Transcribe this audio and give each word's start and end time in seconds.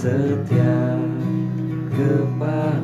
setia 0.00 0.96
kepadamu 1.92 2.79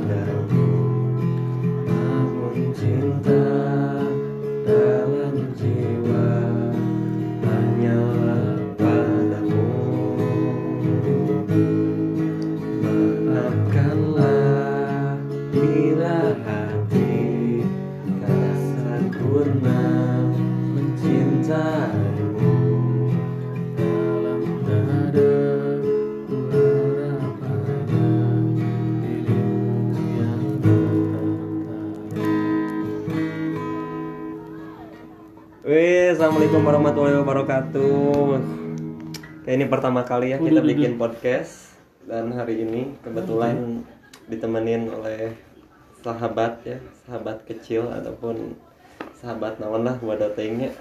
wabarakatuh. 37.57 38.37
Ini 39.47 39.65
pertama 39.71 40.05
kali 40.05 40.35
ya 40.35 40.39
kita 40.43 40.61
bikin 40.61 41.01
podcast 41.01 41.79
dan 42.05 42.29
hari 42.35 42.67
ini 42.67 42.93
kebetulan 43.01 43.81
ditemenin 44.29 44.93
oleh 44.93 45.33
sahabat 46.05 46.61
ya, 46.67 46.77
sahabat 47.07 47.47
kecil 47.49 47.89
ataupun 47.89 48.59
sahabat 49.17 49.57
naon 49.57 49.89
lah 49.89 49.97
buat 50.03 50.21
datengnya. 50.21 50.75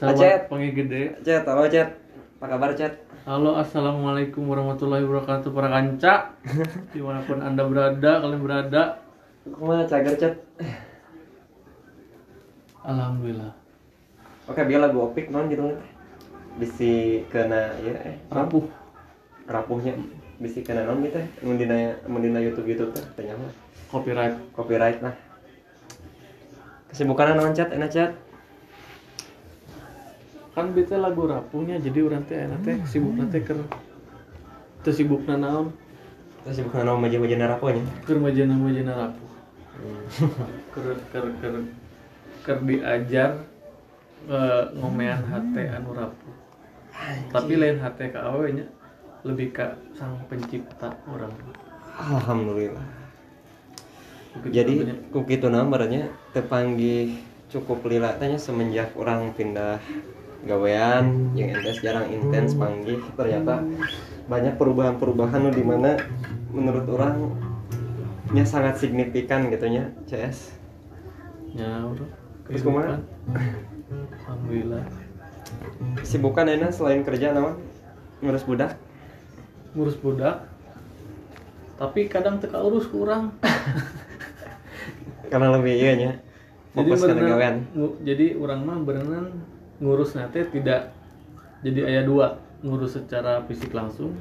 Acet. 0.00 0.16
Sahabat 0.16 0.42
panggil 0.48 0.72
gede 0.72 1.02
Cet, 1.20 1.44
halo 1.44 1.68
Cet. 1.68 2.00
Apa 2.40 2.56
kabar 2.56 2.72
Cet? 2.72 3.04
Halo 3.28 3.54
assalamualaikum 3.54 4.48
warahmatullahi 4.48 5.06
wabarakatuh 5.06 5.54
para 5.54 5.70
kanca 5.70 6.34
Di 6.96 6.98
mana 6.98 7.22
pun 7.22 7.38
anda 7.38 7.62
berada, 7.62 8.18
kalian 8.18 8.42
berada 8.42 8.98
Kumaha 9.46 9.86
cager 9.86 10.18
Cet? 10.18 10.34
Alhamdulillah 12.82 13.61
Oke, 14.52 14.68
biar 14.68 14.84
lagu 14.84 15.00
opik 15.00 15.32
non 15.32 15.48
gitu 15.48 15.72
Bisi 16.60 17.24
kena 17.32 17.72
ya 17.80 17.96
eh. 18.04 18.20
Rapuh. 18.28 18.68
Rapuhnya. 19.48 19.96
Bisi 20.36 20.60
kena 20.60 20.84
non 20.84 21.00
gitu 21.00 21.16
mun 21.40 21.56
dina 21.56 21.96
mun 22.04 22.20
dina 22.20 22.36
YouTube 22.36 22.68
YouTube 22.68 22.92
teh 22.92 23.00
tanya 23.16 23.32
mah. 23.40 23.48
Copyright. 23.88 24.36
Copyright 24.52 25.00
lah. 25.00 25.16
Kesibukan 26.92 27.40
naon 27.40 27.56
Cet? 27.56 27.72
Enak 27.72 27.88
Cet? 27.88 28.12
Kan 30.52 30.76
bete 30.76 31.00
lagu 31.00 31.24
rapuhnya 31.24 31.80
jadi 31.80 32.04
orang 32.04 32.28
teh 32.28 32.36
enak 32.36 32.60
teh 32.60 32.76
sibuk 32.84 33.16
nanti 33.16 33.40
ker 33.40 33.56
Teu 34.84 34.92
sibuk 34.92 35.24
naon? 35.24 35.72
Kesibukan 36.44 36.84
naon 36.84 37.00
maja-maja 37.00 37.56
rapuhnya? 37.56 37.80
Ker 38.04 38.20
majana 38.20 38.60
majana 38.60 38.92
rapuh 39.08 39.30
Ker 40.76 40.84
ker 41.08 41.26
ker 41.40 41.54
Ker 42.44 42.58
diajar 42.60 43.40
eh, 44.28 44.64
ngomean 44.78 45.22
hate 45.26 45.62
anu 45.72 45.90
rapuh 45.94 46.34
Tapi 47.32 47.52
lain 47.56 47.80
hate 47.80 48.12
ka 48.12 48.20
awe 48.30 48.46
nya 48.52 48.66
lebih 49.22 49.54
ke 49.54 49.66
sang 49.94 50.18
pencipta 50.26 50.92
orang. 51.06 51.30
Alhamdulillah. 51.94 52.84
Begitu 54.42 54.54
jadi 54.54 54.72
kitu 55.12 55.46
namanya 55.48 56.10
tepanggih 56.34 57.20
cukup 57.52 57.84
lila 57.84 58.16
tanya 58.16 58.40
semenjak 58.40 58.92
orang 58.96 59.30
pindah 59.36 59.76
gawean 60.42 61.30
yang 61.38 61.54
entes 61.54 61.78
jarang 61.84 62.08
intens 62.10 62.56
panggih 62.56 62.98
ternyata 63.14 63.62
banyak 64.26 64.56
perubahan-perubahan 64.58 65.38
nu 65.38 65.50
di 65.54 65.62
mana 65.62 66.00
menurut 66.50 66.88
orang 66.90 67.30
nya 68.32 68.42
sangat 68.48 68.80
signifikan 68.80 69.52
gitu 69.52 69.68
nya 69.68 69.92
CS 70.08 70.62
Ya, 71.52 71.84
bro. 71.84 72.08
Terus 72.48 72.64
kumaha? 72.64 72.96
Alhamdulillah. 74.22 74.84
kesibukan 76.00 76.48
enak 76.48 76.72
selain 76.72 77.04
kerja 77.04 77.34
naon 77.36 77.60
ngurus 78.24 78.46
budak 78.46 78.78
Ngurus 79.72 79.96
budak. 80.00 80.48
Tapi 81.80 82.06
kadang 82.12 82.36
teka 82.38 82.60
urus 82.60 82.86
kurang. 82.88 83.32
karena 85.32 85.48
lebih 85.56 85.74
iya 85.80 85.92
nya 85.96 86.12
fokus 86.76 87.08
ke 87.08 87.16
berenang- 87.16 87.96
jadi 88.04 88.36
orang 88.36 88.60
mah 88.68 88.78
berenang 88.84 89.32
ngurus 89.80 90.12
nate 90.12 90.44
tidak 90.52 90.92
jadi 91.64 91.88
ayah 91.88 92.04
dua 92.04 92.26
ngurus 92.60 93.00
secara 93.00 93.40
fisik 93.48 93.72
langsung 93.72 94.12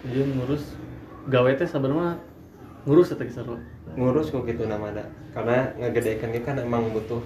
jadi 0.00 0.24
ngurus 0.32 0.80
gawe 1.28 1.50
teh 1.52 1.68
sabarnya 1.68 2.16
ngurus 2.88 3.12
eta 3.12 3.28
kisah 3.28 3.44
ngurus 4.00 4.32
kok 4.32 4.48
gitu 4.48 4.64
nama 4.64 4.88
ada 4.88 5.04
karena 5.36 5.76
ngegedekan 5.76 6.32
kan 6.40 6.56
emang 6.56 6.88
butuh 6.88 7.20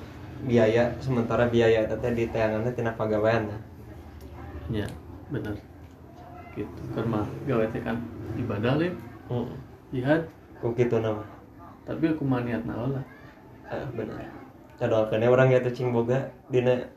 biaya 0.45 0.93
sementara 1.01 1.49
biaya 1.49 1.89
teh 1.89 2.13
di 2.13 2.29
tayangannya 2.29 2.73
tina 2.77 2.93
pagawean 2.93 3.49
nah. 3.49 3.61
ya 4.73 4.87
benar. 5.33 5.57
Gitu. 6.55 6.81
Karena 6.95 7.27
gawe 7.49 7.65
teh 7.73 7.83
kan 7.83 7.97
ibadah 8.37 8.79
leh. 8.79 8.93
Jihad. 9.91 10.29
Kok 10.61 10.73
gitu 10.79 11.01
nama. 11.01 11.25
Tapi 11.85 12.13
aku 12.13 12.25
mah 12.25 12.45
niat 12.45 12.65
naon 12.65 12.97
lah. 12.97 13.05
Ah, 13.69 13.85
benar. 13.93 14.21
Cadoakeun 14.81 15.25
orang 15.27 15.53
ya 15.53 15.61
cing 15.69 15.93
boga. 15.93 16.31
Dina 16.49 16.89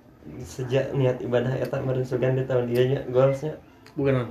sejak 0.44 0.92
niat 0.92 1.24
ibadah 1.24 1.56
eta 1.56 1.80
meureun 1.80 2.04
sugan 2.04 2.36
di 2.36 2.44
tahun 2.44 2.68
ieu 2.68 2.83
nya 2.83 3.00
goalsnya 3.07 3.56
bukan 3.95 4.27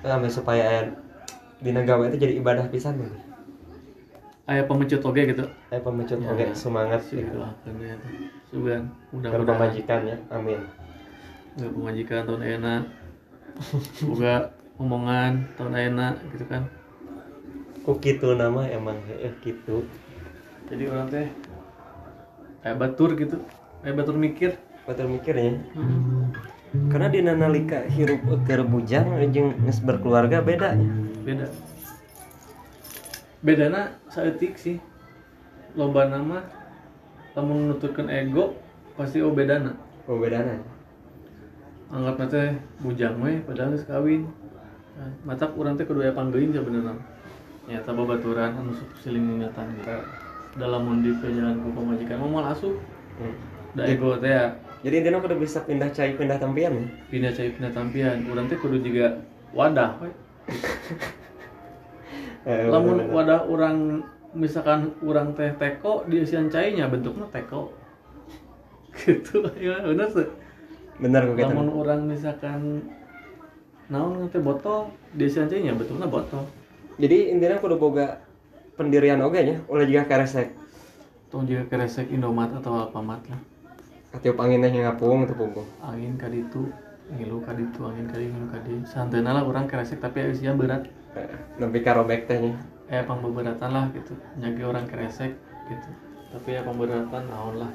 ame 0.00 0.28
supaya 0.30 0.64
aya 0.64 0.82
dina 1.60 1.84
gawe 1.84 2.08
itu 2.08 2.16
jadi 2.16 2.34
ibadah 2.40 2.70
pisan 2.72 2.96
nih 2.96 3.12
ayah 4.48 4.64
pemecut 4.64 5.04
oge 5.04 5.22
gitu. 5.28 5.44
Aya 5.68 5.80
pemecut 5.84 6.18
Ya. 6.18 6.32
oge 6.32 6.46
semangat. 6.56 7.00
Sih 7.04 7.20
gitu 7.20 7.36
ya 7.38 7.96
sugan 8.48 8.88
mudah-mudahan 9.12 9.60
pemajikan 9.60 10.00
ya 10.08 10.16
amin. 10.32 10.60
Nggak 11.60 11.72
pemajikan 11.76 12.20
tahun 12.24 12.42
enak. 12.58 12.82
Juga 14.00 14.34
omongan 14.80 15.44
tahun 15.60 15.74
enak 15.92 16.14
gitu 16.32 16.44
kan. 16.48 16.62
Kok 17.84 17.96
gitu 18.00 18.32
nama 18.32 18.64
emang? 18.72 18.96
Eh 19.20 19.32
gitu. 19.44 19.84
Jadi 20.68 20.82
orang 20.88 21.06
teh 21.12 21.28
kayak 22.64 22.76
batur 22.80 23.12
gitu. 23.20 23.36
Kayak 23.84 23.94
batur 24.00 24.16
mikir. 24.16 24.52
Betul 24.88 25.12
mikirnya 25.12 25.60
karena 26.88 27.12
di 27.12 27.20
nalika 27.20 27.84
hirup 27.92 28.24
keur 28.48 28.64
bujang 28.64 29.20
jeung 29.36 29.52
geus 29.68 29.84
berkeluarga 29.84 30.40
beda. 30.40 30.80
Beda 31.20 31.52
bedana 33.44 33.94
saeutik 34.10 34.58
sih. 34.58 34.76
Loba 35.76 36.10
nama 36.10 36.42
lamun 37.36 37.70
nutupkeun 37.70 38.10
ego 38.10 38.58
pasti 38.98 39.22
oh 39.22 39.30
bedana. 39.30 39.74
Oh 40.10 40.18
bedana. 40.18 40.58
Anggap 41.88 42.28
teh 42.28 42.52
bujang 42.84 43.16
we 43.22 43.40
padahal 43.46 43.72
geus 43.72 43.86
kawin. 43.88 44.28
Nah, 44.98 45.10
matak 45.22 45.54
urang 45.54 45.78
teh 45.78 45.86
kudu 45.86 46.02
aya 46.02 46.12
panggeulin 46.12 46.50
sebenarnya 46.50 46.94
nyata 47.68 47.92
babaturan 47.92 48.56
anu 48.56 48.72
siling 49.04 49.38
ingatan 49.38 49.68
gitu 49.76 49.92
dalam 50.56 50.88
mundi 50.88 51.12
jalan 51.20 51.60
ku 51.60 51.68
pamajikan 51.76 52.16
mau 52.24 52.40
asuh 52.40 52.72
Hmm. 53.18 53.34
da 53.74 53.82
ego 53.82 54.14
teh 54.22 54.30
ya. 54.30 54.54
Jadi 54.86 55.02
intinya 55.02 55.18
kudu 55.18 55.42
bisa 55.42 55.58
pindah 55.66 55.90
cai 55.90 56.14
pindah 56.14 56.38
tampian 56.38 56.70
ya? 56.70 56.86
Pindah 57.10 57.30
cai 57.34 57.50
pindah 57.50 57.74
tampian. 57.74 58.22
Urang 58.30 58.46
teh 58.46 58.54
kudu 58.54 58.78
juga 58.78 59.18
wadah 59.50 59.98
we. 59.98 60.10
Eh, 62.48 62.64
lamun 62.64 63.12
wadah 63.12 63.44
orang 63.44 64.00
misalkan 64.32 64.96
orang 65.04 65.36
teh 65.36 65.52
teko 65.60 66.08
di 66.08 66.24
isian 66.24 66.48
cainya 66.48 66.88
bentuknya 66.88 67.28
teko. 67.28 67.68
Gitu 68.96 69.44
ya 69.60 69.84
bener 69.84 70.08
sih. 70.08 70.28
Bener 70.96 71.28
kok 71.28 71.34
gitu 71.36 71.52
lamun 71.52 71.68
orang 71.76 72.08
misalkan 72.08 72.88
naon 73.92 74.32
teh 74.32 74.40
botol 74.40 74.88
di 75.12 75.28
isian 75.28 75.52
cainya 75.52 75.76
bentuknya 75.76 76.08
botol. 76.08 76.48
Jadi 76.96 77.36
intinya 77.36 77.60
kudu 77.60 77.76
boga 77.76 78.24
pendirian 78.80 79.20
oge 79.20 79.44
nya 79.44 79.56
ulah 79.68 79.84
juga 79.84 80.08
karesek 80.08 80.56
tong 81.28 81.44
juga 81.44 81.68
keresek 81.68 82.08
Indomaret 82.08 82.56
atau 82.64 82.88
Alfamart 82.88 83.28
lah. 83.28 83.40
Atiup 84.16 84.40
angin 84.40 84.64
teh 84.64 84.72
ngapung 84.72 85.28
teu 85.28 85.36
punggung 85.36 85.68
angin 85.84 86.16
kaditu 86.16 86.64
ngilu 87.12 87.44
kaditu 87.44 87.84
angin 87.84 88.08
kadi 88.08 88.24
ngilu 88.32 88.48
kadi 88.48 88.74
santeuna 88.88 89.36
lah 89.36 89.44
orang 89.44 89.68
keresek 89.68 90.00
tapi 90.00 90.32
usia 90.32 90.56
berat 90.56 90.88
Eh, 91.16 91.28
nepi 91.56 91.80
ka 91.80 91.96
robek 91.96 92.28
teh 92.28 92.36
nya. 92.40 92.52
Eh 92.88 93.04
pemberatan 93.04 93.70
lah 93.72 93.84
gitu. 93.92 94.12
Nyagi 94.40 94.62
orang 94.64 94.84
keresek 94.88 95.32
gitu. 95.68 95.88
Tapi 96.32 96.56
ya 96.56 96.60
pemberatan 96.64 97.22
naon 97.28 97.64
lah. 97.64 97.72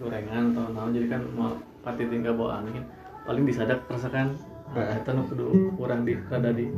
Gorengan 0.00 0.52
atau 0.52 0.68
naon. 0.72 0.92
Jadi 0.92 1.06
kan 1.08 1.22
mau 1.32 1.56
pati 1.80 2.04
tinggal 2.08 2.36
bawa 2.36 2.60
angin. 2.60 2.84
Paling 3.24 3.44
disadap 3.48 3.80
rasakan 3.88 4.36
nah, 4.72 4.96
itu 4.96 5.10
nu 5.12 5.22
kudu 5.28 5.46
kurang 5.80 6.04
di 6.04 6.12
rada 6.28 6.50
di 6.52 6.68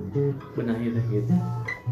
benahi 0.54 0.94
teh 0.94 1.04
gitu. 1.10 1.34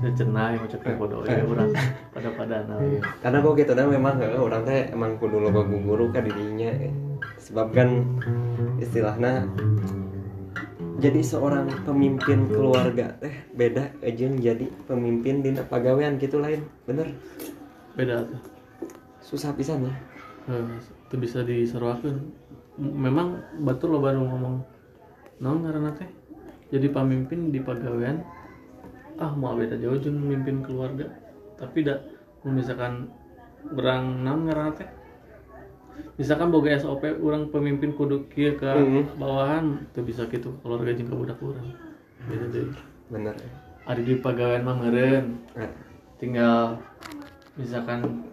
Secenah 0.02 0.58
yang 0.58 0.66
cek 0.66 0.94
bodoh 0.94 1.26
ya 1.26 1.42
orang 1.42 1.70
pada 2.14 2.30
pada 2.34 2.56
nah 2.66 2.78
ya. 2.82 3.00
karena 3.22 3.38
kok 3.40 3.54
gitu 3.56 3.72
dah 3.72 3.86
memang 3.86 4.14
orang 4.20 4.62
teh 4.66 4.90
emang 4.90 5.16
kudu 5.18 5.38
loba 5.38 5.62
guru 5.66 6.10
kan 6.10 6.26
dirinya 6.26 6.70
eh. 6.70 6.92
sebab 7.38 7.72
kan 7.72 8.04
istilahnya 8.82 9.48
jadi 11.04 11.20
seorang 11.20 11.68
pemimpin 11.84 12.48
keluarga 12.48 13.12
teh 13.20 13.44
beda 13.52 13.92
aja 14.00 14.24
jadi 14.24 14.66
pemimpin 14.88 15.44
di 15.44 15.52
pagawean 15.60 16.16
gitu 16.16 16.40
lain 16.40 16.64
bener? 16.88 17.12
Beda. 17.92 18.24
Tuh 18.24 18.40
susah 19.20 19.52
pisan 19.52 19.84
ya 19.84 19.94
itu 20.80 21.14
bisa 21.20 21.44
diseruakan 21.44 22.32
memang 22.80 23.44
betul 23.60 23.96
lo 23.96 24.00
baru 24.00 24.24
ngomong 24.24 24.64
non 25.44 25.60
karena 25.60 25.92
teh? 25.92 26.08
Jadi 26.72 26.88
pemimpin 26.88 27.52
di 27.52 27.60
pegawaian 27.60 28.24
ah 29.20 29.36
mau 29.36 29.52
beda 29.52 29.76
jauh 29.76 30.00
jeung 30.00 30.16
memimpin 30.24 30.64
keluarga. 30.64 31.12
Tapi 31.60 31.84
dak 31.84 32.00
misalkan 32.48 33.12
berang 33.76 34.24
non 34.24 34.48
karena 34.48 34.72
teh 34.72 34.88
misalkan 36.14 36.48
boga 36.50 36.74
SOP 36.78 37.02
orang 37.22 37.50
pemimpin 37.50 37.94
kudu 37.94 38.26
kieu 38.30 38.54
ke 38.54 38.70
Mhm. 38.70 39.18
bawahan 39.18 39.64
tuh 39.94 40.02
bisa 40.06 40.26
gitu 40.30 40.54
keluarga 40.62 40.94
jeung 40.94 41.08
ke 41.10 41.16
budak 41.16 41.38
urang. 41.42 41.68
Beda 42.26 42.46
deh 42.50 42.66
bener. 43.10 43.34
Ada 43.84 44.00
di 44.00 44.14
pegawaian 44.16 44.64
mah 44.64 44.76
meureun. 44.80 45.36
Eh, 45.58 45.70
tinggal 46.16 46.80
misalkan 47.54 48.24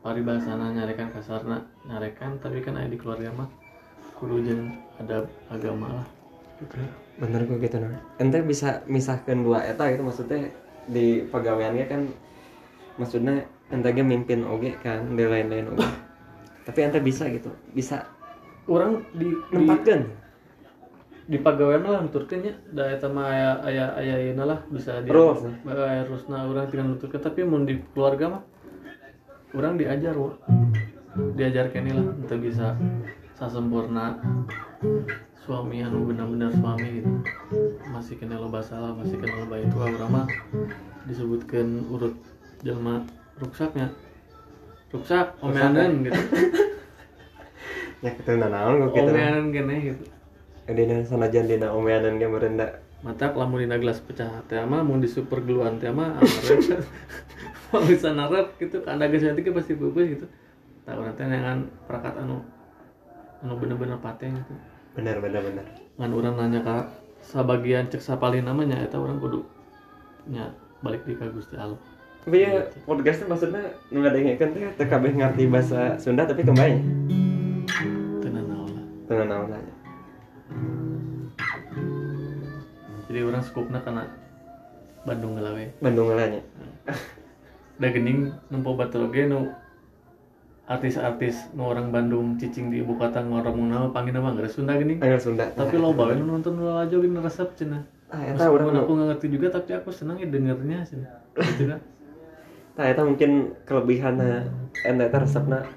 paribasana 0.00 0.72
nyarekan 0.72 1.10
kasarna 1.12 1.62
nyarekan 1.84 2.38
tapi 2.38 2.62
kan 2.62 2.78
ada 2.78 2.88
di 2.88 2.98
keluarga 2.98 3.30
mah 3.34 3.48
kudu 4.16 4.42
jeung 4.46 4.72
ada 5.00 5.26
agama 5.50 6.00
lah. 6.00 6.06
Gitu 6.62 6.78
bener 7.12 7.44
kok 7.44 7.60
gitu 7.60 7.76
nah 7.76 7.92
ente 8.16 8.40
bisa 8.40 8.80
misahkan 8.88 9.44
dua 9.44 9.60
eta 9.68 9.84
gitu 9.92 10.00
maksudnya 10.00 10.48
di 10.88 11.20
pegawaiannya 11.28 11.84
kan 11.84 12.00
maksudnya 12.96 13.44
ente 13.68 13.90
mimpin 14.00 14.48
oge 14.48 14.72
kan 14.80 15.12
di 15.12 15.24
lain-lain 15.26 15.76
oge 15.76 15.86
tapi 16.62 16.78
ente 16.86 16.98
bisa 17.02 17.26
gitu. 17.30 17.50
Bisa 17.74 18.06
orang 18.70 19.02
di 19.14 19.26
di, 19.30 19.54
nempatkan 19.54 20.00
di 21.26 21.38
pegawaian 21.38 21.82
mah 21.82 22.02
nuturkeun 22.06 22.40
nya. 22.42 22.54
Da 22.70 22.90
eta 22.90 23.08
mah 23.10 23.30
aya 23.30 23.50
aya 23.62 23.84
aya 23.98 24.14
ieu 24.30 24.34
lah 24.38 24.60
bisa 24.70 25.02
di 25.02 25.10
Rules. 25.10 25.42
aya 25.66 26.02
rusna 26.06 26.46
urang 26.46 26.66
tinggal 26.70 26.94
nuturkeun 26.94 27.22
tapi 27.22 27.42
mun 27.42 27.66
di 27.66 27.78
keluarga 27.94 28.38
mah 28.38 28.42
orang 29.54 29.78
diajar 29.78 30.14
wo. 30.16 30.38
diajar 31.36 31.68
kene 31.68 31.92
lah 31.92 32.08
untuk 32.08 32.40
bisa 32.40 32.72
sasempurna 33.36 34.16
suami 35.44 35.84
anu 35.84 36.08
benar-benar 36.08 36.48
suami 36.56 37.02
gitu. 37.02 37.10
Masih 37.92 38.16
kena 38.16 38.40
loba 38.40 38.64
salah 38.64 38.96
masih 38.96 39.20
kena 39.20 39.44
loba 39.44 39.60
itu 39.60 39.76
urang 39.76 40.08
mah 40.08 40.26
disebutkan 41.04 41.84
urut 41.90 42.14
jelma 42.62 43.02
ruksaknya 43.42 43.90
ruksak 44.92 45.40
omeanan 45.40 46.06
gitu. 46.06 46.20
Ya 48.02 48.10
kita 48.18 48.34
nanaon 48.34 48.90
kok 48.90 48.98
nah 48.98 49.14
omeanan 49.14 49.54
kene 49.54 49.76
gitu. 49.94 50.04
Dina 50.66 51.06
sanajan 51.06 51.46
dina 51.46 51.70
omeanan 51.70 52.18
ge 52.18 52.26
merenda 52.26 52.66
mata 53.02 53.30
lamun 53.30 53.62
dina 53.62 53.78
gelas 53.78 54.02
pecah 54.02 54.42
teh 54.50 54.58
mah 54.58 54.82
mun 54.82 54.98
di 54.98 55.06
super 55.06 55.38
gluan 55.38 55.78
teh 55.78 55.90
mah 55.90 56.18
amarep 56.18 56.82
mau 57.70 57.82
bisa 57.88 58.10
narap 58.10 58.58
gitu 58.58 58.82
anda 58.90 59.06
geus 59.06 59.22
nanti 59.22 59.46
pasti 59.54 59.78
pupus 59.78 60.18
gitu. 60.18 60.26
Tak 60.82 60.98
urang 60.98 61.14
teh 61.14 61.26
dengan 61.30 61.62
perangkat 61.86 62.26
anu 62.26 62.42
anu 63.46 63.54
bener-bener 63.54 64.02
pateng 64.02 64.34
gitu. 64.34 64.54
Bener 64.98 65.22
bener 65.22 65.40
bener. 65.46 65.66
Ngan 66.02 66.10
orang 66.10 66.34
nanya 66.42 66.60
ke 66.66 66.76
sabagian 67.22 67.86
cek 67.86 68.02
sapalin 68.02 68.42
namanya 68.42 68.82
eta 68.82 68.98
orang 68.98 69.22
kudu 69.22 69.46
nya 70.26 70.50
balik 70.82 71.06
di 71.06 71.14
ka 71.14 71.30
Gusti 71.30 71.54
Allah 71.54 71.78
tapi 72.22 72.46
ya 72.46 72.54
podcastnya 72.86 73.26
maksudnya 73.26 73.74
nu 73.90 73.98
ngadengekeun 73.98 74.50
teh 74.54 74.62
teu 74.78 74.86
kabeh 74.86 75.10
ngarti 75.10 75.50
bahasa 75.50 75.98
Sunda 75.98 76.22
tapi 76.22 76.46
kembali. 76.46 76.78
Tenan 78.22 78.46
naon 78.46 78.70
lah 78.70 78.86
teu 79.10 79.26
naon 79.26 79.50
aja 79.50 79.72
jadi 83.10 83.28
orang 83.28 83.44
skupna 83.44 83.82
karena 83.84 84.08
Bandung 85.02 85.34
ngelawe. 85.34 85.82
Bandung 85.82 86.06
ngelanya 86.14 86.40
da 87.82 87.90
gening 87.90 88.30
nempo 88.46 88.78
batur 88.78 89.10
oge 89.10 89.26
nu 89.26 89.50
artis-artis 90.70 91.50
nu 91.58 91.66
orang 91.66 91.90
Bandung 91.90 92.38
cicing 92.38 92.70
di 92.70 92.86
ibu 92.86 92.94
kota 92.94 93.18
ngorong 93.18 93.66
nama 93.66 93.90
panggil 93.90 94.14
nama 94.14 94.30
nggak 94.30 94.46
Sunda 94.46 94.78
gening. 94.78 95.02
Angel 95.02 95.18
Sunda. 95.18 95.50
Tapi 95.50 95.74
lo 95.74 95.90
bawa 95.90 96.14
nonton 96.14 96.62
lo 96.62 96.78
aja 96.78 96.94
gini 96.94 97.18
resep 97.18 97.50
cina. 97.58 97.82
Ah 98.14 98.46
urang 98.46 98.70
Meskipun 98.70 98.78
aku 98.78 98.92
nggak 98.94 99.08
ngerti 99.10 99.26
juga 99.26 99.46
tapi 99.58 99.70
aku 99.74 99.90
senang 99.90 100.22
ya 100.22 100.30
dengernya 100.30 100.86
cina. 100.86 101.10
Gitu 101.34 101.66
kan 101.66 101.82
Nah, 102.72 102.86
itu 102.88 103.02
mungkin 103.04 103.32
kelebihan 103.68 104.16
anda 104.88 105.04
itu 105.04 105.18
resepna 105.20 105.68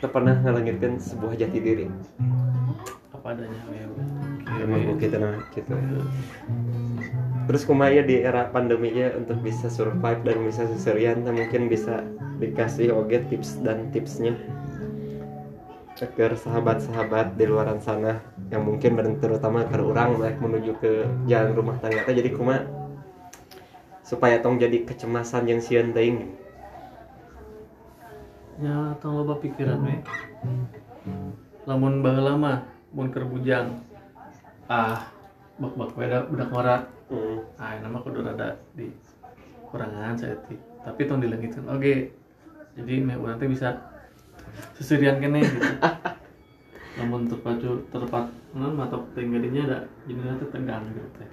teu 0.00 0.08
pernah 0.10 0.34
ngalangitkeun 0.40 0.98
sebuah 0.98 1.38
jati 1.38 1.58
diri. 1.62 1.86
apa 3.14 3.38
adanya 3.38 3.60
ya 3.70 3.86
Emang 4.66 4.82
kok 4.82 4.96
gitu 4.98 5.16
nah, 5.22 5.38
gitu. 5.54 5.74
Terus 7.46 7.62
kumaya 7.62 8.02
di 8.02 8.18
era 8.18 8.50
pandemi 8.50 8.90
ya 8.90 9.14
untuk 9.14 9.38
bisa 9.46 9.70
survive 9.70 10.26
dan 10.26 10.42
bisa 10.42 10.66
seserian, 10.66 11.22
nah 11.22 11.30
mungkin 11.30 11.70
bisa 11.70 12.02
dikasih 12.42 12.90
oge 12.90 13.22
tips 13.30 13.62
dan 13.62 13.94
tipsnya. 13.94 14.34
Agar 16.02 16.34
sahabat-sahabat 16.34 17.38
di 17.38 17.46
luaran 17.46 17.78
sana 17.78 18.18
yang 18.50 18.66
mungkin 18.66 18.98
terutama 19.22 19.62
ke 19.70 19.78
orang 19.78 20.18
naik 20.18 20.42
menuju 20.42 20.72
ke 20.82 21.06
jalan 21.30 21.54
rumah 21.54 21.78
tangga 21.78 22.10
jadi 22.10 22.26
kuma 22.34 22.66
supaya 24.12 24.44
tong 24.44 24.60
jadi 24.60 24.84
kecemasan 24.84 25.48
yang 25.48 25.64
sieun 25.64 25.96
teuing 25.96 26.36
ya 28.60 28.92
tong 29.00 29.16
loba 29.16 29.40
pikiran 29.40 29.80
we. 29.80 29.96
Lamun 31.64 32.04
baheula 32.04 32.36
mah 32.36 32.58
mun 32.92 33.08
keur 33.08 33.24
bujang 33.24 33.80
ah 34.68 35.08
bak 35.56 35.72
bak 35.72 35.90
beda 35.96 36.28
budak 36.28 36.48
ngora. 36.52 36.76
Hmm. 37.12 37.44
ah 37.60 37.76
nama 37.76 38.00
kudu 38.00 38.24
rada 38.24 38.56
di 38.76 38.88
kurangan 39.68 40.16
saya 40.16 40.36
ti. 40.48 40.56
Tapi 40.84 41.00
tong 41.08 41.24
dilengitkan 41.24 41.64
oke 41.68 41.94
jadi 42.76 42.92
meh 43.00 43.16
teh 43.40 43.48
bisa 43.48 43.80
sesirian 44.76 45.18
kene 45.24 45.40
gitu. 45.40 45.60
Namun 47.00 47.24
terpacu 47.24 47.88
terpat 47.88 48.28
non 48.52 48.76
mata 48.76 49.00
tenggadinya 49.16 49.64
ada 49.64 49.78
jadi 50.04 50.36
teh 50.36 50.48
tegang 50.52 50.84
gitu 50.92 51.08
teh. 51.16 51.28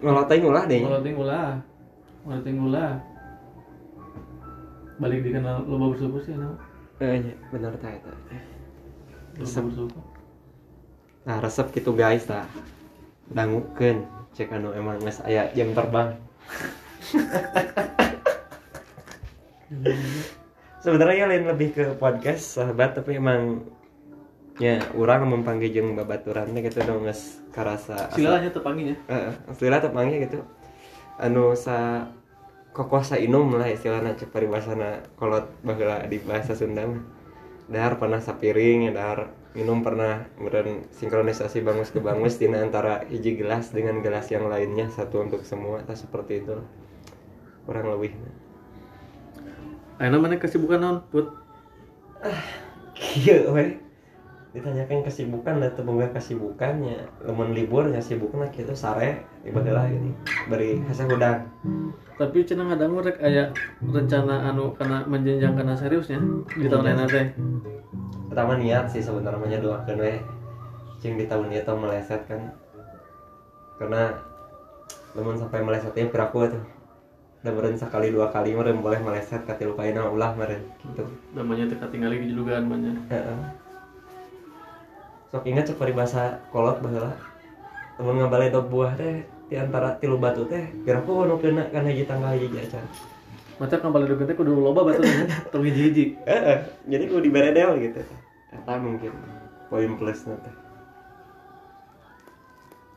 Ngolah 0.00 0.24
deh. 0.70 0.80
Kalau 0.82 1.02
ting 1.02 1.18
ulah 1.18 1.58
kalau 2.26 2.42
ting 2.42 2.58
ulah 2.58 2.98
balik 4.98 5.22
dikenal 5.22 5.62
loba 5.62 5.94
bersyukur 5.94 6.18
sih 6.20 6.34
nama 6.34 6.58
Eh, 6.96 7.20
iya, 7.20 7.34
bener 7.52 7.76
ta 7.76 7.92
eta. 7.92 8.08
loba 9.36 9.60
bersyukur 9.62 10.02
Nah, 11.22 11.36
resep 11.38 11.66
gitu 11.72 11.90
guys 11.92 12.22
tah. 12.24 12.46
Dangukeun 13.28 14.06
cek 14.30 14.48
anu 14.48 14.70
emang 14.70 14.98
geus 14.98 15.18
aya 15.20 15.50
jam 15.52 15.70
terbang. 15.72 16.14
Sebenarnya 20.78 21.26
lain 21.26 21.44
lebih 21.46 21.74
ke 21.74 21.84
podcast 21.98 22.56
sahabat 22.56 22.94
tapi 22.94 23.18
emang 23.18 23.66
ya 24.56 24.78
orang 24.94 25.26
mempanggil 25.28 25.68
jeung 25.68 25.92
babaturan 25.92 26.54
gitu 26.54 26.80
dong 26.80 27.04
geus 27.04 27.42
karasa 27.50 28.08
silanya 28.14 28.48
tepanginya 28.48 28.96
Heeh, 29.04 29.34
istilah 29.50 29.82
tepangnya 29.82 30.24
gitu. 30.24 30.38
Anu 31.18 31.52
sa 31.52 32.06
kokoh 32.76 33.00
sa 33.00 33.16
inum 33.16 33.56
lah 33.56 33.72
istilahna 33.72 34.12
cek 34.12 34.28
paribasana 34.28 35.00
kolot 35.16 35.48
baheula 35.64 36.04
di 36.04 36.20
bahasa 36.20 36.52
Sunda 36.52 36.84
mah. 36.84 37.00
Dahar 37.72 37.96
pernah 37.96 38.20
sapiring 38.20 38.92
dahar 38.92 39.32
minum 39.56 39.80
pernah 39.80 40.28
kemudian 40.36 40.84
sinkronisasi 40.92 41.64
bangus 41.64 41.88
ke 41.88 42.04
bangus 42.04 42.36
di 42.36 42.44
antara 42.52 43.08
hiji 43.08 43.40
gelas 43.40 43.72
dengan 43.72 44.04
gelas 44.04 44.28
yang 44.28 44.52
lainnya 44.52 44.92
satu 44.92 45.24
untuk 45.24 45.48
semua 45.48 45.80
tak 45.80 45.96
seperti 45.96 46.44
itu 46.44 46.60
kurang 47.64 47.88
lebih 47.96 48.12
Ayo 49.96 50.20
mana 50.20 50.36
kesibukan 50.36 50.76
non 50.76 51.00
put 51.08 51.32
Iya, 53.16 53.48
weh. 53.52 53.85
Ditanyakan 54.56 55.04
kesibukan 55.04 55.60
atau 55.60 55.84
boga 55.84 56.08
kesibukannya. 56.16 57.04
Lemon 57.28 57.52
libur 57.52 57.92
ya 57.92 58.00
sibukna 58.00 58.48
gitu 58.48 58.72
sare 58.72 59.28
ibadah 59.44 59.84
ini. 59.92 60.16
Beri 60.48 60.80
hasil 60.88 61.12
udang. 61.12 61.44
tapi 62.16 62.48
cenah 62.48 62.72
ngadangu 62.72 63.04
rek 63.04 63.20
aya 63.20 63.52
rencana 63.84 64.48
anu 64.48 64.72
kana 64.72 65.04
menjenjang 65.04 65.52
kana 65.52 65.76
seriusnya 65.76 66.16
di 66.56 66.64
tahun 66.64 66.88
lain 66.88 67.04
teh 67.12 67.26
Pertama 68.32 68.56
niat 68.56 68.88
sih 68.88 69.04
sebenarnya 69.04 69.60
doakan 69.60 70.00
weh. 70.00 70.16
Cing 71.04 71.20
di 71.20 71.28
tahun 71.28 71.52
itu 71.52 71.72
meleset 71.76 72.24
kan. 72.24 72.56
Karena 73.76 74.16
lemon 75.12 75.36
sampai 75.36 75.60
melesetnya 75.60 76.08
piraku 76.08 76.48
tuh. 76.48 76.64
Udah 77.44 77.52
meren 77.52 77.76
sekali 77.76 78.08
dua 78.08 78.32
kali 78.32 78.56
meren 78.56 78.80
boleh 78.80 79.04
meleset 79.04 79.44
katilu 79.44 79.76
kaina 79.76 80.08
ulah 80.08 80.32
meren 80.34 80.64
gitu. 80.80 81.04
namanya 81.36 81.68
teh 81.68 81.76
katingali 81.76 82.24
di 82.24 82.32
julugan 82.32 82.64
banyak. 82.72 82.96
Sok 85.34 85.42
ingat 85.50 85.66
cek 85.66 85.78
peribahasa 85.78 86.38
kolot 86.54 86.78
baheula. 86.78 87.10
Temen 87.98 88.14
ngabalai 88.22 88.54
dog 88.54 88.70
buah 88.70 88.94
teh 88.94 89.26
di 89.50 89.54
antara 89.58 89.98
tilu 89.98 90.18
batu 90.18 90.46
teh 90.46 90.70
kira 90.86 91.02
aku 91.02 91.26
nu 91.26 91.38
kena 91.38 91.66
kan 91.70 91.86
hiji 91.88 92.06
tanggal 92.06 92.36
hiji 92.36 92.60
acan. 92.62 92.84
Mata 93.56 93.80
kan 93.80 93.90
balik 93.90 94.14
deket 94.14 94.36
kudu 94.36 94.52
loba 94.52 94.86
batu 94.86 95.02
tong 95.50 95.64
hiji-hiji. 95.66 96.20
Heeh, 96.28 96.58
jadi 96.86 97.04
kudu 97.08 97.26
diberedel 97.26 97.80
gitu. 97.80 98.04
Eta 98.52 98.74
mungkin 98.78 99.10
poin 99.66 99.92
plus 99.98 100.22
teh. 100.28 100.54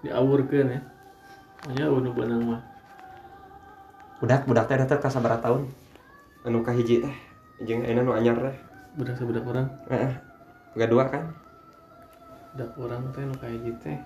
Diawurkeun 0.06 0.70
ya. 0.70 0.82
Nya 1.74 1.86
unu 1.90 2.14
beunang 2.14 2.44
mah. 2.46 2.62
Budak 4.22 4.46
budak 4.46 4.70
teh 4.70 4.78
datang 4.78 5.02
ka 5.02 5.10
sabaraha 5.10 5.42
tahun? 5.42 5.66
Anu 6.46 6.62
ka 6.62 6.76
hiji 6.76 7.02
teh. 7.02 7.16
Jeung 7.66 7.88
ayeuna 7.88 8.06
nu 8.06 8.12
anyar 8.14 8.38
teh. 8.38 8.56
Budak 9.00 9.18
sebudak 9.18 9.48
orang. 9.48 9.68
Boga 10.76 10.86
dua 10.86 11.04
kan? 11.10 11.49
Budak 12.60 12.76
orang 12.76 13.04
teh 13.16 13.24
nu 13.24 13.36
kayak 13.40 13.58
gitu 13.64 13.80
teh. 13.88 14.00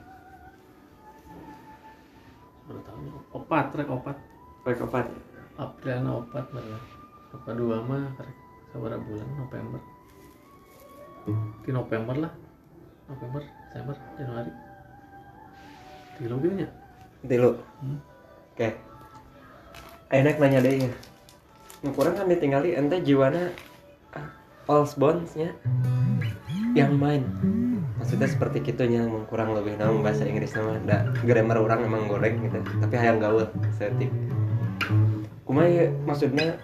Baru 2.69 2.79
tahu 2.85 3.01
opat 3.33 3.65
rek 3.73 3.89
opat. 3.89 4.17
Rek 4.61 4.77
opat. 4.85 5.09
April 5.57 6.05
opat 6.05 6.45
bener. 6.53 6.81
Opat 7.33 7.53
dua 7.57 7.81
mah 7.81 8.13
karek 8.13 8.37
sabaraha 8.69 9.01
bulan 9.09 9.29
November. 9.41 9.81
Di 11.65 11.71
November 11.73 12.15
lah. 12.29 12.33
November, 13.09 13.41
Desember, 13.41 13.97
Januari. 14.21 14.53
Tilu 16.21 16.35
gitu 16.37 16.53
nya. 16.53 16.69
Tilu. 17.25 17.57
Hmm. 17.57 17.99
Oke. 18.53 18.69
Enak 20.13 20.37
nanya 20.37 20.61
deh 20.61 20.77
ya. 20.77 20.93
Kurang 21.89 22.21
kan 22.21 22.29
ditinggali 22.29 22.77
ente 22.77 23.01
jiwana 23.01 23.49
ah, 24.13 24.29
all 24.65 24.85
bondsnya. 24.95 25.51
Yang 26.73 26.91
main. 26.95 27.23
Maksudnya 27.99 28.27
seperti 28.27 28.65
gitunya 28.65 29.05
emang 29.05 29.23
kurang 29.29 29.53
lebih 29.53 29.77
namun 29.77 30.01
bahasa 30.01 30.25
Inggris 30.25 30.51
nama. 30.53 30.75
Da 30.83 30.97
grammar 31.23 31.61
orang 31.61 31.85
emang 31.85 32.09
goreng 32.09 32.41
gitu. 32.41 32.59
Tapi 32.81 32.95
hayang 32.97 33.21
gaul 33.21 33.45
setik. 33.71 34.09
Kumaha 35.43 35.67
ya, 35.67 35.85
maksudnya 36.03 36.57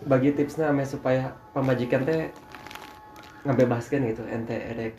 bagi 0.00 0.32
tipsnya 0.32 0.70
ame 0.70 0.84
supaya 0.84 1.36
pemajikan 1.52 2.04
teh 2.04 2.32
ngabebaskan 3.44 4.04
gitu 4.08 4.22
ente 4.28 4.52
edek 4.52 4.96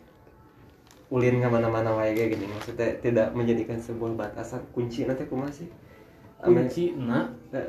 ulin 1.12 1.38
ke 1.38 1.48
mana-mana 1.48 1.92
wae 1.94 2.12
kayak 2.12 2.34
gini. 2.34 2.46
Maksudnya 2.48 2.98
tidak 2.98 3.32
menjadikan 3.32 3.78
sebuah 3.78 4.14
batasan. 4.14 4.62
Kunci 4.70 5.04
nanti 5.04 5.24
kumaha 5.26 5.50
sih? 5.50 5.68
Ame- 6.40 6.66
Kunci 6.66 6.94
na? 6.94 7.30
Eh, 7.50 7.68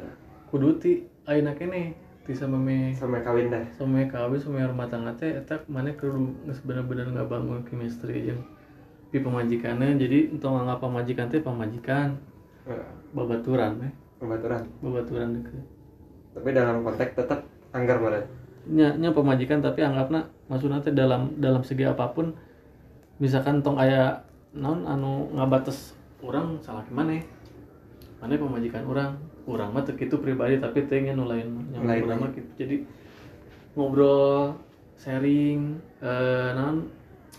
kudu 0.50 0.78
ti 0.78 0.92
ayeuna 1.24 1.54
kene 1.54 1.94
sameme 2.32 2.96
sampai 2.96 3.20
kawin 3.20 3.52
dah. 3.52 3.60
sampai 3.76 4.08
kawin 4.08 4.40
sampai 4.40 4.64
rumah 4.64 4.88
tangga 4.88 5.12
teh 5.20 5.36
eta 5.36 5.60
mana 5.68 5.92
kudu 5.92 6.32
geus 6.48 6.64
bener-bener 6.64 7.12
ngabangun 7.12 7.60
chemistry 7.68 8.24
jeung 8.24 8.40
pi 9.12 9.20
pamajikanna 9.20 10.00
jadi 10.00 10.32
untuk 10.32 10.56
nganggap 10.56 10.80
pamajikan 10.80 11.28
teh 11.28 11.44
pamajikan. 11.44 12.16
Eh, 12.64 12.88
babaturan 13.12 13.76
teh 13.84 13.92
pembaturan 14.24 14.64
babaturan 14.80 15.36
deket 15.36 15.68
tapi 16.32 16.50
dalam 16.56 16.80
konteks 16.80 17.12
tetap 17.20 17.44
anggar 17.76 18.00
mana 18.00 18.24
nya 18.72 18.96
nya 18.96 19.12
pamajikan 19.12 19.60
tapi 19.60 19.84
anggapna 19.84 20.32
maksudna 20.48 20.80
teh 20.80 20.96
dalam 20.96 21.36
dalam 21.44 21.60
segi 21.60 21.84
apa 21.84 22.08
pun 22.16 22.32
misalkan 23.20 23.60
tong 23.60 23.76
aya 23.76 24.24
naon 24.56 24.88
anu 24.88 25.28
ngabates 25.36 25.92
orang 26.24 26.56
salah 26.64 26.88
gimana 26.88 27.20
mana 28.24 28.40
pemajikan 28.40 28.88
orang 28.88 29.12
orang 29.44 29.70
mah 29.72 29.84
kitu 29.84 30.16
pribadi 30.18 30.58
tapi 30.58 30.88
teh 30.88 31.04
nya 31.04 31.14
nu 31.14 31.28
lain 31.28 31.52
yang 31.76 31.84
Lain. 31.84 32.04
urang 32.08 32.20
mah 32.24 32.32
kitu 32.32 32.48
jadi 32.56 32.76
ngobrol 33.76 34.56
sharing 34.96 35.76
eh 36.00 36.50
naon 36.54 36.88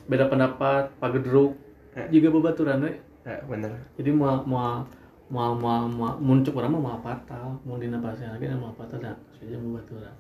beda 0.05 0.29
pendapat 0.29 0.93
pagedruk 0.99 1.57
Eh. 1.95 2.11
juga 2.11 2.35
babaturan 2.35 2.83
we. 2.83 2.91
Ya 3.23 3.39
bener. 3.47 3.71
Jadi 3.95 4.11
mau 4.11 4.43
mau 4.43 4.83
mau 5.31 5.55
mau 5.55 5.87
mau 5.87 6.19
muncul 6.19 6.51
orang 6.59 6.75
mah 6.75 6.83
mau 6.83 6.99
fatal 6.99 7.55
mau 7.63 7.79
dina 7.79 8.03
pasien 8.03 8.35
lagi 8.35 8.51
mau 8.51 8.75
fatal 8.75 8.99
dah 8.99 9.15
saja 9.31 9.55
babaturan 9.55 10.11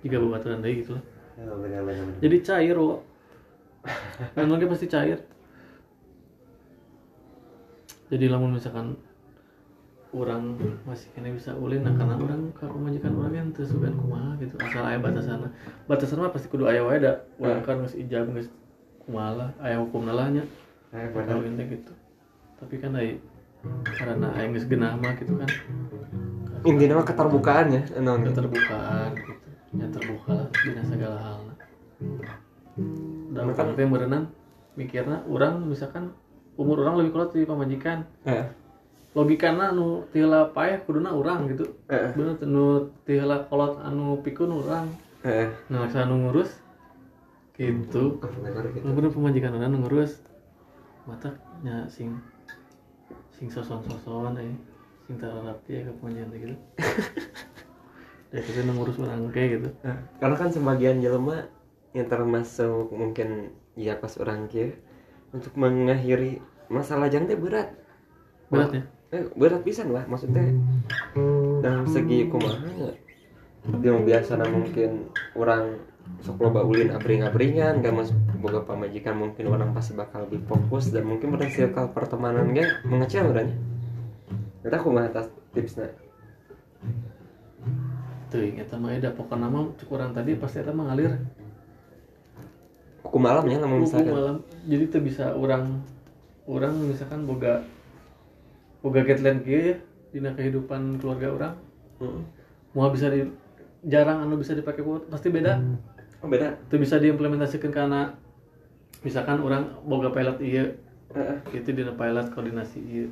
jika 0.00 0.16
babaturan 0.16 0.64
deui 0.64 0.80
gitu 0.80 0.96
lah. 0.96 1.04
Bener 1.36 1.56
bener 1.60 1.80
bener. 1.84 2.04
jadi 2.24 2.36
cair 2.40 2.72
kok 2.72 3.00
memang 4.32 4.56
dia 4.56 4.68
pasti 4.72 4.86
cair. 4.88 5.20
Jadi 8.10 8.26
lamun 8.26 8.56
misalkan 8.56 8.96
orang 10.10 10.58
masih 10.82 11.06
kena 11.14 11.30
bisa 11.30 11.54
ulin 11.54 11.86
nah 11.86 11.94
karena 11.94 12.18
orang 12.18 12.50
ke 12.50 12.66
pemajikan 12.66 13.14
orang 13.14 13.34
yang 13.34 13.48
tersugan 13.54 13.94
kumaha 13.94 14.34
gitu. 14.42 14.58
Asal 14.58 14.82
aya 14.82 14.98
batasan 14.98 15.54
batasan 15.86 16.18
mah 16.18 16.34
pasti 16.34 16.50
kudu 16.50 16.66
aya 16.66 16.82
wae 16.82 16.98
da 16.98 17.22
urang 17.38 17.62
kan 17.62 17.78
geus 17.86 17.94
ijab 17.94 18.26
geus 18.34 18.50
kumaha 19.06 19.30
lah 19.38 19.50
aya 19.62 19.78
hukumna 19.78 20.10
lah 20.10 20.26
nya. 20.34 20.42
Ya 20.90 21.06
bener. 21.14 21.38
Kawin 21.38 21.54
teh 21.54 21.66
gitu. 21.70 21.92
Tapi 22.58 22.74
kan 22.82 22.90
aya 22.98 23.22
karena 23.86 24.28
aya 24.34 24.46
geus 24.50 24.66
genah 24.66 24.98
mah 24.98 25.14
gitu 25.14 25.32
kan. 25.38 25.50
Intinya 26.66 26.94
mah 27.00 27.06
keterbukaan 27.06 27.66
ya 27.70 27.82
non 28.02 28.26
keterbukaan 28.26 29.10
gitu. 29.14 29.48
Ya 29.78 29.86
terbuka 29.94 30.30
lah 30.34 30.48
dina 30.66 30.82
segala 30.82 31.18
hal. 31.22 31.38
Dan 33.30 33.46
kan 33.54 33.78
teh 33.78 33.86
berenang 33.86 34.26
mikirna 34.74 35.22
orang 35.30 35.62
misalkan 35.70 36.10
umur 36.58 36.82
orang 36.82 36.98
lebih 36.98 37.14
kuat 37.14 37.30
di 37.30 37.46
pamajikan. 37.46 38.02
Ya 38.26 38.50
logikana 39.10 39.74
anu 39.74 40.06
tila 40.14 40.54
payah 40.54 40.78
kuduna 40.86 41.10
urang 41.10 41.50
gitu. 41.50 41.66
Ya 41.90 42.14
bener 42.14 42.38
nu 42.46 42.94
tila 43.02 43.42
kolot 43.50 43.82
anu 43.82 44.22
pikun 44.22 44.54
urang. 44.54 44.86
Ya 45.26 45.50
nah 45.66 45.86
laksa 45.86 46.06
anu 46.06 46.30
ngurus 46.30 46.50
gitu. 47.58 48.22
Bener 48.22 48.70
gitu. 48.70 48.86
Lu 48.86 48.92
bener 48.94 49.10
pemajikan 49.10 49.58
urang 49.58 49.70
nu 49.74 49.78
ngurus. 49.82 50.22
Mata 51.10 51.34
nya 51.66 51.90
sing 51.90 52.14
sing 53.34 53.50
soson-soson 53.50 54.38
eh. 54.38 54.54
Sing 55.10 55.18
tara 55.18 55.42
rapi 55.42 55.82
ya 55.82 55.90
ke 55.90 55.92
pemajikan 55.98 56.30
gitu. 56.34 56.56
Ya 58.30 58.38
kita 58.46 58.62
nu 58.62 58.78
ngurus 58.78 58.94
urang 59.02 59.26
kayak 59.34 59.58
gitu. 59.58 59.68
Nah, 59.82 60.06
karena 60.22 60.36
kan 60.38 60.54
sebagian 60.54 61.02
jelema 61.02 61.50
yang 61.98 62.06
termasuk 62.06 62.94
mungkin 62.94 63.50
ya 63.74 63.98
pas 63.98 64.14
orang 64.22 64.46
kia 64.46 64.70
untuk 65.34 65.50
mengakhiri 65.58 66.38
masalah 66.70 67.10
jang 67.10 67.26
teh 67.26 67.34
berat. 67.34 67.74
Berat 68.46 68.70
ya 68.70 68.82
eh, 69.10 69.24
berat 69.34 69.62
pisan 69.66 69.90
lah 69.90 70.06
maksudnya. 70.06 70.54
Dalam 71.60 71.84
segi 71.90 72.30
kumaha 72.30 72.66
ya. 72.78 72.92
yang 73.84 74.08
biasa 74.08 74.40
mungkin 74.48 75.12
orang 75.36 75.76
sok 76.24 76.40
loba 76.40 76.64
ulin 76.64 76.90
abring-abringan 76.96 77.84
gak 77.84 77.92
masuk 77.92 78.16
boga 78.40 78.64
pamajikan 78.64 79.14
mungkin 79.20 79.52
orang 79.52 79.76
pasti 79.76 79.92
bakal 79.92 80.24
lebih 80.24 80.42
fokus 80.48 80.88
dan 80.88 81.04
mungkin 81.04 81.36
pada 81.36 81.46
circle 81.52 81.92
pertemanan 81.92 82.56
gak 82.56 82.82
mengecil 82.88 83.28
berarti 83.30 83.54
kita 84.60 84.76
kumaha 84.80 85.08
atas 85.08 85.26
tipsnya. 85.56 85.88
Tuh 88.30 88.46
kita 88.54 88.74
mah 88.78 88.94
ada 88.94 89.10
pokoknya 89.12 89.48
mah 89.48 89.72
cek 89.76 89.90
orang 89.90 90.10
tadi 90.14 90.36
pasti 90.36 90.62
kita 90.62 90.72
mah 90.72 90.92
ngalir. 90.92 91.12
Kuku 93.00 93.18
malamnya 93.18 93.58
Kuku 93.64 93.76
misalkan. 93.80 94.12
malam 94.12 94.36
jadi 94.68 94.84
tuh 94.92 95.02
bisa 95.02 95.24
orang 95.32 95.82
orang 96.44 96.74
misalkan 96.84 97.24
boga 97.24 97.64
boga 98.80 99.00
guideline 99.02 99.40
kieu 99.40 99.60
ya 99.60 99.76
dina 100.10 100.30
kehidupan 100.32 100.98
keluarga 100.98 101.28
orang 101.30 101.54
Hmm. 102.00 102.24
mau 102.72 102.88
bisa 102.88 103.06
di 103.06 103.28
jarang 103.82 104.24
anu 104.24 104.36
bisa 104.36 104.52
dipakai 104.52 104.80
kuat 104.80 105.04
pasti 105.06 105.28
beda. 105.28 105.60
Oh 106.18 106.26
beda? 106.26 106.56
Itu 106.64 106.76
bisa 106.76 106.96
diimplementasikan 106.96 107.68
karena 107.68 108.16
misalkan 109.00 109.36
orang 109.38 109.68
boga 109.82 110.08
pilot 110.08 110.40
iya 110.40 110.64
Heeh. 111.10 111.36
itu 111.54 111.68
dina 111.70 111.92
pilot 111.92 112.28
koordinasi 112.30 112.80
iya 112.82 113.06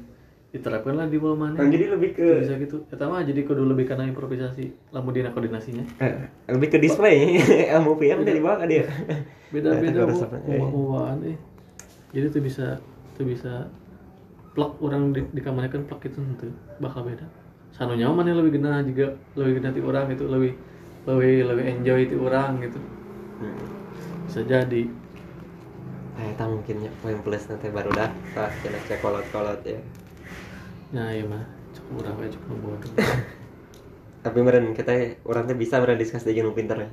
diterapkan 0.49 0.97
lah 0.97 1.05
di 1.05 1.21
bawah 1.21 1.37
mana. 1.37 1.61
Nah, 1.61 1.69
jadi 1.69 1.93
lebih 1.93 2.17
ke 2.17 2.41
bisa 2.41 2.57
gitu. 2.57 2.81
Kita 2.89 3.05
mah 3.05 3.21
jadi 3.21 3.45
kudu 3.45 3.69
lebih 3.69 3.85
karena 3.85 4.09
improvisasi. 4.09 4.73
Lamun 4.89 5.13
dina 5.13 5.29
koordinasinya. 5.29 5.85
Eh, 6.01 6.13
lebih 6.49 6.69
ke 6.71 6.79
display. 6.81 7.37
Ilmu 7.77 8.01
PM 8.01 8.25
dari 8.25 8.41
bawah 8.41 8.65
kan 8.65 8.69
dia. 8.73 8.89
Beda-beda 9.53 9.93
Ya, 9.93 10.09
harus 10.09 10.25
apa? 10.25 10.41
Eh. 10.49 10.57
uang 10.57 11.21
eh. 11.29 11.37
Jadi 12.17 12.27
tuh 12.33 12.41
bisa 12.41 12.81
tuh 13.13 13.29
bisa 13.29 13.69
plug 14.55 14.73
orang 14.85 15.13
di, 15.15 15.21
dikamarkan 15.37 15.85
plug 15.89 16.01
itu 16.05 16.19
tuh 16.41 16.53
bakal 16.81 17.05
beda 17.05 17.27
sanu 17.75 17.95
nyaman 17.95 18.27
mana 18.27 18.39
lebih 18.39 18.59
genah 18.59 18.81
juga 18.83 19.15
lebih 19.39 19.61
genah 19.61 19.73
ti 19.75 19.81
orang 19.85 20.07
itu 20.11 20.25
lebih 20.27 20.53
lebih 21.09 21.35
lebih 21.49 21.65
enjoy 21.65 22.01
ti 22.09 22.17
orang 22.17 22.61
gitu 22.65 22.79
bisa 24.27 24.41
jadi 24.45 24.83
Nah, 26.19 26.27
itu 26.27 26.45
mungkinnya 26.51 26.91
poin 26.99 27.15
plus 27.23 27.47
nanti 27.47 27.71
baru 27.71 27.95
dah 27.95 28.11
pas 28.35 28.51
kena 28.59 28.75
cek 28.91 28.99
kolot-kolot 28.99 29.63
ya. 29.63 29.79
ya 30.91 31.05
iya 31.15 31.23
mah 31.23 31.47
cukup 31.71 32.11
aja 32.11 32.27
cukup 32.35 32.57
bodoh 32.59 32.91
Tapi 34.27 34.39
meren 34.43 34.75
kita 34.75 35.23
orang 35.23 35.47
tuh 35.47 35.55
bisa 35.55 35.79
meren 35.79 35.95
diskus 35.95 36.27
dia 36.27 36.43
nu 36.43 36.51
pinter 36.51 36.75
ya. 36.75 36.91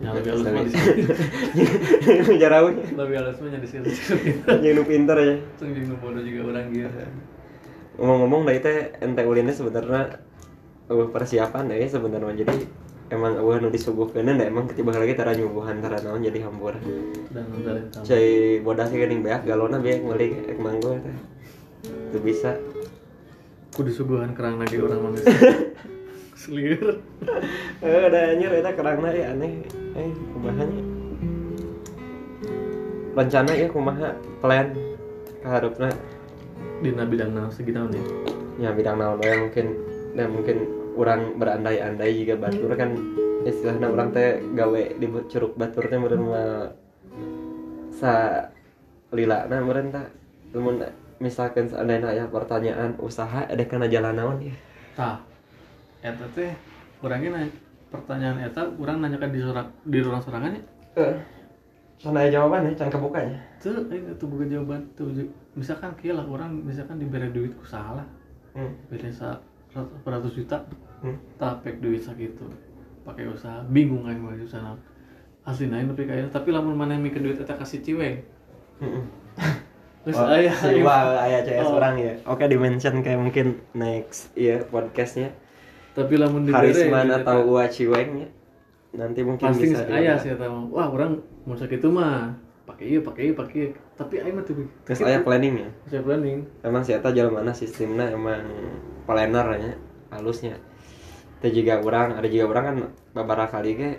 Yang 0.00 0.12
lebih 0.18 0.30
halus 0.32 0.48
mah 0.48 0.62
Bisa. 0.64 0.80
diskusi 0.80 2.34
Jarawe. 2.40 2.72
lebih 2.72 3.14
halus 3.20 3.36
mah 3.38 3.48
jadi 3.52 3.60
diskusi 3.84 4.40
Yang 4.48 4.74
nu 4.74 4.82
pinter 4.88 5.16
ya. 5.20 5.34
Tung 5.60 5.70
jeung 5.76 5.86
nu 5.92 5.96
bodoh 6.00 6.22
juga 6.24 6.40
orang 6.50 6.72
gitu 6.72 6.88
Ngomong-ngomong 8.00 8.48
dari 8.48 8.60
teh 8.64 8.78
ente 9.04 9.22
ulinnya 9.28 9.52
sebenarnya 9.52 10.16
eueuh 10.88 11.12
persiapan 11.12 11.68
ya 11.68 11.84
sebenarnya 11.86 12.32
jadi 12.42 12.56
emang 13.12 13.36
eueuh 13.36 13.60
nu 13.60 13.68
disuguhkeun 13.68 14.40
da 14.40 14.44
emang 14.48 14.64
ketiba 14.66 14.96
lagi 14.96 15.12
tara 15.12 15.36
nyuguhan 15.36 15.84
tara 15.84 16.00
naon 16.00 16.24
jadi 16.24 16.48
hambur. 16.48 16.74
dan 17.30 17.44
Cai 18.00 18.58
bodas 18.64 18.88
sih 18.88 18.96
geuning 18.96 19.20
beak 19.20 19.44
galona 19.44 19.76
beak 19.78 20.00
meuli 20.00 20.32
ek 20.48 20.56
manggo 20.56 20.96
teh. 20.96 21.16
tuh 22.10 22.22
bisa 22.24 22.56
Ku 23.70 23.86
disuguhan 23.86 24.34
kerang 24.34 24.58
lagi 24.58 24.82
orang 24.82 24.98
manis. 24.98 25.22
Selir. 26.40 26.98
eh 27.84 28.00
udah 28.08 28.22
anjir 28.34 28.50
eta 28.50 28.72
kerangna 28.72 29.12
ya 29.12 29.36
aneh 29.36 29.60
eh 29.98 30.10
kumahanya 30.34 31.00
rencana 33.14 33.52
ya 33.52 33.66
kumaha? 33.68 34.14
Plan? 34.40 34.72
Keharapna 35.40 35.88
Dina 36.80 37.04
bidang 37.04 37.32
naon 37.36 37.52
segitu 37.52 37.80
nih. 37.88 38.04
ya? 38.60 38.72
Bidang 38.72 38.96
naon 38.96 39.20
we 39.20 39.32
mungkin 39.36 39.66
dan 40.16 40.28
mungkin 40.32 40.56
orang 40.96 41.36
berandai-andai 41.36 42.12
juga 42.16 42.34
batur 42.40 42.72
kan. 42.76 42.96
Istilahnya 43.40 43.88
orang 43.88 44.12
teh 44.12 44.40
gawe 44.52 44.82
di 45.00 45.06
curug 45.32 45.56
batur 45.56 45.88
teh 45.88 45.96
meureun 45.96 46.28
mah 46.28 46.68
sa 47.92 48.12
lila 49.12 49.48
nah 49.48 49.60
meureun 49.60 49.92
tah. 49.92 50.08
Lamun 50.52 50.82
misalkan 51.20 51.68
seandainya 51.68 52.10
aya 52.10 52.24
pertanyaan 52.28 52.96
usaha 53.00 53.48
ada 53.48 53.64
kana 53.64 53.88
jalan 53.88 54.16
naon 54.16 54.38
ya? 54.44 54.54
Tah. 54.96 55.18
Eta 56.00 56.26
teh 56.32 56.52
urangnya 57.04 57.36
nanya 57.36 57.69
pertanyaan 57.90 58.38
eta 58.40 58.62
urang 58.78 59.02
nanyakan 59.02 59.30
di 59.34 59.40
sorak 59.42 59.66
di 59.84 59.98
ruang 60.00 60.22
sorangannya. 60.22 60.62
eh 60.96 61.14
sana 62.00 62.24
jawaban 62.32 62.64
ya 62.64 62.72
can 62.80 62.88
kebukanya 62.88 63.36
Tuh, 63.60 63.76
ayo 63.92 64.08
tuh 64.16 64.24
bukan 64.24 64.48
jawaban 64.48 64.80
tuh. 64.96 65.12
Misalkan 65.52 65.92
kieu 66.00 66.16
lah 66.16 66.24
orang 66.24 66.48
misalkan 66.64 66.96
diberi 66.96 67.28
duit 67.28 67.52
ku 67.52 67.66
salah. 67.68 68.06
hmm. 68.56 68.88
Beri 68.88 69.12
sa 69.12 69.36
ratus 70.08 70.32
juta. 70.32 70.64
Hmm. 71.04 71.20
Tapek 71.36 71.76
duit 71.84 72.00
sakitu. 72.00 72.48
Pakai 73.04 73.28
usaha 73.28 73.60
bingung 73.68 74.08
aing 74.08 74.16
mah 74.16 74.32
sana. 74.48 74.72
Asli 75.44 75.68
naik 75.68 75.92
tapi 75.92 76.08
kayaknya 76.08 76.32
tapi 76.32 76.48
lamun 76.56 76.72
mana 76.72 76.96
yang 76.96 77.04
mikir 77.04 77.20
duit 77.20 77.36
eta 77.36 77.52
kasih 77.52 77.84
ciweng. 77.84 78.16
Heeh. 78.80 79.04
Terus 80.08 80.16
Oh, 80.16 80.24
aya 80.24 80.48
si 80.48 80.80
Iwa, 80.80 81.20
aya 81.20 81.44
CS 81.44 81.68
Oh. 81.68 81.76
orang 81.76 82.00
ya. 82.00 82.16
Oke, 82.24 82.48
di 82.48 82.56
mention 82.56 83.04
kayak 83.04 83.20
mungkin 83.20 83.60
next 83.76 84.32
ya 84.32 84.64
podcastnya. 84.64 85.36
Tapi 85.96 86.14
lamun 86.20 86.42
diberi 86.48 86.72
Harisman 86.72 87.08
duit 87.08 87.10
atau 87.12 87.36
eta, 87.36 87.46
Ua 87.46 87.64
Ciweng 87.70 88.10
ya. 88.24 88.28
Nanti 89.00 89.20
mungkin 89.22 89.50
pasti 89.50 89.66
bisa 89.66 89.86
aya 89.90 90.14
diolah. 90.16 90.18
sih 90.18 90.30
mah. 90.34 90.66
Wah, 90.74 90.88
orang 90.94 91.22
mau 91.46 91.56
sakit 91.56 91.82
mah 91.90 92.34
pakai 92.68 92.84
iya 92.96 93.00
pakai 93.02 93.22
iya 93.30 93.34
pakai 93.34 93.58
ieu. 93.66 93.70
tapi 93.98 94.14
aing 94.22 94.34
mah 94.36 94.44
tuh 94.46 94.54
Terus 94.86 95.00
aya 95.02 95.20
planning 95.26 95.54
ya. 95.66 95.70
saya 95.90 96.02
planning 96.06 96.38
Emang 96.62 96.82
si 96.86 96.94
Eta 96.94 97.10
jalan 97.10 97.34
mana 97.34 97.52
sistemnya 97.54 98.06
emang 98.14 98.42
planner 99.06 99.46
nya 99.58 99.72
halusnya. 100.14 100.56
Itu 101.40 101.48
juga 101.62 101.80
orang, 101.80 102.18
ada 102.20 102.28
juga 102.28 102.44
orang 102.52 102.64
kan 102.68 102.76
beberapa 103.16 103.46
kali 103.48 103.72
ke 103.78 103.90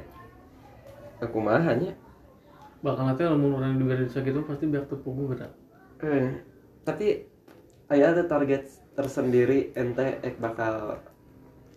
kumaha 1.34 1.74
nya. 1.78 1.94
bakal 2.82 3.06
nanti 3.06 3.22
lamun 3.22 3.54
orang 3.62 3.78
diberi 3.78 4.10
sakit 4.10 4.34
itu 4.34 4.42
pasti 4.42 4.66
biar 4.66 4.90
tepugu 4.90 5.38
gerak 5.38 5.54
Eh, 6.02 6.34
tapi 6.82 7.30
aya 7.94 8.10
ada 8.10 8.26
target 8.26 8.66
tersendiri 8.98 9.70
ente 9.78 10.18
ek 10.26 10.42
bakal 10.42 10.98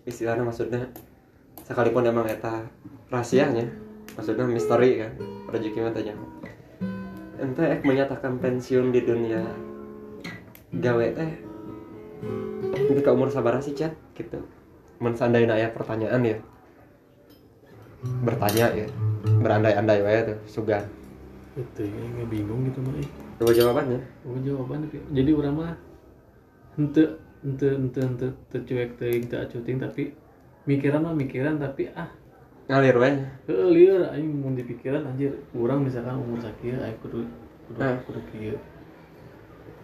istilahnya 0.05 0.45
maksudnya 0.45 0.85
sekalipun 1.65 2.05
emang 2.05 2.29
eta 2.29 2.69
rahasianya 3.09 3.65
maksudnya 4.15 4.45
misteri 4.45 5.01
kan 5.01 5.13
rezeki 5.49 5.79
mah 5.81 5.93
tanya. 5.93 6.15
Ente 7.41 7.65
ek 7.67 7.83
menyatakan 7.83 8.39
pensiun 8.39 8.95
di 8.95 9.01
dunia 9.03 9.43
gawe 10.71 11.07
teh 11.17 11.33
di 12.75 13.01
ke 13.03 13.11
umur 13.11 13.33
sabar 13.33 13.59
sih 13.65 13.75
chat 13.75 13.97
gitu. 14.15 14.45
Mensandain 15.01 15.51
aya 15.51 15.73
pertanyaan 15.73 16.23
ya 16.23 16.39
bertanya 18.05 18.69
ya 18.77 18.87
berandai-andai 19.41 20.01
wae 20.05 20.21
tuh 20.29 20.39
sugan. 20.45 20.85
Itu 21.57 21.83
ya 21.83 22.05
nggak 22.15 22.29
bingung 22.29 22.69
gitu 22.69 22.79
mah 22.85 22.93
coba 23.41 23.51
jawabannya. 23.51 24.01
Oh 24.29 24.39
jawaban 24.45 24.85
tapi 24.87 25.01
jadi 25.11 25.31
orang 25.33 25.55
mah 25.57 25.75
ente 26.77 27.03
ente 27.45 27.69
ente 27.69 28.01
ente 28.01 28.27
tercuek 28.51 28.97
teuing 28.97 29.29
teu 29.29 29.39
acuting 29.39 29.79
tapi 29.79 30.17
mikiran 30.65 31.05
mah 31.05 31.15
mikiran 31.15 31.61
tapi 31.61 31.93
ah. 31.95 32.09
Ngalir 32.65 32.97
wae. 32.97 33.13
Lieur 33.47 34.09
aing 34.09 34.41
mun 34.41 34.57
dipikiran 34.57 35.05
anjir 35.05 35.37
urang 35.53 35.85
misalkan 35.85 36.17
umur 36.17 36.41
sakieu 36.41 36.81
aing 36.81 36.97
kudu 37.05 37.21
kudu 37.69 37.79
Ah. 37.85 38.01
kudu 38.09 38.21
kieu. 38.33 38.57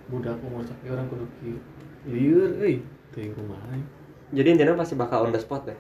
Budak 0.09 0.41
umur 0.41 0.65
sakieu 0.65 0.97
orang 0.97 1.05
kudu 1.13 1.29
kieu. 1.39 1.61
Lieur 2.09 2.57
euy 2.65 2.81
teuing 3.13 3.37
kumaha 3.37 3.77
aing. 3.77 3.87
jadi 4.31 4.49
intinya 4.55 4.79
pasti 4.79 4.95
bakal 4.97 5.29
on 5.29 5.35
the 5.35 5.41
spot 5.43 5.69
deh. 5.69 5.77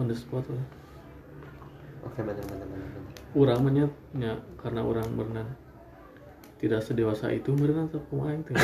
On 0.00 0.08
the 0.10 0.16
spot 0.16 0.42
lah 0.50 0.80
oke 2.04 2.18
bener 2.24 2.44
bener 2.48 2.66
bener 2.66 2.88
urang 3.36 3.60
mah 3.62 3.72
nya 3.72 3.84
nya 4.16 4.32
karena 4.56 4.80
orang 4.82 5.06
berenang 5.14 5.48
tidak 6.60 6.84
sedewasa 6.84 7.32
itu 7.32 7.56
berenang 7.56 7.88
tetap 7.88 8.04
kumaha 8.12 8.36
aing 8.36 8.44
teh. 8.44 8.52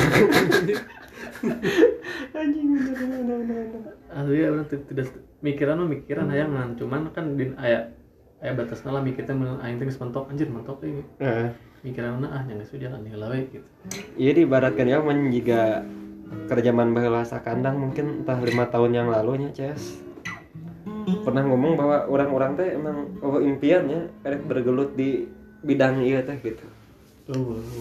Anjing 2.37 2.77
bener 2.77 2.93
bener 2.93 3.19
bener 3.25 3.39
bener 3.73 3.93
asli 4.13 4.37
ya 4.37 4.47
orang 4.53 4.65
ti- 4.69 4.85
tidak 4.93 5.07
mikiran 5.41 5.81
mah 5.81 5.89
mikiran 5.89 6.29
hayangan 6.29 6.77
cuman 6.77 7.01
kan 7.09 7.33
di 7.33 7.49
aya 7.57 7.89
aya 8.37 8.53
batasna 8.53 8.93
lah 8.93 9.01
mikirnya 9.01 9.33
men 9.33 9.57
aing 9.65 9.81
teh 9.81 9.89
mentok 9.89 10.29
anjir 10.29 10.45
mentok 10.45 10.77
ini. 10.85 11.01
Heeh. 11.17 11.49
mikiran 11.85 12.21
ah 12.25 12.41
nya 12.45 12.57
geus 12.57 12.73
jalan 12.77 13.01
heula 13.05 13.33
we 13.33 13.49
gitu. 13.49 13.65
Iya 14.17 14.31
diibaratkan 14.37 14.85
ya 14.85 15.01
men 15.01 15.33
jika 15.33 15.81
kerjaman 16.45 16.93
baheula 16.93 17.25
kandang 17.41 17.81
mungkin 17.81 18.21
entah 18.21 18.37
lima 18.45 18.69
tahun 18.69 18.91
yang 18.93 19.07
lalu 19.09 19.45
nya 19.45 19.49
Ces. 19.57 20.05
Pernah 21.25 21.47
ngomong 21.47 21.79
bahwa 21.79 22.03
orang-orang 22.11 22.59
teh 22.59 22.69
emang 22.77 23.09
oh, 23.23 23.39
impiannya 23.39 24.11
erek 24.21 24.43
bergelut 24.45 24.93
di 24.93 25.25
bidang 25.65 26.03
iya 26.05 26.21
teh 26.21 26.37
gitu 26.43 26.76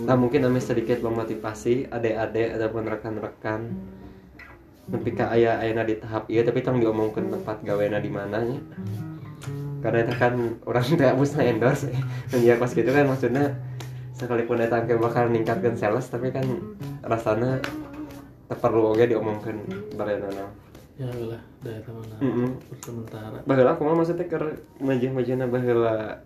nah 0.06 0.18
mungkin 0.18 0.42
ame 0.42 0.58
sedikit 0.58 0.98
memotivasi 1.06 1.86
adik-adik 1.90 2.58
ataupun 2.58 2.82
rekan-rekan. 2.90 3.60
Tapi 4.86 5.18
ka 5.18 5.34
aya 5.34 5.58
ayana 5.58 5.82
di 5.82 5.98
tahap 5.98 6.30
iya 6.30 6.46
tapi 6.46 6.62
tong 6.62 6.78
diomongkeun 6.78 7.26
tempat 7.26 7.58
gawena 7.66 7.98
di 7.98 8.06
mananya 8.06 8.62
karena 9.82 10.02
itu 10.02 10.14
kan 10.18 10.34
orang 10.66 10.86
teh 10.98 11.06
abusna 11.06 11.42
endorse 11.46 11.90
dan 12.30 12.40
ya 12.42 12.54
pas 12.58 12.70
gitu 12.70 12.86
kan 12.86 13.06
maksudnya 13.06 13.54
sekalipun 14.14 14.62
eta 14.62 14.82
ke 14.82 14.98
bakal 14.98 15.26
ningkatkan 15.30 15.78
sales 15.78 16.06
tapi 16.10 16.34
kan 16.34 16.46
rasanya 17.06 17.62
perlu 18.46 18.94
oge 18.94 19.10
diomongkeun 19.10 19.58
barenana 19.98 20.50
ya 20.96 21.06
lah 21.06 21.42
daya 21.60 21.82
teman 21.84 22.06
Mm-mm. 22.22 22.50
sementara. 22.80 23.38
Baheula 23.44 23.76
aku 23.76 23.84
mah 23.84 24.00
maksudnya 24.00 24.26
keur 24.30 24.56
majah-majahna 24.80 25.44
baheula 25.44 26.24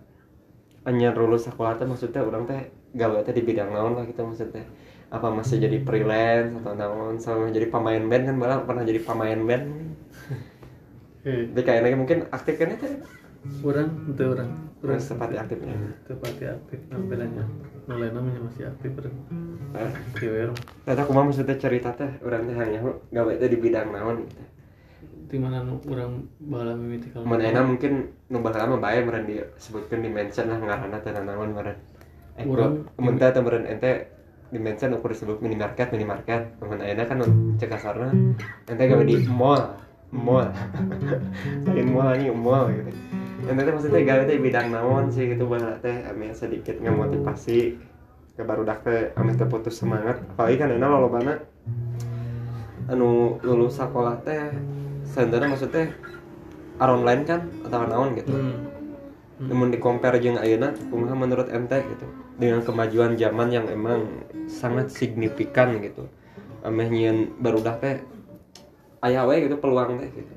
anyar 0.87 1.13
lulus 1.13 1.45
sekolah 1.45 1.77
teh 1.77 1.85
maksudnya 1.85 2.21
orang 2.25 2.49
teh 2.49 2.73
gawe 2.97 3.21
teh 3.21 3.33
di 3.35 3.43
bidang 3.45 3.69
naon 3.69 3.93
lah 3.97 4.03
gitu 4.09 4.21
maksudnya. 4.25 4.65
Apa 5.11 5.27
masih 5.27 5.59
jadi 5.59 5.83
freelance 5.83 6.55
atau 6.63 6.73
naon 6.73 7.15
sama 7.19 7.51
jadi 7.51 7.67
pemain 7.67 8.01
band 8.01 8.23
kan 8.31 8.35
malah 8.39 8.57
pernah 8.63 8.83
jadi 8.87 9.01
pemain 9.03 9.39
band. 9.39 9.65
Eh. 11.21 11.53
Tapi 11.53 11.61
kayaknya 11.61 11.97
mungkin 12.01 12.25
aktif 12.33 12.57
kan 12.57 12.73
itu 12.73 12.97
orang 13.61 13.93
itu 14.09 14.23
orang 14.25 14.49
orang 14.81 14.97
seperti 14.97 15.35
aktifnya. 15.37 15.77
Tepati 16.09 16.45
aktif 16.49 16.79
nampilannya. 16.89 17.45
Nolai 17.85 18.09
namanya 18.09 18.41
masih 18.41 18.65
aktif 18.69 18.89
beren 18.97 19.13
Eh, 19.71 19.91
kieu 20.19 20.51
Tata 20.83 21.01
aku 21.07 21.13
maksudnya 21.15 21.55
cerita 21.55 21.95
teh 21.95 22.09
orang 22.25 22.43
teh 22.49 22.55
hanya 22.57 22.81
gawe 23.13 23.31
teh 23.37 23.47
di 23.47 23.57
bidang 23.61 23.93
naon 23.93 24.25
gitu 24.25 24.41
di 25.31 25.39
mana 25.39 25.63
nu 25.63 25.79
urang 25.87 26.27
bahala 26.43 26.75
mimiti 26.75 27.07
kalau 27.07 27.23
Mana 27.23 27.63
mungkin 27.63 28.11
nu 28.27 28.43
baheula 28.43 28.75
mah 28.75 28.83
bae 28.83 28.99
meureun 28.99 29.23
disebutkeun 29.23 30.03
di 30.03 30.11
mention 30.11 30.51
lah 30.51 30.59
ngaranna 30.59 30.99
teh 30.99 31.15
naon 31.15 31.55
meureun. 31.55 31.79
Eh, 32.35 32.43
Urang- 32.43 32.83
mun 32.99 33.15
teh 33.15 33.31
teh 33.31 33.39
meureun 33.39 33.63
ente 33.63 34.11
di 34.51 34.59
mention 34.59 34.91
ukur 34.91 35.15
disebut 35.15 35.39
minimarket 35.39 35.87
minimarket. 35.95 36.59
Mun 36.59 36.83
ayeuna 36.83 37.07
kan 37.07 37.23
cek 37.55 37.71
kasarna 37.71 38.11
ente 38.67 38.83
gawe 38.83 39.03
di 39.07 39.23
mall, 39.31 39.79
mall. 40.11 40.51
Lain 41.71 41.87
mall 41.95 42.11
ini 42.19 42.27
mall 42.35 42.67
gitu. 42.75 42.91
Ente 43.47 43.61
teh 43.63 43.71
maksudnya 43.71 44.03
gawe 44.03 44.23
teh 44.27 44.35
bidang 44.35 44.67
naon 44.67 45.07
sih 45.15 45.31
gitu 45.31 45.47
baheula 45.47 45.79
teh 45.79 45.95
ame 46.11 46.35
sedikit 46.35 46.75
ngamotivasi 46.83 47.79
ke 48.35 48.43
barudak 48.43 48.83
teh 48.83 49.15
ame 49.15 49.31
teh 49.31 49.47
putus 49.47 49.79
semangat. 49.79 50.19
Apalagi 50.35 50.59
kan 50.59 50.75
enak 50.75 50.91
lolobana 50.91 51.39
anu 52.91 53.39
lulus 53.47 53.79
sekolah 53.79 54.19
teh 54.27 54.51
sebenarnya 55.05 55.49
maksudnya 55.49 55.85
aron 56.81 57.05
lain 57.05 57.21
kan 57.25 57.41
atau 57.65 57.85
naon 57.85 58.17
gitu. 58.17 58.33
Hmm. 58.33 58.57
namun 59.41 59.73
di 59.73 59.81
compare 59.81 60.21
jeung 60.21 60.37
ayeuna 60.37 60.69
kumaha 60.93 61.17
menurut 61.17 61.49
ente 61.49 61.81
gitu 61.81 62.05
dengan 62.37 62.61
kemajuan 62.61 63.17
zaman 63.17 63.49
yang 63.49 63.65
emang 63.73 64.05
sangat 64.45 64.93
signifikan 64.93 65.81
gitu. 65.81 66.05
Ameh 66.61 66.85
nyieun 66.93 67.33
barudah 67.41 67.73
teh 67.81 68.05
aya 69.01 69.25
we 69.25 69.49
gitu 69.49 69.57
peluang 69.57 69.97
teh 69.97 70.09
gitu. 70.13 70.33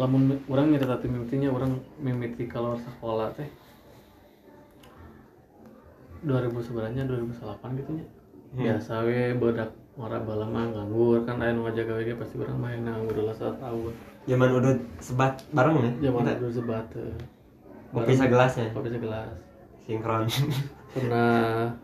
Lamun 0.00 0.40
orang 0.48 0.72
nyerita 0.72 0.96
teh 1.04 1.08
mimitinya 1.12 1.52
orang 1.52 1.84
mimiti 2.00 2.48
kalau 2.48 2.80
sekolah 2.80 3.36
teh. 3.36 3.48
2000 6.24 6.48
sebenarnya 6.64 7.02
2008 7.04 7.76
gitu 7.76 7.90
nya. 7.92 8.06
Hmm. 8.52 8.62
biasa 8.64 8.92
we 9.04 9.36
bedak 9.36 9.81
ora 10.00 10.16
bala 10.24 10.48
mah 10.48 10.72
nganggur 10.72 11.20
kan 11.28 11.36
aya 11.36 11.52
nu 11.52 11.68
ngajaga 11.68 11.92
we 12.00 12.08
ge 12.08 12.14
pasti 12.16 12.40
urang 12.40 12.56
main 12.56 12.80
nganggur 12.80 13.28
lah 13.28 13.36
satu 13.36 13.60
tahun 13.60 13.92
zaman 14.26 14.48
udah 14.54 14.72
sebat 15.02 15.34
bareng 15.50 15.74
ya? 15.82 15.90
Zaman 16.08 16.38
dulu 16.38 16.52
sebat 16.54 16.84
teh. 16.94 17.02
kopi 17.92 18.12
segelas 18.16 18.52
ya 18.56 18.66
kopi 18.72 18.88
segelas. 18.88 19.34
Sinkron. 19.82 20.30
Pernah. 20.94 21.74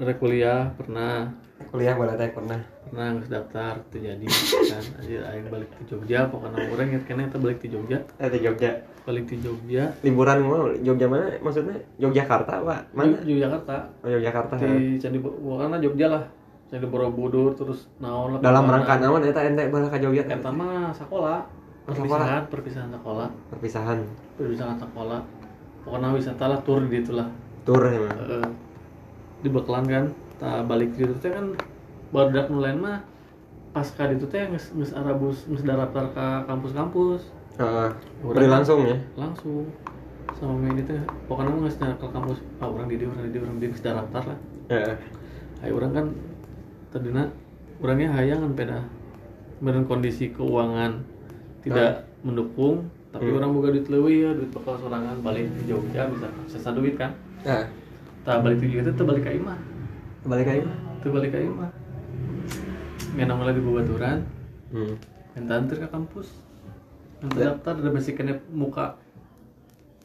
Ada 0.00 0.12
kuliah 0.16 0.72
pernah. 0.74 1.28
Kuliah 1.68 1.92
boleh 1.92 2.16
teh 2.16 2.32
pernah. 2.32 2.56
Pernah 2.88 3.06
nggak 3.20 3.28
daftar 3.28 3.74
tuh 3.92 4.00
jadi 4.00 4.26
kan. 4.72 4.84
Aja 5.04 5.18
aing 5.30 5.46
balik 5.52 5.68
ke 5.76 5.82
Jogja 5.92 6.26
pokoknya 6.32 6.72
orang 6.72 6.88
inget 6.90 7.04
kena 7.04 7.28
kita 7.28 7.38
balik 7.38 7.58
ke 7.60 7.68
Jogja. 7.68 7.98
Eh 8.16 8.28
di 8.32 8.40
Jogja. 8.40 8.80
Balik 9.04 9.28
di 9.28 9.36
Jogja. 9.44 9.92
Liburan 10.00 10.40
mau 10.40 10.72
Jogja 10.80 11.06
mana? 11.06 11.36
Maksudnya 11.44 11.76
Yogyakarta 12.00 12.64
pak 12.64 12.80
mana? 12.96 13.20
Di 13.20 13.36
Jakarta 13.36 13.92
oh, 14.00 14.08
Yogyakarta 14.08 14.54
ya. 14.56 14.64
di 14.72 14.96
Candi 14.96 15.18
Borobudur 15.20 15.78
Jogja 15.84 16.08
lah 16.08 16.24
Candi 16.70 16.86
Borobudur 16.86 17.50
terus 17.58 17.90
naon 17.98 18.38
lah 18.38 18.40
dalam 18.46 18.70
rangka 18.70 19.02
naon 19.02 19.26
eta 19.26 19.42
ente 19.42 19.66
Jogja 19.98 20.22
teh? 20.22 20.38
Eta 20.38 20.50
mah 20.54 20.94
sekolah. 20.94 21.42
Perpisahan 21.82 22.46
perpisahan 22.46 22.90
sekolah. 22.94 23.28
Perpisahan. 23.50 23.98
Perpisahan 24.38 24.78
sekolah. 24.78 25.20
Pokoknya 25.82 26.14
wisata 26.14 26.46
lah 26.46 26.62
tur 26.62 26.86
gitu 26.86 27.18
lah 27.18 27.26
tur 27.66 27.82
ya 27.82 28.06
Heeh. 28.06 28.46
di 29.42 29.48
Bekelan 29.50 29.84
kan 29.90 30.04
tak 30.38 30.70
balik 30.70 30.94
gitu. 30.94 31.10
Teh 31.18 31.34
kan 31.34 31.58
baru 32.14 32.46
nulain 32.46 32.78
mah 32.78 33.02
pas 33.74 33.86
kali 33.90 34.14
itu 34.14 34.30
teh 34.30 34.46
nges 34.46 34.70
nges 34.70 34.94
arabus 34.94 35.50
nges 35.50 35.66
daftar 35.66 36.06
ke 36.14 36.26
kampus-kampus. 36.46 37.34
Beri 37.58 38.46
kan 38.46 38.62
langsung 38.62 38.86
ya? 38.86 38.94
Langsung. 39.18 39.66
Sama 40.38 40.54
main 40.54 40.78
itu 40.78 40.94
pokoknya 41.26 41.50
mah 41.50 41.66
nges 41.66 41.82
ke 41.82 42.06
kampus. 42.14 42.38
Ah 42.62 42.70
orang 42.70 42.86
di 42.86 42.94
dia 42.94 43.10
orang 43.10 43.26
di 43.26 43.30
dia 43.34 43.42
orang 43.42 43.58
di 43.58 43.66
nges 43.66 43.82
daftar 43.82 44.22
lah. 44.22 44.38
Heeh. 44.70 44.94
Ayo 45.66 45.76
orang 45.76 45.92
kan 45.92 46.06
tadinya 46.90 47.24
orangnya 47.78 48.10
hayangan 48.12 48.52
peda 48.52 48.78
dengan 49.60 49.84
kondisi 49.86 50.34
keuangan 50.34 51.00
tidak 51.62 52.04
mendukung 52.20 52.88
tapi 53.10 53.26
Hmm. 53.26 53.38
orang 53.42 53.50
buka 53.58 53.68
duit 53.74 53.86
lebih 53.90 54.16
ya 54.22 54.30
duit 54.38 54.50
bakal 54.54 54.78
sorangan 54.78 55.18
balik 55.18 55.50
ke 55.50 55.66
Jogja 55.66 56.06
bisa 56.06 56.30
sisa 56.46 56.70
duit 56.70 56.94
kan. 56.94 57.10
Nah, 57.42 57.66
tak 58.22 58.46
balik 58.46 58.62
ke 58.62 58.70
Jogja 58.70 58.90
itu 58.94 59.02
balik 59.02 59.22
ke 59.26 59.30
Imah. 59.34 59.58
Balik 60.22 60.46
lagi 60.46 60.62
mah 60.62 60.78
itu 61.02 61.08
balik 61.10 61.30
ke 61.34 61.38
Imah. 61.42 61.70
Nggak 63.18 63.34
mulai 63.34 63.54
di 63.58 63.62
Bubaturan 63.62 64.18
hmm. 64.70 64.94
minta 65.34 65.52
antar 65.58 65.76
ke 65.82 65.88
kampus. 65.90 66.28
Minta 67.18 67.36
Ya. 67.42 67.46
daftar 67.52 67.82
udah 67.82 67.92
masih 67.92 68.12
kena 68.14 68.38
muka 68.54 68.94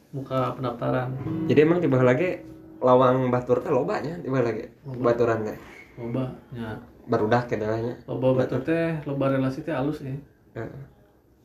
muka 0.09 0.57
pendaftaran. 0.57 1.13
Jadi 1.45 1.59
emang 1.61 1.79
tiba 1.85 2.01
lagi 2.01 2.41
lawang 2.81 3.29
batur 3.29 3.61
teh 3.61 3.69
lobanya 3.69 4.17
tiba 4.17 4.41
lagi. 4.41 4.65
Baturan 4.81 5.45
teh 5.45 5.57
loba 5.95 6.35
nya. 6.51 6.79
Barudak 7.05 7.47
kedalanya 7.47 7.95
loba 8.09 8.43
batur 8.43 8.61
teh 8.65 8.99
loba 9.07 9.31
relasi 9.31 9.61
teh 9.63 9.71
halus 9.71 10.01
ya 10.01 10.15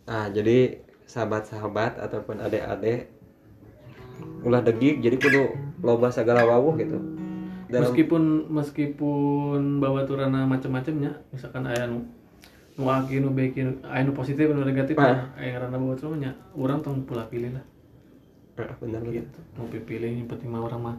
nah 0.08 0.26
jadi 0.30 0.80
sahabat-sahabat 1.06 1.98
ataupun 2.02 2.38
adik-adik 2.42 3.10
ulah 4.46 4.62
degik 4.62 5.02
jadi 5.04 5.16
kudu 5.20 5.44
loba 5.84 6.08
segala 6.12 6.44
wawuh 6.46 6.76
gitu. 6.80 6.98
Dalam 7.70 7.86
meskipun 7.86 8.22
meskipun 8.50 9.78
babaturana 9.78 10.42
macam-macamnya 10.48 11.22
misalkan 11.30 11.70
aya 11.70 11.86
nu 11.86 12.02
nu 12.74 12.90
aki 12.90 13.22
nu 13.22 13.30
baik 13.30 13.54
nu 13.58 13.72
aya 13.86 14.02
nu 14.02 14.12
positif 14.16 14.50
nu 14.50 14.66
negatif 14.66 14.98
Ah. 14.98 15.30
aya 15.38 15.54
ngaranna 15.54 15.78
babaturana 15.78 16.16
nya 16.18 16.30
urang 16.58 16.82
tong 16.82 17.06
pula 17.06 17.26
pilih 17.30 17.54
lah. 17.54 17.64
Ah, 18.58 18.74
bener 18.82 19.00
gitu. 19.08 19.38
Mau 19.56 19.70
pilih 19.70 20.10
yang 20.10 20.28
penting 20.28 20.50
mah 20.50 20.66
orang 20.66 20.80
mah 20.82 20.96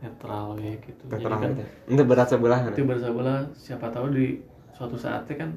netral 0.00 0.56
ya 0.56 0.72
gitu. 0.80 1.02
Jadi 1.12 1.22
terang 1.24 1.40
kan 1.40 1.50
gitu 1.52 1.64
itu 1.92 2.02
berat 2.08 2.26
sebelah 2.32 2.58
kan 2.64 2.72
itu 2.72 2.82
bersabalah 2.88 3.36
siapa 3.52 3.86
tahu 3.92 4.06
di 4.16 4.40
suatu 4.72 4.96
saatnya 4.96 5.34
kan 5.36 5.50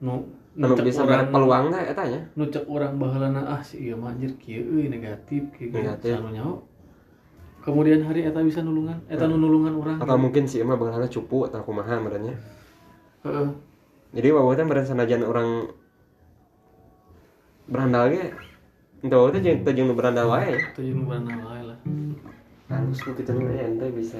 nu 0.00 0.24
nucek 0.56 0.84
bisa 0.84 1.04
orang 1.04 1.28
peluang 1.32 1.64
teh 1.72 1.92
eta 1.92 2.02
nya 2.08 2.20
nucek 2.36 2.64
orang 2.68 2.96
baheulana 2.96 3.40
ah 3.44 3.60
si 3.60 3.88
ieu 3.88 3.96
mah 3.96 4.12
anjir 4.12 4.32
kieu 4.40 4.64
euy 4.64 4.88
negatif 4.88 5.48
kieu 5.52 5.72
Negatif. 5.72 6.12
sanu 6.16 6.32
nyaho. 6.32 6.64
Kemudian 7.62 8.02
hari 8.02 8.24
eta 8.24 8.40
bisa 8.40 8.64
nulungan 8.64 9.00
eta 9.12 9.24
nu 9.28 9.36
nulungan 9.36 9.76
orang. 9.76 9.96
Atau 10.00 10.16
mungkin 10.16 10.48
si 10.48 10.60
emang 10.60 10.80
bagelana 10.80 11.08
cupu 11.08 11.44
atau 11.48 11.60
kumaha 11.62 12.00
merenya 12.00 12.36
Heeh. 13.22 13.48
jadi 14.12 14.28
wawuh 14.34 14.56
teh 14.56 14.66
meren 14.66 14.84
sanajan 14.84 15.22
orang 15.24 15.70
berandal 17.70 18.10
ge 18.10 18.34
ente 19.04 19.14
wawuh 19.14 19.30
teh 19.30 19.40
jeung 19.40 19.62
teh 19.62 19.72
jeung 19.72 19.88
nu 19.88 19.94
berandal 19.94 20.26
wae. 20.32 20.52
Itu 20.52 20.80
jeung 20.82 21.06
barana 21.06 21.38
wae 21.48 21.62
lah 21.64 21.71
halus 22.72 23.00
ku 23.04 23.12
nu 23.12 23.52
ente 23.52 23.86
bisa 23.92 24.18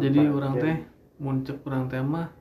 jadi 0.00 0.32
orang 0.32 0.54
teh 0.56 0.76
muncul 1.20 1.56
orang 1.68 1.84
teh 1.92 2.00
mah 2.00 2.32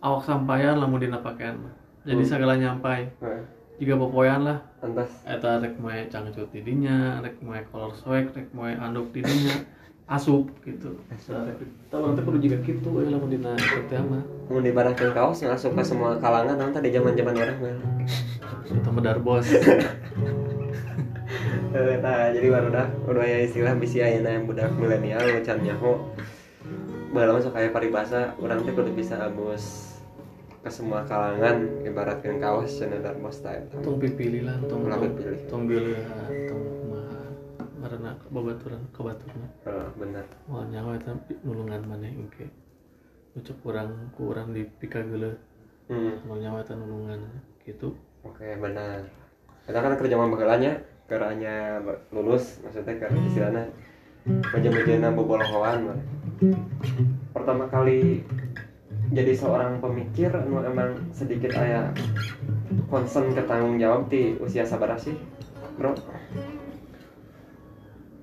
awak 0.00 0.24
sampaian 0.24 0.80
lah 0.80 0.88
mau 0.88 1.00
dina 1.00 1.20
pakaian 1.20 1.60
mah. 1.60 1.74
Jadi 2.08 2.22
segala 2.24 2.56
nyampai. 2.56 3.12
Heeh. 3.20 3.44
jika 3.80 3.96
popoyan 3.96 4.44
lah. 4.44 4.60
Antas 4.84 5.08
eta 5.24 5.56
rek 5.56 5.80
mae 5.80 6.04
cangcut 6.12 6.52
di 6.52 6.60
dinya 6.60 7.20
rek 7.24 7.40
mae 7.40 7.64
kolor 7.72 7.96
swag 7.96 8.28
rek 8.36 8.52
mae 8.52 8.76
anduk 8.76 9.08
di 9.12 9.24
dinya 9.24 9.56
asup. 10.16 10.52
Gitu 10.64 11.00
tapi 11.08 11.64
orang 11.96 12.12
teh 12.16 12.24
kudu 12.24 12.38
juga 12.40 12.56
gitu 12.64 12.88
ya 13.00 13.08
lamun 13.08 13.28
dina 13.32 13.56
eta 13.56 13.80
teh 13.88 14.00
mah. 14.00 14.24
Mau 14.48 14.60
dibarangkan 14.60 15.16
kaos 15.16 15.44
masuk 15.44 15.72
ke 15.76 15.84
semua 15.84 16.16
kalangan 16.20 16.56
nanti 16.60 16.80
di 16.84 16.92
zaman 16.92 17.16
zaman 17.16 17.36
orang 17.36 17.58
mah. 17.60 17.76
Eta 18.68 18.88
mah 18.92 19.02
darbos 19.04 19.48
Eh, 19.52 19.60
nah 21.70 22.34
jadi 22.34 22.48
baru 22.50 22.68
dah 22.74 22.86
udah 23.06 23.22
ya 23.22 23.38
istilah 23.46 23.78
bisi 23.78 24.02
ayeuna 24.02 24.34
yang 24.34 24.44
budak 24.50 24.74
milenial 24.74 25.22
macan 25.22 25.58
nyaho. 25.62 25.92
Baheula 27.14 27.38
masuk 27.38 27.54
kayak 27.54 27.74
paribasa 27.74 28.34
orang 28.42 28.62
teh 28.66 28.74
kudu 28.74 28.90
bisa 28.94 29.18
abus 29.18 29.90
ke 30.60 30.68
semua 30.68 31.06
kalangan 31.08 31.82
ibaratkan 31.86 32.36
kaos 32.36 32.76
cenah 32.76 33.00
ta 33.00 33.14
eta. 33.16 33.80
tong 33.80 33.96
pipilih 33.96 34.44
lah 34.44 34.60
tong 34.68 34.84
tong 34.84 35.00
pipilih. 35.00 35.40
tong 35.48 35.62
bieulehan 35.64 36.30
tong 36.50 36.62
kumaha. 36.84 37.22
Karena 37.80 38.10
babaturan 38.28 38.82
kebaturna. 38.92 39.48
Heeh, 39.64 39.88
bener 39.96 40.26
Wah 40.50 40.66
nyawa 40.68 41.00
eta 41.00 41.16
nulungan 41.46 41.82
maneh 41.86 42.12
engke. 42.12 42.46
Ucap 43.38 43.56
kurang 43.62 44.12
kurang 44.18 44.52
di 44.52 44.66
pikageuleuh 44.66 45.38
hmm. 45.88 46.26
kalau 46.26 46.38
nyawa 46.38 46.66
eta 46.66 46.74
nulungan 46.76 47.20
gitu. 47.64 47.96
Oke 48.26 48.58
benar. 48.58 49.06
Kita 49.64 49.78
kan 49.80 49.96
kerja 49.96 50.18
mah 50.18 50.28
keranya 51.10 51.82
lulus 52.14 52.62
maksudnya 52.62 52.94
ke 53.02 53.06
istilahnya 53.26 53.66
meja-mejana 54.54 55.10
bobolohoan 55.10 55.98
pertama 57.34 57.66
kali 57.66 58.22
jadi 59.10 59.34
seorang 59.34 59.82
pemikir 59.82 60.30
anu 60.30 60.62
emang 60.62 61.10
sedikit 61.10 61.50
aya 61.58 61.90
concern 62.86 63.34
ke 63.34 63.42
tanggung 63.42 63.74
jawab 63.82 64.06
di 64.06 64.38
usia 64.38 64.62
sabar 64.62 64.94
sih 64.94 65.18
bro. 65.74 65.98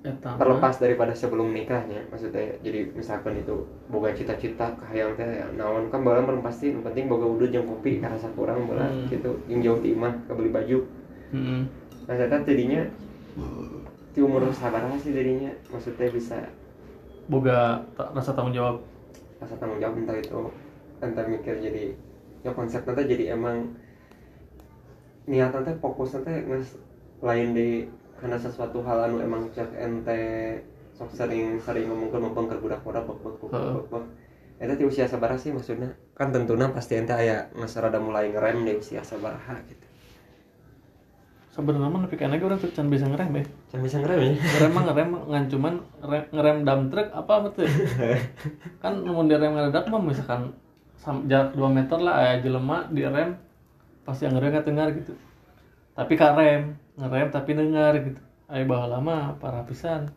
Eta 0.00 0.30
mah. 0.32 0.38
Terlepas 0.40 0.80
daripada 0.80 1.12
sebelum 1.12 1.52
nikahnya 1.52 2.08
maksudnya 2.08 2.56
jadi 2.64 2.88
misalkan 2.96 3.36
itu 3.42 3.68
boga 3.92 4.14
cita-cita 4.16 4.72
kahayang 4.80 5.12
teh 5.18 5.26
ya, 5.26 5.50
naon 5.58 5.92
kan 5.92 6.00
belum 6.00 6.40
pasti 6.40 6.72
yang 6.72 6.80
penting 6.86 7.10
boga 7.10 7.26
udut 7.26 7.50
jeung 7.52 7.68
kopi 7.68 8.00
karasa 8.00 8.30
kurang 8.32 8.64
bola 8.64 8.88
Hmm. 8.88 9.10
gitu 9.12 9.42
yang 9.50 9.60
jauh 9.60 9.80
di 9.84 9.92
imah 9.92 10.14
kebeli 10.30 10.48
baju. 10.54 10.78
Heeh. 11.34 11.60
Nah 12.08 12.14
saya 12.16 12.40
jadinya 12.40 12.82
di 14.16 14.20
umur 14.24 14.48
sabar 14.56 14.82
sih 14.98 15.12
jadinya. 15.14 15.52
Maksudnya 15.70 16.08
bisa 16.10 16.38
boga 17.28 17.84
ta- 17.94 18.10
rasa 18.16 18.32
tanggung 18.34 18.56
jawab. 18.56 18.80
Rasa 19.38 19.54
tanggung 19.60 19.78
jawab 19.78 19.94
entah 20.02 20.16
itu 20.18 20.40
entah 20.98 21.24
mikir 21.28 21.54
jadi 21.62 21.94
ya 22.42 22.50
konsep 22.56 22.82
nanti 22.82 23.06
jadi 23.06 23.38
emang 23.38 23.70
niatan 25.28 25.62
teh 25.66 25.76
fokus 25.78 26.16
nanti 26.16 26.32
nges 26.48 26.68
lain 27.22 27.48
di 27.54 27.68
karena 28.18 28.38
sesuatu 28.40 28.82
hal 28.82 28.98
anu 29.06 29.16
emang 29.22 29.46
cek 29.54 29.70
ente 29.78 30.20
sok 30.98 31.10
sering 31.14 31.62
sering 31.62 31.86
ngomongkan 31.86 32.18
maupun 32.26 32.50
ke 32.50 32.58
budak 32.58 32.80
budak 32.82 33.06
bek 33.06 33.18
bek 33.22 33.34
bek 33.38 33.50
Heeh. 33.54 33.74
bek 33.78 33.86
bek 33.92 34.04
Eta 34.58 34.74
di 34.74 34.82
usia 34.90 35.06
sabaraha 35.06 35.38
sih 35.38 35.54
maksudnya. 35.54 35.94
Kan 36.18 36.34
tentunya 36.34 36.66
pasti 36.74 36.98
ente 36.98 37.14
aya 37.14 37.46
ngasarada 37.54 38.02
mulai 38.02 38.34
ngerem 38.34 38.66
di 38.66 38.74
usia 38.74 39.06
sabaraha 39.06 39.54
gitu 39.70 39.87
sebenarnya 41.58 41.90
mah 41.90 42.06
ge 42.06 42.22
urang 42.22 42.62
teu 42.62 42.70
can 42.70 42.86
bisa 42.86 43.10
ngerem 43.10 43.42
ya. 43.42 43.44
Can 43.74 43.82
bisa 43.82 43.98
ngerem 43.98 44.18
ya. 44.22 44.30
Ngerem 44.38 44.70
mah 44.70 44.84
ngerem 44.86 45.08
ngan 45.26 45.44
cuman 45.50 45.74
re- 46.06 46.30
ngerem 46.30 46.56
dump 46.62 46.84
truck 46.94 47.10
apa 47.10 47.34
betul 47.50 47.66
kan 48.82 48.94
mun 49.02 49.26
direm 49.26 49.58
ngadadak 49.58 49.90
mah 49.90 49.98
misalkan 49.98 50.54
jarak 51.26 51.58
2 51.58 51.66
meter 51.74 51.98
lah 51.98 52.14
aya 52.14 52.34
jelema 52.38 52.86
direm 52.94 53.34
pasti 54.06 54.30
yang 54.30 54.38
ngerem 54.38 54.62
dengar 54.62 54.94
gitu. 54.94 55.18
Tapi 55.98 56.14
karem 56.14 56.78
ngerem 56.94 57.28
tapi 57.34 57.50
dengar 57.58 57.98
gitu. 58.06 58.22
Aya 58.46 58.62
baheula 58.62 59.02
mah 59.02 59.34
parah 59.42 59.66
pisan. 59.66 60.14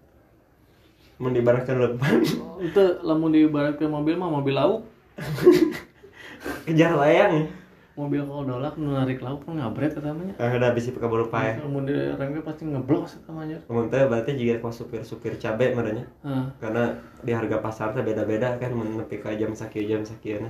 Mau 1.18 1.34
dibaratkan 1.34 1.78
leban 1.82 2.22
itu 2.62 2.84
lamun 3.02 3.34
diibaratkeun 3.34 3.90
mobil 3.90 4.14
mah 4.14 4.30
mobil 4.30 4.54
lauk. 4.54 4.86
Kejar 6.70 6.94
layang 6.94 7.61
mobil 7.92 8.24
kodolak 8.24 8.80
nu 8.80 8.96
narik 8.96 9.20
lauk 9.20 9.44
mah 9.44 9.68
ngabret 9.68 9.92
eta 10.00 10.16
mah 10.16 10.24
nya 10.24 10.36
ah 10.40 10.48
udah 10.48 10.72
bisa 10.72 10.96
pakai 10.96 11.10
bolu 11.12 11.28
pae 11.28 11.60
direm 11.60 12.30
ge 12.32 12.42
pasti 12.42 12.64
ngeblok 12.64 13.04
eta 13.04 13.32
mah 13.36 13.44
nya 13.44 13.60
Ngomong 13.68 13.92
teh 13.92 14.02
berarti 14.08 14.32
jika 14.40 14.64
kau 14.64 14.72
supir-supir 14.72 15.36
cabe 15.36 15.76
merenya 15.76 16.08
Heeh. 16.24 16.46
karena 16.64 16.96
di 17.20 17.32
harga 17.36 17.60
pasar 17.60 17.92
teh 17.92 18.00
beda-beda 18.00 18.56
kan 18.56 18.72
mun 18.72 18.96
nepi 18.96 19.20
ka 19.20 19.36
jam 19.36 19.52
sakieu 19.52 19.84
jam 19.84 20.02
sakieu 20.08 20.40
na 20.40 20.50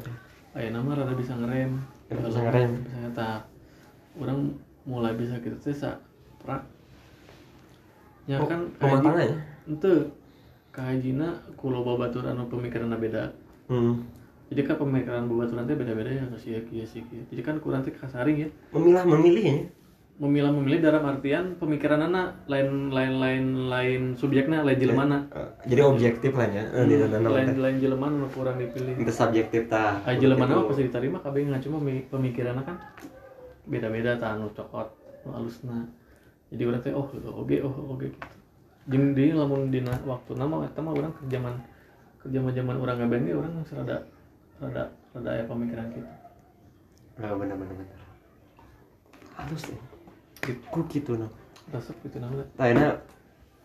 Ayo 0.52 0.68
nama 0.76 0.92
rada 0.92 1.16
bisa 1.16 1.32
ngerem. 1.32 1.80
Rada 2.12 2.28
bisa 2.28 2.44
ngerem. 2.44 2.72
Bisa 2.84 2.98
ngetak. 3.08 3.42
Orang 4.20 4.52
mulai 4.84 5.16
bisa 5.16 5.40
gitu 5.40 5.56
teh 5.56 5.72
sa 5.72 5.96
prak. 6.44 6.60
Ya 8.28 8.36
kan 8.36 8.68
pematangannya 8.76 9.40
Ente 9.64 10.12
kahajina 10.76 11.40
kulo 11.56 11.88
babaturan 11.88 12.36
anu 12.36 12.52
pemikiranna 12.52 13.00
beda. 13.00 13.32
Hmm. 13.72 14.04
Jadi 14.52 14.62
kan 14.66 14.76
pemikiran 14.78 15.26
buat 15.26 15.50
nanti 15.50 15.72
beda-beda 15.74 16.12
ya 16.12 16.28
sih 16.36 16.52
ya 16.52 16.62
kieu 16.62 16.84
sih 16.84 17.02
kieu. 17.02 17.24
jadi 17.26 17.42
kan 17.42 17.56
kurang 17.58 17.82
teh 17.82 17.92
kasaring 17.92 18.38
ya 18.38 18.50
Memilah 18.72 19.04
memilihnya. 19.04 19.72
memilah 20.18 20.52
memilih 20.52 20.80
dalam 20.82 21.02
artian 21.04 21.56
pemikiran 21.56 21.98
anak 22.04 22.46
lain 22.46 22.92
lain 22.92 23.14
lain 23.18 23.44
lain 23.68 24.02
subjeknya 24.14 24.62
lain 24.62 24.78
jelemana 24.78 25.18
Eh, 25.32 25.50
jadi 25.68 25.82
objektif 25.84 26.32
lah 26.32 26.46
ya 26.46 26.62
eh, 26.68 26.84
Hmm, 26.84 27.26
lain 27.26 27.48
teh. 27.48 27.58
lain 27.58 27.78
jelemana 27.80 28.28
kurang 28.30 28.56
dipilih 28.56 28.94
Itu 28.98 29.10
subjektif 29.10 29.66
tah. 29.66 29.98
ah 30.00 30.14
jelemana 30.14 30.52
mah 30.54 30.68
pasti 30.68 30.86
diterima 30.86 31.18
kabeh 31.18 31.42
nggak 31.44 31.64
cuma 31.64 31.80
pemikiran 32.06 32.60
kan 32.60 32.78
beda-beda 33.64 34.14
tah 34.16 34.36
anu 34.36 34.52
cokot 34.52 34.88
nu 35.22 35.32
alusna 35.32 35.88
jadi 36.50 36.64
urang 36.66 36.82
teh 36.82 36.92
oh 36.92 37.08
oge 37.34 37.58
oh 37.62 37.74
oge 37.90 38.10
gitu 38.10 38.28
jeung 38.84 39.14
di 39.14 39.32
lamun 39.32 39.70
dina 39.70 39.94
waktu 40.04 40.34
nama 40.34 40.66
eta 40.66 40.82
mah 40.82 40.92
urang 40.92 41.14
kerjaman 41.16 41.54
kerjaman 42.20 42.52
zaman 42.52 42.76
urang 42.76 42.98
ngabeng 42.98 43.24
ge 43.24 43.34
urang 43.34 43.54
serada 43.64 44.02
rada 44.62 44.84
rada 45.12 45.30
aya 45.30 45.44
pemikiran 45.44 45.90
gitu 45.92 46.08
Nah, 47.14 47.36
benar 47.36 47.54
benar 47.56 47.76
benar. 47.76 48.00
Halus 49.36 49.64
deh. 49.64 49.78
gitu 50.42 50.80
gitu 50.88 51.12
no. 51.16 51.28
resep 51.70 51.94
gitu 52.02 52.18
nah 52.18 52.30
udah. 52.30 52.48
Tayana 52.56 52.98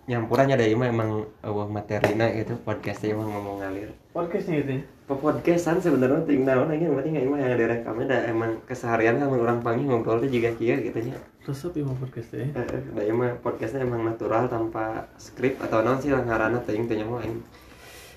nyampurannya 0.06 0.54
dari 0.54 0.72
mah 0.72 0.86
emang 0.86 1.10
eueuh 1.40 1.66
materina 1.66 2.28
gitu 2.32 2.54
podcastnya 2.58 3.12
emang 3.12 3.28
ngomong 3.28 3.56
ngalir. 3.58 3.90
podcastnya 4.10 4.60
gitu 4.60 4.72
ya 4.72 4.82
Podcastan 5.06 5.78
sebenarnya 5.78 6.26
tinggal 6.26 6.66
naon 6.66 6.74
aja 6.74 6.90
berarti 6.90 7.08
nggak 7.08 7.24
emang 7.24 7.38
yang 7.38 7.54
direkamnya 7.54 8.04
ada 8.08 8.18
emang 8.26 8.58
keseharian 8.66 9.16
sama 9.16 9.38
orang 9.38 9.62
panggil 9.62 9.86
ngobrol 9.86 10.18
tuh 10.18 10.26
juga 10.26 10.50
kia 10.52 10.74
gitu 10.76 10.98
nya. 11.00 11.14
resep 11.40 11.72
ya 11.72 11.82
mau 11.82 11.94
podcastnya 11.94 12.38
ya 12.42 12.66
Eh, 12.66 12.82
Da 12.90 13.02
emang 13.04 13.38
podcastnya 13.38 13.80
emang 13.80 14.02
natural 14.02 14.46
tanpa 14.46 15.06
skrip 15.16 15.62
atau 15.62 15.78
non 15.80 15.96
sih 15.96 16.10
lah 16.10 16.20
ngaranna 16.20 16.58
teuing 16.60 16.84
teh 16.84 16.98
nyaho 16.98 17.22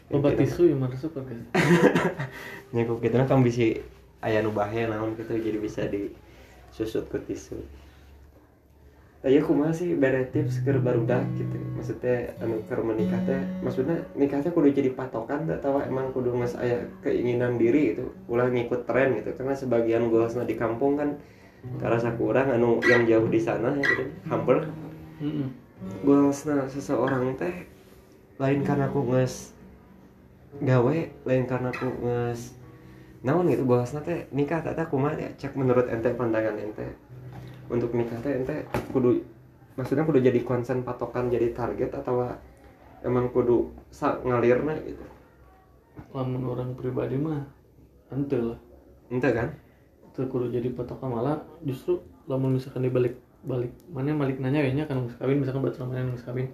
aing. 0.10 0.17
obat 0.19 0.34
tisu 0.41 0.74
ya 0.74 0.76
mah 0.76 0.89
resep 0.89 1.13
podcast 1.13 1.45
Nyakup 2.74 2.98
gitu 3.02 3.15
nah 3.17 3.26
kan 3.30 3.41
bisa 3.45 3.78
aya 4.19 4.43
nu 4.43 4.52
bahe 4.52 4.89
naon 4.89 5.15
gitu 5.15 5.32
jadi 5.32 5.58
bisa 5.58 5.88
disusut 5.88 7.08
ke 7.08 7.17
tisu. 7.24 7.56
Aya 9.19 9.43
kumaha 9.43 9.76
sih 9.76 10.00
bere 10.00 10.32
tips 10.32 10.63
keur 10.63 10.80
barudak 10.80 11.24
gitu. 11.36 11.56
Maksudnya 11.76 12.36
anu 12.39 12.63
keur 12.67 12.84
menikah 12.84 13.19
teh 13.28 13.39
maksudnya 13.60 14.00
nikah 14.15 14.39
teh 14.39 14.52
kudu 14.52 14.72
jadi 14.72 14.95
patokan 14.95 15.43
teh 15.43 15.56
atawa 15.60 15.84
emang 15.88 16.12
kudu 16.15 16.36
geus 16.36 16.56
aya 16.56 16.84
keinginan 17.04 17.60
diri 17.60 17.95
gitu. 17.95 18.12
Ulah 18.32 18.48
ngikut 18.48 18.88
tren 18.88 19.19
gitu 19.19 19.36
karena 19.36 19.56
sebagian 19.56 20.08
goalsna 20.08 20.43
di 20.48 20.56
kampung 20.56 21.00
kan 21.00 21.19
karasa 21.80 22.15
kurang 22.15 22.56
anu 22.56 22.80
yang 22.88 23.04
jauh 23.04 23.28
di 23.28 23.39
sana 23.39 23.76
ya 23.76 23.84
gitu. 23.84 24.04
Humble 24.28 24.67
Mm-mm. 25.19 25.48
goalsna 26.04 26.67
seseorang 26.72 27.36
teh 27.36 27.67
lain 28.39 28.63
karena 28.63 28.88
aku 28.88 29.04
nges 29.04 29.52
gawe 30.58 30.98
lain 31.30 31.44
karena 31.46 31.70
aku 31.70 31.88
nges 32.02 32.58
naon 33.22 33.52
gitu 33.52 33.68
goalsna 33.68 34.02
teh 34.02 34.26
nikah 34.34 34.64
tata 34.64 34.88
kumaha 34.90 35.20
ya 35.20 35.30
cek 35.38 35.54
menurut 35.54 35.86
ente 35.92 36.10
pandangan 36.18 36.58
ente. 36.58 36.88
Untuk 37.70 37.94
nikah 37.94 38.18
teh 38.26 38.34
ente 38.42 38.66
kudu 38.90 39.22
maksudnya 39.78 40.04
kudu 40.04 40.20
jadi 40.26 40.42
konsen 40.42 40.82
patokan 40.82 41.30
jadi 41.30 41.54
target 41.54 41.94
atau 41.94 42.26
emang 43.06 43.30
kudu 43.30 43.70
sa 43.94 44.18
ngalirna 44.26 44.74
gitu. 44.82 45.06
Lamun 46.16 46.42
orang 46.50 46.74
pribadi 46.74 47.20
mah 47.20 47.46
ente 48.10 48.40
lah. 48.42 48.60
Ente 49.14 49.30
kan? 49.30 49.54
Itu 50.10 50.26
kudu 50.26 50.50
jadi 50.50 50.74
patokan 50.74 51.14
malah 51.14 51.46
justru 51.62 52.02
lamun 52.26 52.58
misalkan 52.58 52.84
dibalik 52.86 53.18
balik 53.40 53.72
mana 53.88 54.12
balik 54.20 54.38
nanya 54.44 54.60
kayaknya 54.60 54.84
kan 54.84 55.08
kawin 55.16 55.40
misalkan 55.40 55.64
batur 55.64 55.88
mana 55.88 56.04
geus 56.12 56.28
kawin 56.28 56.52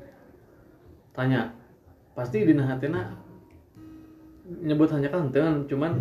tanya 1.18 1.50
pasti 2.14 2.46
dina 2.46 2.62
hatena 2.62 3.18
nyebut 4.46 4.90
hanya 4.94 5.10
kan 5.10 5.30
henteu 5.30 5.42
kan 5.42 5.56
cuman 5.66 5.92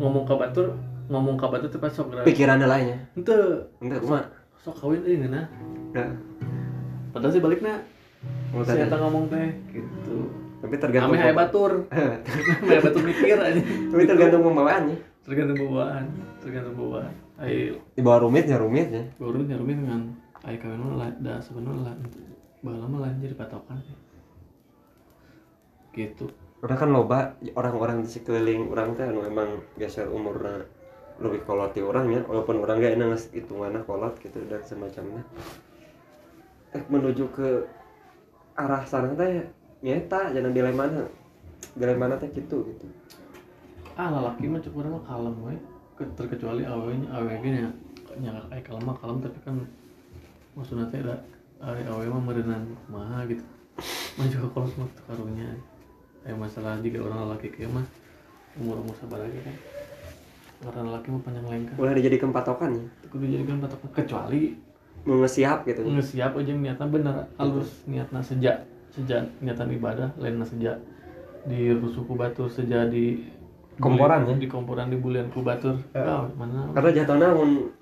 ngomong 0.00 0.24
ke 0.24 0.34
batur 0.36 0.66
ngomong 1.12 1.36
ke 1.36 1.46
batur 1.46 1.68
pas 1.76 1.92
sok 1.92 2.14
gerak. 2.14 2.24
Pikirannya 2.24 2.66
lainnya? 2.66 2.98
Henteu 3.12 3.68
ente 3.84 3.96
kumaha 4.00 4.24
sok 4.64 4.74
kawin 4.80 5.04
euy 5.04 5.16
ngeunah. 5.20 5.46
Nah, 5.90 6.10
padahal 7.12 7.32
sih 7.34 7.42
baliknya 7.42 7.74
mau 8.54 8.64
saya 8.64 8.88
tanya. 8.88 9.02
ngomong 9.04 9.28
teh 9.28 9.48
gitu. 9.72 10.16
Tapi 10.60 10.74
tergantung 10.76 11.16
aya 11.16 11.32
batur. 11.32 11.72
Aya 12.68 12.80
batur 12.84 13.02
mikir 13.04 13.36
aja. 13.40 13.60
Tapi 13.64 14.04
tergantung 14.04 14.44
pembawaannya 14.44 14.96
tergantung 15.20 15.58
bawaan 15.68 16.04
tergantung 16.40 16.74
bawaan 16.80 17.12
ai 17.36 17.76
di 17.76 18.00
bawah 18.00 18.28
rumitnya 18.28 18.56
rumitnya. 18.56 19.04
Baru 19.20 19.40
nyarumin 19.40 19.78
dengan 19.84 20.00
ai 20.44 20.56
kawin 20.56 20.96
lah 20.96 21.12
da 21.20 21.40
sebenarnya 21.40 21.92
lah. 21.92 21.94
Bahala 22.60 22.84
mah 22.92 23.00
lain 23.08 23.24
jadi 23.24 23.36
patokan 23.40 23.80
gitu 25.90 26.30
Udah 26.60 26.76
kan 26.76 26.92
loba 26.92 27.40
orang-orang 27.56 28.04
di 28.04 28.08
sekeliling 28.12 28.68
orang 28.68 28.92
teh 28.92 29.08
anu 29.08 29.24
emang 29.24 29.64
geser 29.80 30.12
umurna 30.12 30.60
lebih 31.20 31.40
kolot 31.48 31.72
ti 31.72 31.80
orang 31.80 32.12
ya 32.12 32.20
walaupun 32.24 32.64
orang 32.64 32.80
gak 32.80 32.96
enak 33.00 33.16
hitungannya 33.32 33.80
kolot 33.88 34.12
gitu 34.20 34.44
dan 34.44 34.60
semacamnya. 34.64 35.24
Eh 36.76 36.84
menuju 36.84 37.32
ke 37.32 37.64
arah 38.60 38.84
sana 38.84 39.16
teh 39.16 39.48
nyeta 39.80 40.36
jangan 40.36 40.52
dilemana 40.52 41.08
dilemana 41.72 42.20
teh 42.20 42.28
gitu 42.28 42.68
gitu. 42.68 42.86
Ah 43.96 44.12
lalaki 44.12 44.44
mah 44.44 44.60
cukup 44.60 44.84
mah 44.88 45.04
kalem 45.08 45.36
we 45.40 45.56
Ke- 45.96 46.12
terkecuali 46.16 46.64
awenya 46.64 47.08
awenya 47.12 47.50
nya 47.52 47.70
nya 48.20 48.32
ai 48.52 48.60
kalem 48.60 48.84
mah 48.84 48.96
kalem 49.00 49.24
tapi 49.24 49.40
kan 49.44 49.64
maksudnya 50.52 50.84
teh 50.92 51.00
da 51.00 51.16
ai 51.64 51.84
awe 51.88 52.04
mah 52.04 52.20
meureunan 52.20 52.68
kumaha 52.84 53.24
gitu. 53.28 53.44
Mah 54.20 54.28
juga 54.28 54.46
kolot 54.52 54.72
mah 54.76 54.88
karunya 55.08 55.48
aya 56.24 56.36
masalah 56.36 56.76
jika 56.84 57.00
orang 57.00 57.32
laki 57.32 57.48
kieu 57.52 57.70
mah 57.72 57.84
umur 58.60 58.82
umur 58.84 58.94
sabaraha 58.98 59.30
kan. 59.40 59.56
Karena 60.60 60.92
laki 60.92 61.08
mah 61.08 61.22
panjang 61.24 61.46
lengkah 61.48 61.76
udah 61.80 61.94
dijadikan 61.96 62.30
patokan 62.34 62.70
ya? 62.76 62.84
Kudu 63.08 63.24
dijadikan 63.24 63.56
patokan. 63.64 63.88
Kecuali 63.96 64.42
mau 65.00 65.16
ngesiap 65.24 65.64
gitu. 65.64 65.80
nggak 65.80 66.04
siap 66.04 66.36
aja 66.36 66.52
niatnya 66.52 66.86
bener 66.92 67.14
halus 67.40 67.88
niatnya 67.88 68.20
sejak 68.20 68.68
sejak 68.92 69.24
niatan 69.40 69.72
ibadah 69.72 70.12
lainnya 70.20 70.44
sejak 70.44 70.76
di 71.48 71.72
suku 71.72 72.12
batur 72.12 72.52
sejak 72.52 72.92
di 72.92 73.24
Komporan, 73.80 74.28
ya? 74.28 74.36
di 74.36 74.44
komporan 74.44 74.92
di 74.92 75.00
bulian 75.00 75.32
ku 75.32 75.40
batur. 75.40 75.72
Ya. 75.96 76.04
oh, 76.04 76.28
mana? 76.36 76.68
Karena 76.76 77.00
jatuhnya 77.00 77.32
mun 77.32 77.72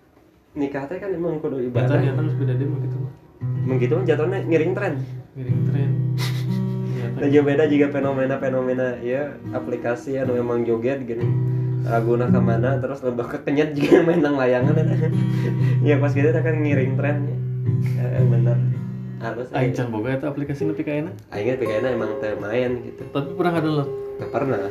nikah 0.54 0.86
teh 0.86 0.94
kan 1.02 1.10
emang 1.10 1.42
kudu 1.42 1.58
ibadah. 1.58 1.98
niatan 1.98 2.22
harus 2.22 2.38
beda 2.38 2.54
deh 2.54 2.66
mah 2.70 2.78
gitu 2.86 2.96
mah. 3.02 3.12
Begitu 3.66 3.94
jatuhnya 4.06 4.38
ngiring 4.46 4.72
tren. 4.78 4.94
Miring 5.34 5.60
tren 5.66 5.90
niatan 7.18 7.34
Nah, 7.34 7.44
beda 7.44 7.64
juga 7.66 7.86
fenomena-fenomena 7.90 8.86
ya 9.02 9.34
aplikasi 9.50 10.22
anu 10.22 10.38
emang 10.38 10.62
joget 10.62 11.02
gini. 11.02 11.26
Laguna 11.82 12.30
ke 12.30 12.40
mana 12.42 12.78
terus 12.78 13.02
lebih 13.02 13.26
kekenyat 13.26 13.74
juga 13.74 14.04
main 14.04 14.20
nang 14.22 14.36
layangan 14.36 14.76
ya 15.88 15.96
pas 15.96 16.12
gitu 16.12 16.28
kan 16.28 16.54
ngiring 16.62 16.94
trennya 16.94 17.36
eh, 17.98 18.22
bener. 18.22 18.58
Harus 19.18 19.50
Aing 19.50 19.74
can 19.74 19.90
boga 19.90 20.14
eta 20.14 20.30
aplikasi 20.30 20.62
nepi 20.62 20.86
ka 20.86 20.94
enak? 20.94 21.14
Aing 21.34 21.58
kayaknya 21.58 21.90
emang 21.90 22.22
teh 22.22 22.38
main 22.38 22.86
gitu. 22.86 23.02
Tapi 23.10 23.34
pernah 23.34 23.52
ada 23.58 23.66
download 23.66 23.90
Gak 24.18 24.30
pernah. 24.30 24.62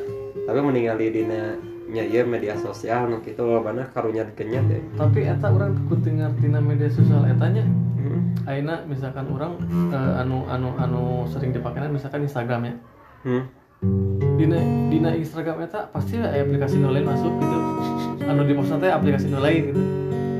Tapi 0.47 0.59
meninggali 0.63 1.05
dina 1.11 1.55
nya 1.87 2.03
ya 2.03 2.27
media 2.27 2.53
sosial 2.59 3.07
nu 3.07 3.23
kitu 3.23 3.63
mana 3.63 3.87
karunya 3.95 4.27
dikenyat 4.27 4.67
ya 4.67 4.79
tapi 4.99 5.23
eta 5.23 5.47
orang 5.47 5.71
kudu 5.87 6.19
ngartina 6.19 6.59
media 6.59 6.91
sosial 6.91 7.23
etanya? 7.23 7.63
Hmm. 7.97 8.35
aina 8.43 8.83
misalkan 8.83 9.27
orang 9.31 9.55
eh, 9.91 10.21
anu 10.21 10.43
anu 10.51 10.75
anu 10.75 11.03
sering 11.31 11.55
dipakai 11.55 11.87
misalkan 11.87 12.27
Instagram 12.27 12.61
ya. 12.67 12.73
Hmm. 13.23 13.43
dina 14.35 14.59
dina 14.91 15.09
Instagram 15.15 15.63
eta 15.63 15.87
pasti 15.95 16.19
aya 16.19 16.43
aplikasi 16.43 16.75
nu 16.79 16.91
lain 16.91 17.07
masuk 17.07 17.31
gitu. 17.39 17.57
Anu 18.27 18.43
di 18.43 18.53
post 18.53 18.75
teh 18.75 18.91
aplikasi 18.91 19.31
nu 19.31 19.39
lain 19.39 19.63
gitu. 19.71 19.81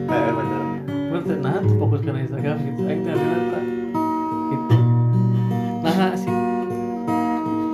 Eh, 0.08 0.32
bener. 0.36 0.64
Bener 0.88 1.24
teh 1.24 1.38
nah 1.40 1.60
fokus 1.80 2.04
ke 2.04 2.12
Instagram 2.12 2.56
gitu. 2.60 2.82
Aing 2.88 3.02
teh 3.08 3.12
ada 3.16 3.26
eta. 3.26 3.60
Gitu. 4.52 4.76
Nah 5.84 6.12
sih 6.20 6.32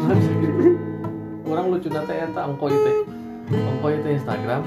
nah 0.03 0.13
bisa 0.19 0.31
gitu 0.35 0.75
orang 1.47 1.65
lucu 1.71 1.87
nate 1.87 2.11
eta 2.11 2.41
ongko 2.43 2.65
itu 2.67 2.91
ongko 3.53 3.87
itu 3.93 4.07
Instagram 4.17 4.61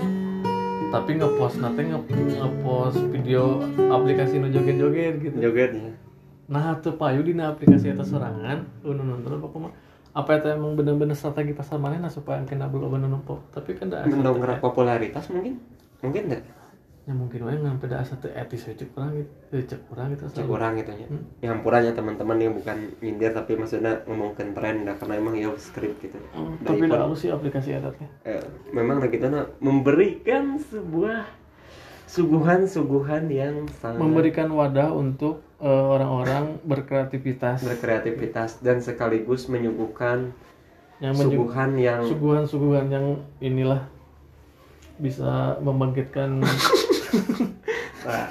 tapi 0.94 1.18
ngepost 1.18 1.58
nate 1.58 1.82
nge 1.82 1.98
ngepost 2.38 3.00
video 3.10 3.58
aplikasi 3.90 4.38
nu 4.38 4.48
joget-joget 4.48 5.14
gitu. 5.18 5.36
Jogetnya 5.38 5.92
nah 6.46 6.78
tuh 6.78 6.94
payu 6.94 7.26
dina 7.26 7.50
aplikasi 7.50 7.90
eta 7.90 8.06
sorangan 8.06 8.62
nu 8.86 8.94
nonton 8.94 9.42
apa 9.42 9.56
mah 9.58 9.72
apa 10.16 10.30
itu 10.40 10.46
emang 10.48 10.72
bener-bener 10.72 11.12
strategi 11.12 11.52
pasar 11.52 11.76
mana 11.76 12.00
nah 12.00 12.08
supaya 12.08 12.40
kena 12.48 12.70
belum 12.70 12.88
bener 12.88 13.12
numpuk 13.12 13.52
tapi 13.52 13.76
kan 13.76 13.92
dah 13.92 14.08
mendongkrak 14.08 14.64
popularitas 14.64 15.28
mungkin? 15.28 15.60
Mungkin 16.00 16.22
enggak 16.32 16.42
ya 17.06 17.14
mungkin 17.14 17.46
wae 17.46 17.54
ngampe 17.54 17.86
da 17.86 18.02
asa 18.02 18.18
teu 18.18 18.34
etis 18.34 18.66
cek 18.66 18.90
kurang 18.90 19.14
gitu 19.14 19.30
Eh, 19.54 19.62
cek 19.62 19.78
kurang 19.86 20.10
gitu 20.10 20.26
cek 20.26 20.42
orang 20.50 20.74
gitu 20.74 20.90
ya. 20.90 21.06
Hmm. 21.06 21.22
yang 21.38 21.50
hampurannya 21.54 21.94
teman-teman 21.94 22.38
yang 22.42 22.52
bukan 22.58 22.90
nyindir 22.98 23.30
tapi 23.30 23.54
maksudnya 23.54 24.02
ngomongin 24.10 24.50
tren 24.58 24.82
dah 24.82 24.98
karena 24.98 25.14
emang 25.14 25.38
ya 25.38 25.54
skrip 25.54 25.94
gitu. 26.02 26.18
Hmm, 26.34 26.58
tapi 26.66 26.90
dah 26.90 27.06
sih 27.14 27.30
aplikasi 27.30 27.78
teh 27.78 28.08
eh, 28.26 28.42
memang 28.74 28.98
gitu 29.06 29.22
nah 29.30 29.46
memberikan 29.62 30.58
sebuah 30.58 31.30
suguhan-suguhan 32.10 33.30
yang 33.30 33.70
sangat 33.78 34.02
memberikan 34.02 34.50
wadah 34.50 34.90
untuk 34.90 35.46
eh, 35.62 35.86
orang-orang 35.94 36.58
berkreativitas. 36.70 37.62
Berkreativitas 37.62 38.58
dan 38.66 38.82
sekaligus 38.82 39.46
menyuguhkan 39.46 40.34
yang 40.98 41.14
suguhan 41.14 41.70
yang 41.78 42.02
suguhan-suguhan 42.02 42.86
yang 42.90 43.06
inilah 43.38 43.84
bisa 44.96 45.60
membangkitkan 45.60 46.40
Nah, 48.06 48.26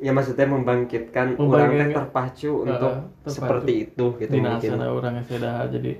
ya 0.00 0.10
maksudnya 0.12 0.46
membangkitkan 0.48 1.36
Membangkitkan- 1.36 1.48
orang 1.48 1.70
teh 1.76 1.96
terpacu 1.96 2.50
Heeh, 2.50 2.64
untuk 2.66 2.92
terpacu. 3.22 3.30
seperti 3.30 3.72
itu 3.88 4.04
gitu 4.20 4.32
mungkin. 4.36 4.60
dinasana 4.68 4.86
orang 4.90 5.12
yang 5.20 5.40
dahar 5.40 5.66
jadi 5.72 5.92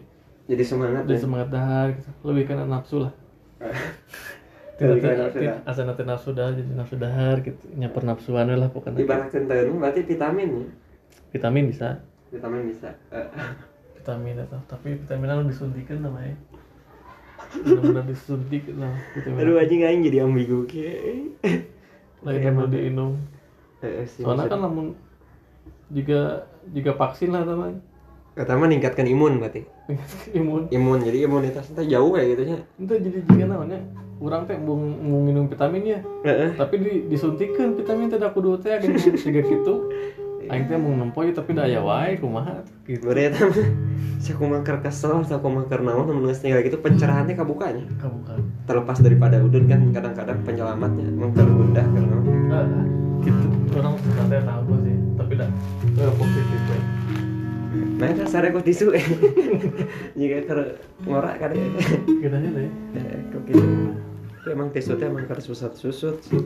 jadi 0.45 0.65
semangat 0.65 1.03
jadi 1.09 1.17
ya. 1.17 1.23
semangat 1.25 1.49
dahar 1.49 1.87
gitu. 1.97 2.11
lebih 2.29 2.45
kena 2.49 2.65
nafsu 2.69 2.97
lah. 3.01 3.13
Tidak 4.77 4.97
kena 4.99 5.15
nafsu 5.25 5.39
dah. 5.41 5.59
asana 5.65 5.93
teh 5.95 6.05
nafsu 6.05 6.31
dahar 6.35 6.53
jadi 6.53 6.71
nafsu 6.75 6.97
dahar 7.01 7.37
gitu. 7.41 7.65
Nyaper 7.79 8.03
nafsuan 8.05 8.47
lah 8.53 8.69
pokoknya. 8.69 9.01
Ibaratkan 9.01 9.43
teuing 9.49 9.79
berarti 9.81 10.01
vitamin 10.05 10.49
ya 10.53 10.67
vitamin 11.35 11.67
bisa. 11.67 11.99
Vitamin 12.31 12.71
bisa. 12.71 12.95
Vitamin 13.99 14.37
atau 14.37 14.61
tapi 14.69 15.01
vitamin 15.01 15.33
anu 15.33 15.43
disuntikan 15.49 15.99
namanya. 16.05 16.37
Benar-benar 17.57 18.05
disuntik 18.07 18.69
lah 18.77 18.93
vitamin. 19.17 19.41
Aduh 19.43 19.57
anjing 19.59 19.81
jadi 19.83 20.23
ambigu 20.23 20.69
kieu 20.69 21.35
lain 22.25 22.41
yang 22.41 22.57
emang. 22.57 22.69
diinum 22.73 23.13
soalnya 24.09 24.49
kan 24.49 24.61
namun 24.65 24.97
juga 25.93 26.49
juga 26.73 26.97
vaksin 26.97 27.31
lah 27.37 27.45
teman. 27.45 27.85
Kata 28.35 28.57
meningkatkan 28.59 29.07
imun 29.07 29.39
berarti. 29.39 29.63
Imun. 30.33 30.73
Imun 30.73 30.99
jadi 31.05 31.29
imunitas 31.29 31.69
teh 31.71 31.87
jauh 31.87 32.17
kayak 32.17 32.35
gitu 32.35 32.43
nya 32.49 32.59
itu 32.81 32.93
jadi 32.97 33.19
jika 33.29 33.45
namanya 33.47 33.79
orang 34.19 34.49
teh 34.49 34.57
mau 34.57 34.75
mau 34.81 35.21
minum 35.21 35.45
vitamin 35.47 35.85
ya. 35.85 36.01
Heeh. 36.25 36.57
tapi 36.57 36.81
di, 36.81 36.93
disuntikan 37.13 37.77
vitamin 37.77 38.09
da 38.09 38.33
kudu 38.33 38.57
teh 38.59 38.81
tiga 38.81 39.45
gitu 39.45 39.75
aing 40.51 40.65
teh 40.69 40.77
mau 40.77 40.93
nempoy 40.93 41.33
tapi 41.33 41.57
da 41.57 41.65
aya 41.65 41.81
wae 41.81 42.21
kumaha 42.21 42.61
gitu 42.85 43.05
Bari 43.09 43.33
eta 43.33 43.49
mah 43.49 43.59
sakumaha 44.25 44.61
keur 44.65 44.79
kesel, 44.85 45.25
sakumaha 45.25 45.69
keur 45.69 45.83
naon 45.85 46.09
mun 46.09 46.29
geus 46.29 46.41
tinggal 46.41 46.65
gitu 46.65 46.81
pencerahannya 46.81 47.37
kabukanya. 47.37 47.85
kamu 48.01 48.19
kan 48.25 48.41
Terlepas 48.65 48.99
daripada 49.01 49.37
udun 49.41 49.65
kan 49.69 49.81
kadang-kadang 49.93 50.41
penyelamatnya 50.45 51.07
emang 51.09 51.33
keur 51.37 51.49
naon. 51.49 52.89
Gitu 53.25 53.47
orang 53.75 53.95
sebenarnya 53.99 54.43
tahu 54.47 54.75
sih 54.87 54.97
tapi 55.19 55.33
dah 55.39 55.51
eh, 55.99 56.13
positif 56.15 56.61
we. 56.71 56.79
Nah, 57.75 58.07
eta 58.11 58.27
sare 58.27 58.55
kok 58.55 58.63
tisu. 58.67 58.91
Jika 60.19 60.37
keur 60.47 60.61
ngorak 61.07 61.43
kan 61.43 61.51
ya. 61.55 61.67
kita 62.07 62.37
aja 62.39 62.51
deh 62.55 62.71
Eh, 62.99 63.19
kok 63.35 63.43
gitu. 63.51 63.67
Tapi 64.43 64.51
Emang 64.55 64.69
tisu 64.71 64.95
teh 64.99 65.07
emang 65.11 65.27
keur 65.27 65.41
susut-susut 65.43 66.23
sih. 66.23 66.43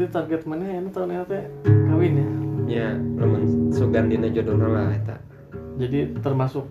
Berarti 0.00 0.16
target 0.16 0.42
mana 0.48 0.64
ya? 0.64 0.80
Tahun 0.96 1.08
ini 1.12 1.24
teh 1.28 1.44
kawin 1.92 2.12
ya? 2.16 2.26
Ya, 2.70 2.88
lamun 3.20 3.68
sugan 3.68 4.08
dina 4.08 4.32
jodohna 4.32 4.68
lah 4.72 4.96
eta. 4.96 5.16
jadi 5.76 6.12
termasuk 6.24 6.64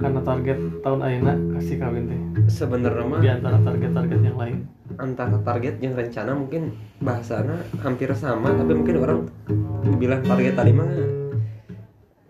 karena 0.00 0.20
target 0.24 0.58
tahun 0.80 1.00
ayeuna 1.04 1.34
kasih 1.60 1.76
kawin 1.76 2.08
teh? 2.08 2.20
Sebenarnya 2.48 3.04
mah 3.04 3.20
di 3.20 3.28
antara 3.28 3.60
target-target 3.60 4.20
yang 4.24 4.40
lain? 4.40 4.64
Antara 4.96 5.36
target 5.44 5.84
yang 5.84 5.92
rencana 6.00 6.32
mungkin 6.32 6.72
bahasana 7.04 7.60
hampir 7.84 8.08
sama 8.16 8.56
tapi 8.56 8.72
mungkin 8.72 8.96
orang 9.04 9.20
bilang 10.00 10.24
target 10.24 10.56
tadi 10.56 10.72
mah 10.72 10.88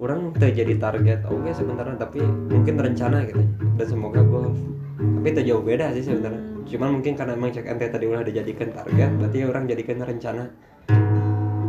orang 0.03 0.35
teh 0.35 0.51
jadi 0.59 0.75
target 0.75 1.23
oke 1.31 1.55
sebenarnya 1.55 1.95
tapi 1.95 2.19
mungkin 2.27 2.83
rencana 2.83 3.23
gitu. 3.31 3.47
Dan 3.79 3.87
semoga 3.87 4.27
goal 4.27 4.59
tapi 4.99 5.31
itu 5.31 5.55
jauh 5.55 5.63
beda 5.63 5.95
sih 5.95 6.03
sebenarnya 6.03 6.58
cuman 6.69 7.01
mungkin 7.01 7.17
karena 7.17 7.33
emang 7.35 7.51
cek 7.51 7.67
ente 7.67 7.87
tadi 7.89 8.05
udah 8.05 8.23
dijadikan 8.23 8.69
target 8.71 9.11
berarti 9.17 9.39
orang 9.49 9.65
jadikan 9.67 10.05
rencana. 10.05 10.45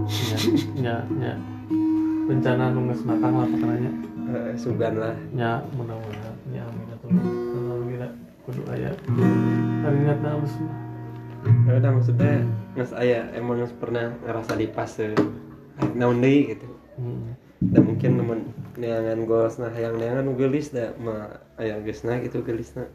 Ya 0.10 0.38
ya 0.80 0.96
ya 1.22 1.34
rencana 2.30 2.64
nunggu 2.74 2.94
matang 3.06 3.34
lah 3.34 3.48
pakananya 3.48 3.92
Eh, 4.30 4.54
sugan 4.54 4.94
lah. 5.02 5.18
Ya 5.34 5.58
mudah-mudahan. 5.74 6.36
Ya 6.54 6.62
amin 6.62 6.86
atuh 6.94 7.10
alhamdulillah 7.10 8.12
kudu 8.50 8.62
aya 8.70 8.92
haringatna 9.86 10.30
alus 10.38 10.54
mah 10.58 10.78
ya 11.70 11.72
udah 11.80 11.92
maksudnya 11.94 12.34
nges 12.76 12.92
aya 12.98 13.30
emang 13.38 13.62
nges 13.62 13.74
pernah 13.78 14.12
ngerasa 14.26 14.58
di 14.58 14.68
fase 14.74 15.14
naon 15.96 16.20
deui 16.20 16.58
gitu. 16.58 16.68
Hmm. 17.00 17.38
dan 17.60 17.82
mungkin 17.88 18.12
temen 18.20 18.40
neangan 18.76 19.20
nah 19.56 19.74
yang 19.76 19.96
neangan 19.96 20.36
gelis 20.36 20.72
dah 20.76 20.92
ma 21.00 21.40
aya 21.56 21.80
geusna 21.80 22.20
gitu 22.20 22.44
gelisna 22.44 22.88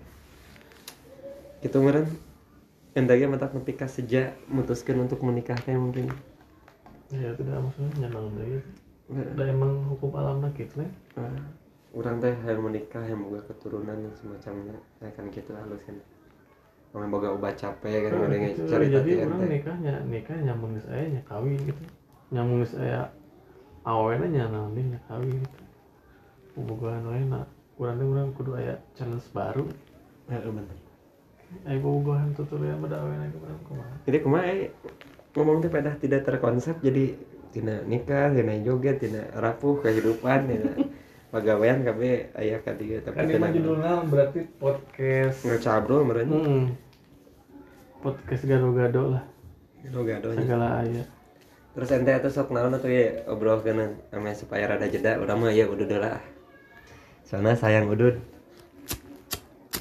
gitu 1.64 1.80
meren. 1.80 2.06
Endagnya 2.94 3.26
mata 3.26 3.50
nepi 3.50 3.74
ka 3.74 3.90
sejak 3.90 4.38
mutuskan 4.46 5.02
untuk 5.02 5.18
menikah 5.26 5.58
teh 5.58 5.74
mungkin. 5.74 6.12
Ya 7.10 7.30
tidak 7.34 7.58
maksudnya 7.64 8.06
nyanang 8.06 8.34
deui 8.38 8.58
udah 9.04 9.46
emang 9.52 9.84
hukum 9.92 10.16
alamna 10.16 10.48
gitu 10.56 10.80
nih 10.80 10.88
Ah, 11.20 11.28
orang 11.92 12.16
teh 12.24 12.32
yang 12.32 12.64
menikah 12.64 13.04
yang 13.04 13.20
boga 13.20 13.44
keturunan 13.44 13.98
yang 14.00 14.14
semacamnya 14.16 14.72
ya 15.04 15.10
kan 15.12 15.28
gitu 15.28 15.52
halus 15.52 15.82
kan. 15.84 15.96
Orang 16.96 17.10
boga 17.12 17.28
obat 17.34 17.54
capek 17.60 18.08
kan 18.08 18.12
udah 18.24 18.38
Gitu. 18.48 18.64
cerita 18.64 18.98
jadi 19.04 19.10
orang 19.28 19.40
nikahnya 19.50 19.94
nikah 20.08 20.38
nyamun 20.40 20.78
geus 20.78 20.88
aya 20.88 21.04
nya 21.18 21.22
kawin 21.28 21.58
gitu. 21.60 21.82
Nyamun 22.32 22.54
geus 22.64 22.74
aya 22.80 23.00
awena 23.84 24.26
nya 24.26 24.44
naon 24.48 24.72
nya 24.74 25.00
kawin 25.10 25.36
gitu. 25.38 25.58
Bobogohan 26.54 27.04
wae 27.10 27.22
na 27.26 27.42
urang 27.76 27.96
teh 28.00 28.06
urang 28.06 28.28
kudu 28.32 28.50
aya 28.56 28.74
challenge 28.96 29.28
baru. 29.34 29.66
Ya 30.30 30.40
bener 30.40 30.64
aya 31.62 31.78
bobogohan 31.78 32.34
tutur 32.34 32.58
ya 32.60 32.74
pada 32.76 32.98
awena 32.98 33.30
ke 33.30 33.38
urang 33.38 33.60
kumaha 33.64 33.94
jadi 34.04 34.18
kemarin 34.20 34.56
ngomong 35.34 35.56
teh 35.62 35.70
pada 35.70 35.94
tidak 35.98 36.26
terkonsep 36.26 36.76
jadi 36.82 37.14
tina 37.54 37.82
nikah 37.86 38.34
tina 38.34 38.58
joget 38.62 38.98
tina 38.98 39.22
rapuh 39.38 39.78
kehidupan 39.78 40.50
tina 40.50 40.72
pegawaian 41.34 41.82
kabe 41.82 42.30
aya 42.38 42.62
katiga 42.62 43.02
tapi 43.10 43.34
kan 43.34 43.50
ini 43.50 43.58
judulnya 43.58 44.06
berarti 44.06 44.46
podcast. 44.54 45.42
Ngecabrol 45.42 46.06
meren 46.06 46.30
hmm. 46.30 46.64
podcast 48.06 48.46
gado-gado 48.46 49.18
lah. 49.18 49.24
Gadonya 49.82 50.46
segala 50.46 50.68
aya 50.86 51.02
terus 51.74 51.90
ente 51.90 52.14
itu 52.14 52.30
sok 52.30 52.54
naon 52.54 52.78
atuh 52.78 52.86
ya 52.86 53.26
obrol 53.26 53.58
kena 53.58 53.90
supaya 54.38 54.70
rada 54.70 54.86
jeda 54.86 55.18
udah 55.18 55.34
mah 55.34 55.50
ya 55.50 55.66
udah 55.66 55.98
lah. 55.98 56.22
Soalnya 57.26 57.58
sayang 57.58 57.90
udud 57.90 58.14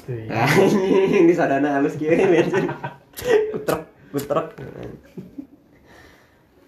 Tuh, 0.04 0.20
ya. 0.28 0.44
anjing 0.44 1.24
di 1.24 1.32
sadana 1.32 1.80
halus 1.80 1.96
kieu 1.96 2.12
bensin 2.12 2.68
putrek 3.56 3.88
putrek. 4.12 4.52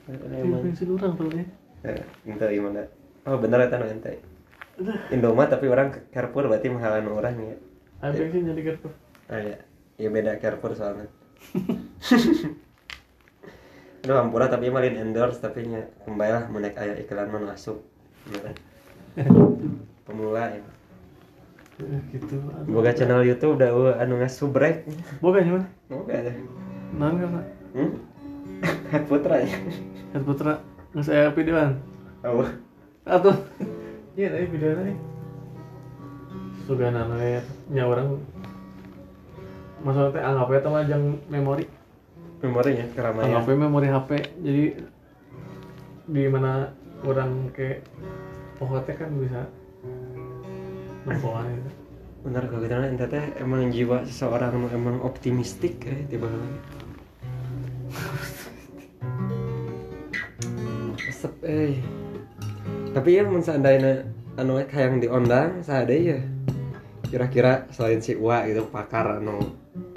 Emang 0.09 0.65
bensin 0.65 0.89
orang 0.97 1.13
tuh 1.21 1.29
ya. 1.29 1.45
Eh, 1.85 2.01
ente 2.25 2.49
gimana 2.49 2.89
oh 3.29 3.37
bener 3.37 3.69
eta 3.69 3.77
nu 3.77 3.85
ente 3.85 4.25
Indomart 5.13 5.53
tapi 5.53 5.69
orang 5.69 5.93
Carrefour 6.13 6.49
berarti 6.49 6.73
mahalan 6.73 7.13
orang 7.13 7.37
ya. 7.37 7.57
Ayo 8.01 8.25
bensin 8.25 8.49
jadi 8.49 8.73
kartu 8.73 8.89
ah 9.29 9.41
ya 9.45 9.61
ya 10.01 10.09
beda 10.09 10.41
Carrefour 10.41 10.73
soalnya. 10.73 11.13
Aduh 14.07 14.17
hampura 14.17 14.49
tapi 14.49 14.73
malin 14.73 14.97
endorse 14.97 15.45
tapi 15.45 15.69
nya 15.69 15.85
kembali 16.09 16.33
lah 16.33 16.45
menek 16.49 16.81
aya 16.81 16.97
iklan 16.97 17.29
masuk. 17.29 17.85
Bener. 18.33 18.57
pemula 20.09 20.57
ya. 20.57 20.57
Eh, 20.57 20.76
gitu 21.77 22.37
aduh. 22.41 22.73
boga 22.73 22.93
channel 22.97 23.21
YouTube 23.21 23.61
udah 23.61 23.71
uh, 23.73 23.95
anu 24.01 24.17
ngasubrek 24.17 24.89
boga 25.21 25.45
gimana? 25.45 25.67
Boga 25.93 26.13
ada 26.17 26.33
naon 26.97 27.15
karena 27.21 27.41
hmm? 27.77 27.91
Head 28.91 29.05
putra 29.05 29.45
ya? 29.45 29.53
Kan 30.17 30.23
putra. 30.25 30.65
Nggak 30.97 31.05
saya 31.05 31.29
videoan 31.37 31.77
oh. 32.25 32.49
Atau? 33.05 33.35
Iya 34.17 34.33
tadi 34.33 34.49
videonya 34.49 34.83
nih 34.89 34.99
sudah 36.65 36.89
nana 36.89 37.21
nya 37.69 37.85
orang. 37.85 38.17
Maksudnya 39.85 40.17
teh 40.17 40.25
anggap 40.25 40.49
aja 40.51 40.69
mah 40.73 40.85
jang 40.89 41.05
memori. 41.29 41.69
Memorinya 42.41 42.89
keramaian. 42.97 43.29
Anggap 43.29 43.45
aja 43.45 43.61
memori 43.61 43.89
HP 43.93 44.11
jadi 44.41 44.65
di 46.09 46.25
mana 46.33 46.73
orang 47.05 47.53
ke 47.53 47.85
pokoknya 48.57 48.95
kan 48.97 49.11
bisa 49.21 49.41
nempoan 51.07 51.47
gitu. 51.49 51.71
Bener 52.27 52.43
kalau 52.51 52.63
kita 52.67 52.83
ente 52.83 53.07
teh 53.07 53.25
emang 53.39 53.71
jiwa 53.71 54.03
seseorang 54.03 54.67
emang 54.75 54.99
optimistik 55.01 55.79
eh 55.87 56.03
tiba 56.11 56.27
lagi 56.27 56.59
Resep 60.97 61.35
eh. 61.47 61.79
Tapi 62.91 63.09
ya 63.15 63.23
mun 63.23 63.45
seandainya 63.45 64.09
anu 64.37 64.59
ek 64.59 64.73
hayang 64.73 65.01
diondang 65.01 65.61
saade 65.63 65.97
ya 65.97 66.19
kira-kira 67.07 67.71
selain 67.71 68.03
si 68.03 68.19
Wa 68.19 68.43
gitu 68.45 68.67
pakar 68.67 69.23
anu 69.23 69.39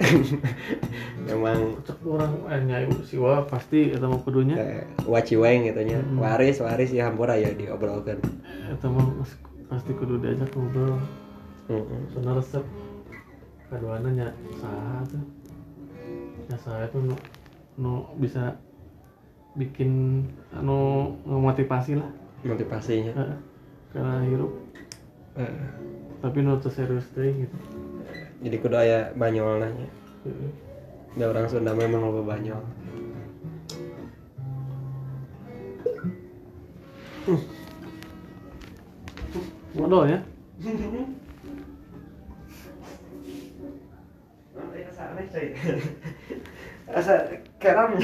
memang 1.28 1.80
orang 2.06 2.32
eh 2.46 2.60
nyai 2.62 2.86
si 3.02 3.18
Wa 3.18 3.42
pasti 3.44 3.90
eta 3.90 4.06
mah 4.06 4.20
kudunya. 4.22 4.54
Eh, 4.56 4.84
waciweng 5.04 5.66
gitu 5.66 5.80
nya. 5.82 5.98
Hmm. 5.98 6.20
waris 6.22 6.62
waris 6.62 6.94
ya 6.94 7.10
hampura 7.10 7.34
ya 7.34 7.50
diobrolkan 7.52 8.22
mah 8.86 9.06
mas- 9.18 9.49
pasti 9.70 9.94
kudu 9.94 10.18
diajak 10.18 10.50
ngobrol. 10.52 10.98
Heeh. 11.70 12.02
soalnya 12.10 12.42
resep 12.42 12.64
keduanya 13.70 14.10
nya 14.10 14.28
saha 14.58 15.06
tuh. 15.06 15.24
Ya 16.50 16.56
saya 16.58 16.90
tuh 16.90 16.98
nu, 17.06 17.16
nu 17.78 18.10
bisa 18.18 18.58
bikin 19.54 20.26
anu 20.50 21.14
ngemotivasi 21.22 21.94
lah. 21.94 22.10
Motivasinya. 22.42 23.14
Heeh. 23.14 23.38
karena 23.94 24.26
hirup. 24.26 24.52
Heeh. 25.38 25.68
tapi 26.20 26.42
teu 26.42 26.68
serius 26.68 27.06
teuing 27.14 27.46
gitu. 27.46 27.56
Jadi 28.42 28.56
kudu 28.58 28.76
aya 28.76 29.14
banyol 29.14 29.62
nanya 29.62 29.88
da 31.16 31.26
orang 31.26 31.48
Sunda 31.50 31.72
memang 31.74 32.06
loba 32.06 32.36
banyol 32.36 32.62
modal 39.74 40.06
ya. 40.06 40.18
Asa 46.90 47.22
keram 47.62 47.94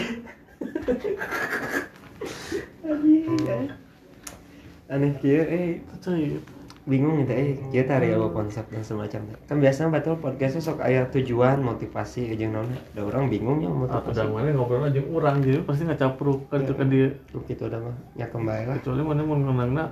aneh 4.86 5.10
kieu 5.18 5.42
eh 5.42 5.82
Cai, 5.98 6.38
bingung 6.86 7.18
gitu. 7.26 7.34
Eh 7.34 7.58
kieu 7.74 7.82
teh 7.82 7.98
area 7.98 8.14
konsep 8.30 8.62
dan 8.70 8.86
semacamnya 8.86 9.34
kan 9.50 9.58
biasanya 9.58 9.90
betul 9.90 10.14
podcastnya 10.22 10.62
sok 10.62 10.86
aya 10.86 11.02
tujuan 11.10 11.58
motivasi 11.66 12.30
jeung 12.38 12.54
naon. 12.54 12.70
Da 12.94 13.02
orang 13.02 13.26
bingung 13.26 13.58
ya 13.58 13.66
motivasi. 13.66 14.22
dan 14.22 14.30
mana 14.30 14.54
ngobrol 14.54 14.86
aja 14.86 15.02
orang 15.02 15.42
jadi 15.42 15.66
pasti 15.66 15.82
nggak 15.82 15.98
capruk 15.98 16.46
kan 16.46 16.62
itu 16.62 16.74
kan 16.78 16.86
dia 16.86 17.10
gitu 17.50 17.62
udah 17.66 17.80
mah. 17.82 17.96
Nya 18.14 18.30
kembali 18.30 18.64
lah. 18.70 18.78
Kecuali 18.78 19.02
mana 19.02 19.20
mau 19.26 19.34
ngenangna 19.34 19.84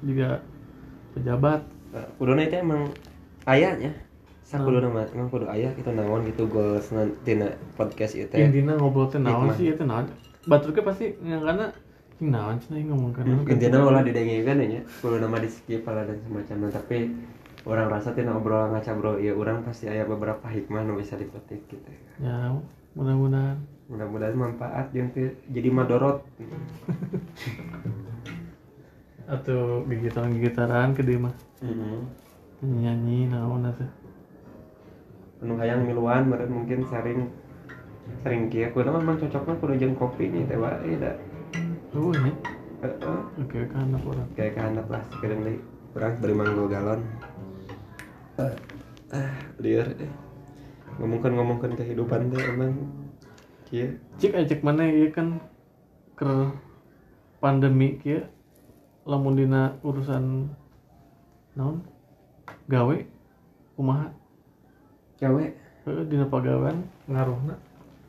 juga 0.00 0.40
pejabat. 1.12 1.60
Nah, 1.92 2.08
kuduna 2.16 2.40
itu 2.44 2.56
emang 2.56 2.88
ayahnya 3.44 3.92
sakuduna 4.52 4.88
mah 4.92 5.08
emang 5.16 5.28
kudu 5.32 5.48
ayah 5.48 5.72
kita 5.72 5.96
naon 5.96 6.28
gitu 6.28 6.44
goals 6.44 6.92
tina 7.24 7.48
podcast 7.72 8.12
itu 8.12 8.36
ya 8.36 8.44
intinya 8.52 8.76
ngobrol 8.76 9.08
teh 9.08 9.16
naon 9.16 9.48
sih 9.56 9.72
itu 9.72 9.84
naon? 9.88 10.12
Baturnya 10.44 10.82
pasti 10.84 11.16
yang 11.24 11.40
karena 11.40 11.72
naon 12.20 12.60
sih 12.60 12.76
nih 12.76 12.84
ngomong 12.92 13.16
kan 13.16 13.24
intinya 13.48 13.88
ulah 13.88 14.04
didengekeun 14.04 14.60
ya 14.60 14.82
kudu 15.00 15.16
nama 15.24 15.40
di 15.40 15.48
skip 15.48 15.88
lah 15.88 16.04
dan 16.04 16.20
semacamnya 16.20 16.68
tapi 16.68 17.08
orang 17.64 17.88
rasa 17.88 18.12
tina 18.12 18.36
obrolan 18.36 18.76
ngaca 18.76 18.92
bro 18.92 19.16
ya 19.16 19.32
orang 19.32 19.64
pasti 19.64 19.88
ada 19.88 20.04
beberapa 20.04 20.44
hikmah 20.44 20.84
nu 20.84 21.00
bisa 21.00 21.16
dipetik 21.16 21.64
gitu 21.70 21.88
ya. 22.20 22.52
Mudah-mudahan. 22.92 23.56
Mudah-mudahan 23.88 24.36
manfaat 24.36 24.92
yang 24.92 25.08
jadi 25.48 25.68
madorot 25.72 26.20
atau 29.26 29.86
gigitaran 29.86 30.34
gigitaran 30.34 30.94
ke 30.96 31.02
dia 31.06 31.18
mah. 31.18 31.34
Nyanyi 32.62 33.26
naon 33.26 33.66
atuh 33.66 33.90
penuh 35.42 35.58
hayang 35.58 35.82
miluan 35.82 36.30
meren 36.30 36.54
mungkin 36.54 36.86
sering 36.86 37.26
sering 38.22 38.46
kia 38.46 38.70
kudu 38.70 38.94
memang 38.94 39.18
cocoknya 39.18 39.58
kudu 39.58 39.74
jeung 39.74 39.98
kopi 39.98 40.30
nih 40.30 40.46
teh 40.46 40.54
wae 40.54 40.94
da 41.02 41.18
oh 41.98 42.14
ya 42.14 42.30
Heeh. 42.82 43.18
oke 43.42 43.58
kan 43.70 43.86
anak 43.90 44.02
orang. 44.06 44.28
Kayak 44.34 44.58
kehandap 44.58 44.86
lah. 44.90 45.02
Sekarang 45.14 45.46
deh 45.46 45.58
kurang 45.94 46.18
beri 46.18 46.34
manggo 46.34 46.66
galon. 46.66 47.02
Ah 49.14 49.34
liar 49.62 49.86
eh. 49.98 50.12
Ngomongkan 50.98 51.34
ngomongkan 51.34 51.78
kehidupan 51.78 52.34
deh 52.34 52.42
emang 52.42 52.74
kia 53.66 53.98
cik 54.18 54.34
aja 54.34 54.46
cek 54.50 54.66
mana 54.66 54.86
ya 54.86 55.10
kan? 55.14 55.42
Ke 56.18 56.54
pandemi 57.38 57.98
kia 58.02 58.26
lamun 59.02 59.34
dina 59.34 59.74
urusan 59.82 60.48
naon? 61.58 61.82
Gawe 62.70 62.96
kumaha? 63.74 64.08
Gawe. 65.18 65.44
Heeh, 65.82 66.04
dina 66.06 66.26
pagawean 66.30 66.86
ngaruhna. 67.10 67.58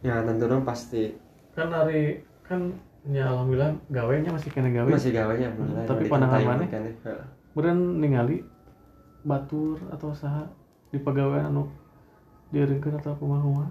Ya 0.06 0.22
tentu 0.22 0.46
dong 0.46 0.66
pasti. 0.68 1.18
Kan 1.58 1.74
hari 1.74 2.22
kan 2.46 2.74
ya 3.10 3.30
alhamdulillah 3.30 3.74
gawenya 3.90 4.30
masih 4.34 4.50
kena 4.54 4.70
gawe. 4.70 4.90
Masih 4.90 5.12
gawenya 5.14 5.50
alhamdulillah 5.54 5.86
Tapi 5.90 6.04
di 6.06 6.10
pandangan. 6.10 6.58
Heeh. 6.70 7.26
Beren 7.54 7.80
ningali 8.02 8.46
batur 9.26 9.80
atau 9.90 10.14
saha 10.14 10.46
di 10.94 11.02
pagawean 11.02 11.50
anu 11.50 11.66
dieureungkeun 12.54 13.02
atau 13.02 13.18
kumaha 13.18 13.66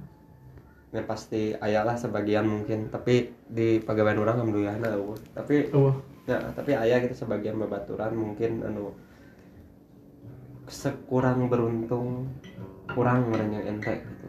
ya 0.92 1.02
pasti 1.08 1.56
ayalah 1.56 1.96
sebagian 1.96 2.44
mungkin 2.44 2.92
tapi 2.92 3.32
di 3.48 3.80
pegawai 3.80 4.12
orang 4.12 4.44
alhamdulillah 4.44 4.76
nah 4.76 4.92
tapi 5.32 5.72
ya 6.22 6.38
tapi 6.54 6.78
ayah 6.78 7.02
gitu 7.02 7.26
sebagian 7.26 7.58
babaturan 7.58 8.14
mungkin 8.14 8.62
anu 8.62 8.94
sekurang 10.70 11.50
beruntung 11.50 12.30
kurang 12.94 13.28
merenya 13.34 13.66
ente 13.66 13.98
gitu. 13.98 14.26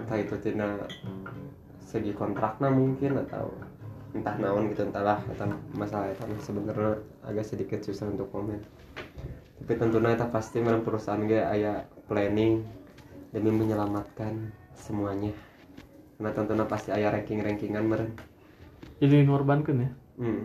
Entah 0.00 0.16
itu 0.16 0.34
tina 0.40 0.80
segi 1.84 2.16
kontrakna 2.16 2.72
mungkin 2.72 3.20
atau 3.28 3.52
entah 4.16 4.34
naon 4.40 4.72
gitu 4.72 4.88
entahlah 4.88 5.20
atau 5.36 5.52
masalah 5.76 6.10
itu 6.10 6.24
sebenarnya 6.40 6.98
agak 7.22 7.44
sedikit 7.44 7.78
susah 7.84 8.08
untuk 8.08 8.32
komen. 8.32 8.58
Tapi 9.60 9.72
tentunya 9.76 10.16
itu 10.16 10.26
pasti 10.32 10.58
memang 10.64 10.82
perusahaan 10.82 11.20
gue 11.20 11.38
ayah 11.38 11.84
planning 12.08 12.64
demi 13.30 13.52
menyelamatkan 13.52 14.50
semuanya. 14.74 15.36
Karena 16.16 16.30
tentunya 16.32 16.64
pasti 16.66 16.90
ayah 16.90 17.12
ranking 17.12 17.44
rankingan 17.44 17.84
meren 17.86 18.10
jadi 19.00 19.24
ngorbankeun 19.24 19.80
ya 19.80 19.90
hmm. 20.20 20.44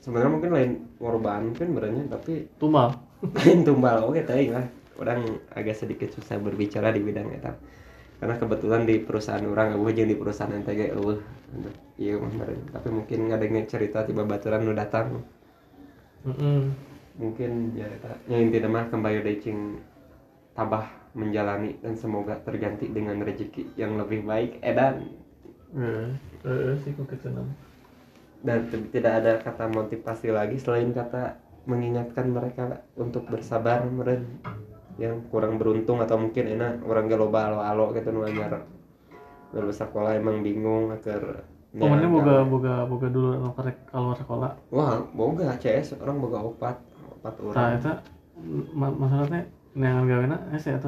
sebenarnya 0.00 0.30
mungkin 0.30 0.50
lain 0.54 0.72
korban 1.02 1.40
mungkin 1.52 1.68
berenya 1.74 2.02
tapi 2.14 2.46
tumbal 2.56 2.94
lain 3.42 3.60
tumbal 3.66 4.06
oke 4.06 4.22
tapi 4.22 4.54
lah 4.54 4.64
orang 4.96 5.20
agak 5.52 5.76
sedikit 5.76 6.08
susah 6.14 6.40
berbicara 6.40 6.94
di 6.94 7.02
bidang 7.04 7.28
itu 7.34 7.52
karena 8.16 8.34
kebetulan 8.40 8.88
di 8.88 8.96
perusahaan 9.04 9.44
orang 9.44 9.76
gue 9.76 9.92
jadi 9.92 10.08
di 10.08 10.16
perusahaan 10.16 10.48
NTG 10.48 10.96
eueuh 10.96 11.20
iya 12.00 12.16
mah 12.16 12.32
meren. 12.32 12.60
tapi 12.72 12.88
mungkin 12.88 13.28
ngadengin 13.28 13.68
cerita 13.68 14.08
tiba 14.08 14.24
baturan 14.24 14.64
nu 14.64 14.72
datang 14.72 15.20
Heeh. 16.24 16.72
mungkin 17.20 17.76
ya 17.76 17.88
yang 18.28 18.48
intinya 18.48 18.68
mah 18.72 18.84
kembali 18.88 19.20
decing 19.20 19.80
tabah 20.56 20.88
menjalani 21.12 21.76
dan 21.84 21.92
semoga 21.96 22.40
terganti 22.40 22.88
dengan 22.88 23.20
rezeki 23.20 23.76
yang 23.76 24.00
lebih 24.00 24.24
baik 24.24 24.64
edan 24.64 25.04
Heeh, 25.76 26.08
heeh 26.46 26.74
sih 26.80 26.96
kok. 26.96 27.12
Dan 28.46 28.70
tidak 28.70 29.12
ada 29.18 29.32
kata 29.42 29.66
motivasi 29.74 30.30
lagi 30.30 30.56
selain 30.62 30.94
kata 30.94 31.34
mengingatkan 31.66 32.30
mereka 32.30 32.86
untuk 32.94 33.26
bersabar 33.26 33.82
meren 33.90 34.38
yang 35.02 35.18
kurang 35.28 35.58
beruntung 35.58 35.98
atau 35.98 36.16
mungkin 36.16 36.54
enak 36.54 36.80
orang 36.86 37.10
ge 37.10 37.18
loba 37.18 37.50
alo-alo 37.50 37.90
gitu 37.92 38.14
nu 38.14 38.22
anyar. 38.22 38.62
Baru 39.50 39.74
sekolah 39.74 40.14
emang 40.14 40.46
bingung 40.46 40.94
agar 40.94 41.42
Pokoknya 41.76 42.08
boga 42.08 42.34
boga 42.48 42.74
boga 42.88 43.08
dulu 43.12 43.36
anu 43.36 43.52
karek 43.52 43.76
keluar 43.92 44.16
sekolah. 44.16 44.50
wah 44.72 44.96
boga 45.12 45.60
CS 45.60 46.00
orang 46.00 46.24
boga 46.24 46.38
opat 46.40 46.76
opat 47.20 47.34
Tah 47.36 47.44
orang 47.52 47.76
eta 47.76 47.92
ma 48.72 48.88
masalahnya 48.88 49.44
neangan 49.76 50.04
gawena 50.08 50.36
eta 50.56 50.56
saya 50.56 50.78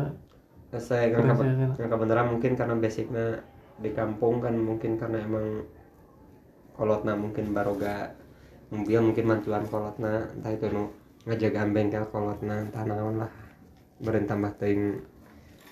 Terus 0.68 0.88
kan 0.88 1.44
ya, 1.44 1.68
yang 1.76 1.90
kebenaran 1.92 2.26
mungkin 2.32 2.52
karena 2.56 2.74
basicnya 2.76 3.40
di 3.80 3.90
kampung 3.92 4.40
kan 4.40 4.52
mungkin 4.56 4.96
karena 4.96 5.24
emang 5.24 5.64
kolotna 6.78 7.18
mungkin 7.18 7.50
baroga 7.50 8.14
mobil 8.70 9.02
mungkin 9.02 9.24
mancuan 9.26 9.66
kolotna 9.66 10.30
entah 10.38 10.54
itu 10.54 10.70
nu 10.70 10.86
ngajaga 11.26 11.66
bengkel 11.74 12.06
kolotna 12.14 12.62
entah 12.70 12.86
naon 12.86 13.18
lah 13.18 13.32
beren 13.98 14.30
tambah 14.30 14.54
teuing 14.62 15.02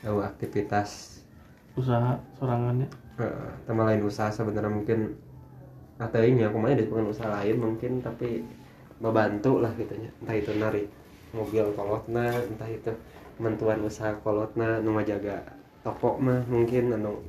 eueuh 0.03 0.27
aktivitas 0.27 1.23
usaha 1.79 2.19
sorangannya. 2.41 2.91
Heeh, 3.17 3.49
tambah 3.65 3.85
lain 3.87 4.03
usaha 4.03 4.29
sebenarnya 4.33 4.73
mungkin 4.73 5.15
atau 5.97 6.21
ini 6.21 6.45
aku 6.45 6.57
mah 6.61 6.77
bukan 6.77 7.09
usaha 7.09 7.31
lain 7.41 7.57
mungkin 7.57 8.05
tapi 8.05 8.45
membantu 9.01 9.63
lah 9.63 9.73
gitunya 9.79 10.13
entah 10.21 10.37
itu 10.37 10.53
narik 10.59 10.87
mobil 11.33 11.65
kolotna 11.73 12.33
entah 12.33 12.69
itu 12.69 12.93
mentuan 13.41 13.81
usaha 13.85 14.13
kolotna 14.21 14.81
nu 14.81 14.97
ngajaga 14.97 15.41
toko 15.85 16.19
mah 16.19 16.43
mungkin 16.49 16.97
anu 16.97 17.21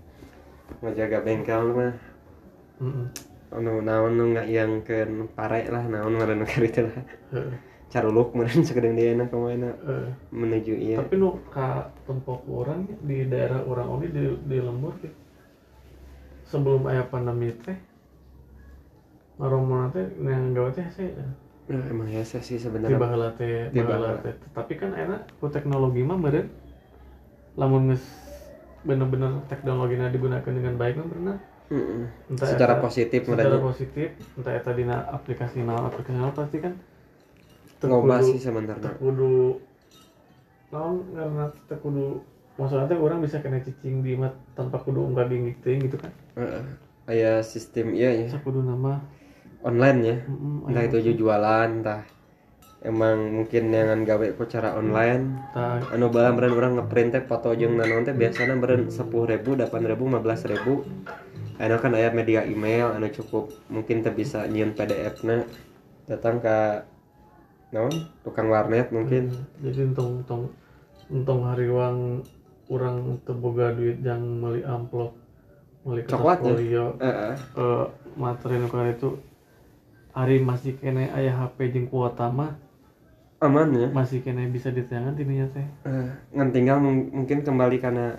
ngajaga 0.82 1.24
bengkel 1.24 1.64
mah. 1.72 1.94
Anu 3.48 3.80
naon 3.80 4.20
nu 4.20 4.36
ngayangkeun 4.36 5.32
pare 5.32 5.72
lah 5.72 5.84
naon 5.88 6.20
ngaranna 6.20 6.44
kitu 6.44 6.84
lah 6.84 7.00
Heeh. 7.32 7.56
caruluk 7.88 8.36
meureun 8.36 8.68
sakedeng 8.68 9.00
diana 9.00 9.24
ke 9.24 9.36
mana 9.40 9.72
Heeh. 9.88 10.10
menuju 10.36 10.74
iya 10.76 10.96
Tapi 11.00 11.16
nu 11.16 11.40
ka 11.48 11.88
tempat 12.04 12.44
orang 12.52 12.84
di 13.08 13.24
daerah 13.32 13.64
orang 13.64 13.88
oge 13.88 14.12
di 14.12 14.24
di 14.52 14.58
lembur 14.60 14.92
gitu. 15.00 15.16
Sebelum 16.48 16.84
aya 16.92 17.08
pandemi 17.08 17.52
teh 17.56 17.76
ngaromona 19.40 19.92
teh 19.96 20.04
neangan 20.20 20.52
gawe 20.52 20.70
teh 20.76 20.84
hese. 20.84 21.08
Nah, 21.68 21.84
emang 21.92 22.08
ya 22.08 22.24
sih 22.24 22.40
Di 22.40 22.60
sebenarnya 22.60 22.96
baheula 22.96 23.32
teh, 23.36 23.72
Di 23.72 23.80
teh. 23.80 24.36
Tapi 24.56 24.74
kan 24.80 24.92
enak 24.92 25.28
ku 25.40 25.48
teknologi 25.48 26.04
mah 26.04 26.20
meureun 26.20 26.48
lamun 27.58 27.90
geus 27.92 28.04
bener-bener 28.86 29.44
teknologinya 29.50 30.08
digunakan 30.14 30.46
dengan 30.46 30.76
baik 30.78 30.96
mah 31.02 31.08
bener 31.10 31.38
mm 31.68 32.32
entah 32.32 32.48
ya 32.48 32.52
secara 32.56 32.74
eta, 32.80 32.84
positif 32.84 33.22
secara 33.28 33.60
positif 33.60 34.10
entah 34.40 34.52
ya 34.56 34.60
eta 34.64 34.72
dina 34.72 35.04
aplikasi 35.12 35.64
naon 35.68 35.88
aplikasi 35.88 36.16
naon 36.16 36.34
pasti 36.36 36.58
kan 36.64 36.74
terkudu 37.78 38.10
sih 38.24 38.38
sebenarnya 38.42 38.92
karena 40.72 41.46
terkudu 41.72 42.24
maksudnya 42.58 42.98
orang 42.98 43.22
bisa 43.22 43.40
kena 43.40 43.62
cicing 43.62 44.02
di 44.02 44.18
mat 44.18 44.34
tanpa 44.58 44.82
kudu 44.82 45.06
unggah 45.06 45.30
gingik 45.30 45.62
gitu 45.62 45.96
kan? 45.96 46.12
Uh, 46.34 46.66
ayah 47.08 47.40
sistem 47.46 47.94
iya 47.94 48.12
ya 48.12 48.28
terkudu 48.34 48.66
nama. 48.66 49.00
Online 49.62 50.00
ya. 50.02 50.18
Mm 50.26 50.68
entah 50.68 50.84
iya. 50.84 50.90
itu 50.90 50.98
jualan 51.22 51.70
entah 51.82 52.02
emang 52.82 53.42
mungkin 53.42 53.74
dengan 53.74 54.02
gawe 54.06 54.26
kok 54.38 54.50
cara 54.50 54.74
online. 54.78 55.24
Ta. 55.54 55.82
anu 55.94 56.10
bala 56.10 56.34
meren 56.34 56.54
orang 56.58 56.74
ngeprint 56.82 57.10
teh 57.14 57.24
foto 57.26 57.54
jeung 57.54 57.78
sepuluh 57.78 58.06
teh 58.06 58.16
biasana 58.18 58.54
meren 58.58 58.90
10.000 58.90 59.46
8.000 59.46 59.70
15.000 59.70 61.27
anu 61.58 61.76
kan 61.82 61.94
aya 61.94 62.14
media 62.14 62.46
email 62.46 62.94
anu 62.94 63.10
cukup 63.10 63.50
mungkin 63.68 64.06
teh 64.06 64.14
bisa 64.14 64.46
nyieun 64.46 64.78
PDF 64.78 65.26
na 65.26 65.42
datang 66.06 66.38
ke 66.38 66.86
naon? 67.74 67.92
Tukang 68.22 68.48
warnet 68.48 68.94
mungkin. 68.94 69.34
Jadi 69.60 69.92
untung 69.92 70.22
untung 70.22 70.44
untung 71.10 71.40
hari 71.44 71.68
uang 71.68 72.22
orang 72.70 73.18
terboga 73.26 73.74
duit 73.74 74.00
yang 74.04 74.22
beli 74.40 74.62
amplop 74.62 75.16
beli 75.82 76.06
Coklat 76.06 76.40
ya? 76.40 76.46
folio. 76.46 76.86
Heeh. 77.02 77.34
eh 77.36 77.86
materi 78.18 78.56
nuker 78.60 78.94
itu 78.94 79.10
hari 80.14 80.42
masih 80.42 80.78
kene 80.78 81.10
ayah 81.14 81.46
HP 81.46 81.74
jeung 81.74 81.88
kuota 81.88 82.30
mah 82.30 82.58
aman 83.38 83.70
ya? 83.78 83.88
masih 83.94 84.22
kene 84.22 84.50
bisa 84.50 84.70
ditayangan 84.70 85.14
tininya 85.14 85.48
teh. 85.54 85.68
Eh, 85.86 86.10
ngan 86.34 86.50
tinggal 86.54 86.78
mung- 86.82 87.10
mungkin 87.14 87.42
kembali 87.42 87.78
karena 87.78 88.18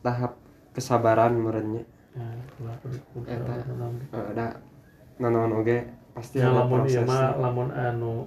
tahap 0.00 0.36
kesabaran 0.72 1.36
merenya 1.36 1.84
ya 2.18 2.26
nanon 5.18 5.50
oge 5.62 5.78
pasti 6.14 6.38
ya 6.38 6.54
lamun 6.54 6.86
ieu 6.86 7.02
mah 7.02 7.34
lamun 7.38 7.70
anu 7.74 8.26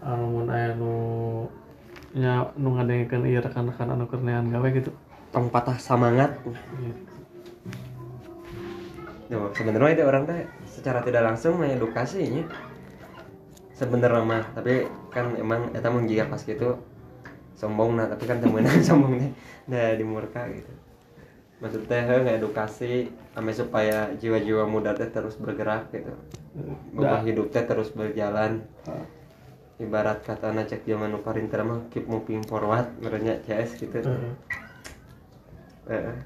anu 0.00 0.24
mun 0.28 0.48
aya 0.48 0.72
nu 0.76 0.92
nya 2.16 2.52
nu 2.56 2.76
ngadengkeun 2.76 3.28
ieu 3.28 3.40
rekan-rekan 3.40 3.92
anu 3.92 4.04
keur 4.08 4.20
neangan 4.20 4.52
gawe 4.52 4.68
gitu. 4.72 4.92
Tong 5.32 5.48
patah 5.48 5.80
semangat 5.80 6.36
Gitu. 6.44 7.00
Tuh, 9.32 9.48
sebenarnya 9.56 9.96
itu 9.96 10.04
orang 10.04 10.28
teh 10.28 10.44
secara 10.68 11.00
tidak 11.00 11.24
langsung 11.24 11.56
mengedukasinya 11.56 12.44
sebenarnya 13.72 14.20
mah 14.20 14.44
tapi 14.52 14.84
kan 15.08 15.32
emang 15.40 15.72
eta 15.72 15.88
mun 15.88 16.04
jika 16.04 16.28
pas 16.28 16.44
gitu. 16.44 16.76
Sombong 17.56 17.96
nah 17.96 18.08
tapi 18.08 18.28
kan 18.28 18.40
temenan 18.40 18.80
sombongnya 18.88 19.32
nah 19.70 19.94
di 19.94 20.04
murka 20.04 20.44
gitu 20.50 20.81
maksudnya 21.62 22.02
he 22.02 22.16
ngedukasi 22.26 22.92
sampai 23.32 23.54
supaya 23.54 24.10
jiwa-jiwa 24.18 24.66
muda 24.66 24.92
teh 24.98 25.06
terus 25.08 25.38
bergerak 25.38 25.88
gitu. 25.94 26.10
Beban 26.92 27.22
hidup 27.22 27.54
teh 27.54 27.62
terus 27.62 27.94
berjalan. 27.94 28.66
Ah. 28.84 29.06
ibarat 29.80 30.22
kata 30.22 30.54
na 30.54 30.62
cek 30.62 30.86
zaman 30.86 31.10
nu 31.10 31.18
parinter 31.26 31.58
mah 31.66 31.82
keep 31.90 32.06
moving 32.06 32.38
forward 32.46 32.86
merenya 33.02 33.34
CS 33.42 33.82
gitu. 33.82 33.98
Heeh. 33.98 34.34
Heeh. 35.90 36.16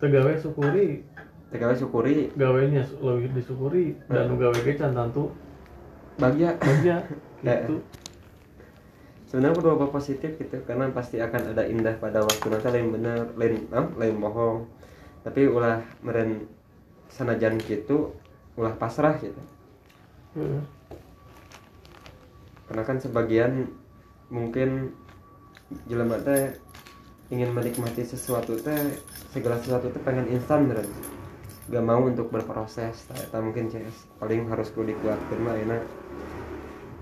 Teu 0.00 0.08
gawe 0.08 0.32
syukuri. 0.40 1.04
TKW 1.50 1.72
syukuri. 1.76 2.16
Gawenya 2.38 2.86
lebih 3.02 3.36
disyukuri 3.36 3.98
dan 4.08 4.32
nu 4.32 4.40
gawe 4.40 4.54
ge 4.54 4.78
can 4.80 4.96
tantu 4.96 5.34
bahagia. 6.16 6.56
bahagia 6.56 6.96
Eh. 7.40 7.56
gitu 7.64 7.80
sebenarnya 9.30 9.62
apa 9.62 9.86
positif 9.94 10.34
gitu 10.42 10.58
karena 10.66 10.90
pasti 10.90 11.22
akan 11.22 11.54
ada 11.54 11.62
indah 11.62 11.94
pada 12.02 12.26
waktu 12.26 12.50
nanti 12.50 12.66
lain 12.66 12.90
bener 12.90 13.30
lain 13.38 13.54
ah, 13.70 13.86
lain 13.94 14.18
bohong. 14.18 14.66
Tapi 15.22 15.46
ulah 15.46 15.78
meren 16.02 16.50
sanajan 17.06 17.62
gitu 17.62 18.10
ulah 18.58 18.74
pasrah 18.74 19.14
gitu. 19.22 19.38
Heeh. 20.34 20.62
karena 22.70 22.86
kan 22.86 23.02
sebagian 23.02 23.66
mungkin 24.30 24.94
jelema 25.90 26.22
teh 26.22 26.54
ingin 27.34 27.50
menikmati 27.50 28.06
sesuatu 28.06 28.54
teh 28.62 28.94
segala 29.34 29.58
sesuatu 29.58 29.90
teh 29.94 30.02
pengen 30.02 30.26
instan 30.26 30.66
meren. 30.66 30.90
Gak 31.70 31.86
mau 31.86 32.02
untuk 32.02 32.34
berproses 32.34 33.06
tak 33.06 33.30
mungkin 33.38 33.70
CS 33.70 34.10
paling 34.18 34.50
harus 34.50 34.74
kudu 34.74 34.90
dikuatkan 34.90 35.38
mah 35.38 35.54
enak 35.54 35.82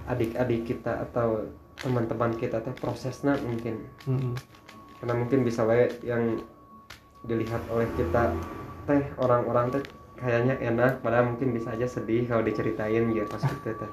adik-adik 0.08 0.68
kita 0.68 1.04
atau 1.08 1.48
teman-teman 1.82 2.34
kita 2.34 2.58
teh 2.62 2.74
prosesnya 2.74 3.38
mungkin. 3.42 3.86
Heeh. 4.06 4.34
karena 4.98 5.14
mungkin 5.14 5.46
bisa 5.46 5.62
wae 5.62 5.86
yang 6.02 6.42
dilihat 7.22 7.62
oleh 7.70 7.86
kita 7.94 8.34
teh 8.82 9.02
orang-orang 9.14 9.70
teh 9.70 9.82
kayaknya 10.18 10.58
enak 10.58 10.98
padahal 11.06 11.30
mungkin 11.30 11.54
bisa 11.54 11.70
aja 11.70 11.86
sedih 11.86 12.26
kalau 12.26 12.42
diceritain 12.42 13.06
ya 13.18 13.22
pas 13.30 13.42
gitu 13.42 13.70
teh. 13.78 13.92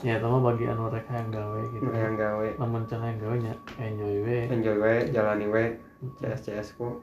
Ya 0.00 0.16
mah 0.22 0.40
bagi 0.40 0.64
anu 0.64 0.88
rek 0.88 1.06
yang 1.12 1.28
gawe 1.28 1.60
gitu 1.76 1.90
yang 1.92 2.16
gawe. 2.16 2.48
Lamun 2.56 2.82
can 2.86 3.04
yang 3.04 3.18
gawe 3.20 3.36
nya 3.36 3.54
enjoy 3.76 4.14
we. 4.24 4.38
Enjoy 4.48 4.76
we 4.78 4.94
jalani 5.12 5.46
we. 5.50 5.64
CS 6.22 6.40
CS 6.48 6.68
ku. 6.78 7.02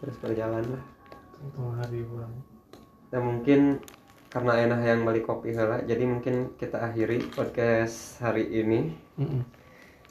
Terus 0.00 0.16
berjalan 0.22 0.62
lah. 0.70 0.82
Hari 1.56 2.06
bulan. 2.06 2.30
Nah 3.10 3.20
mungkin 3.20 3.82
karena 4.28 4.52
enak 4.66 4.80
yang 4.84 5.00
balik 5.06 5.24
kopi 5.24 5.54
heula 5.54 5.80
jadi 5.86 6.04
mungkin 6.04 6.54
kita 6.58 6.82
akhiri 6.82 7.30
podcast 7.32 8.20
hari 8.20 8.46
ini. 8.50 8.92
Heeh. 9.16 9.42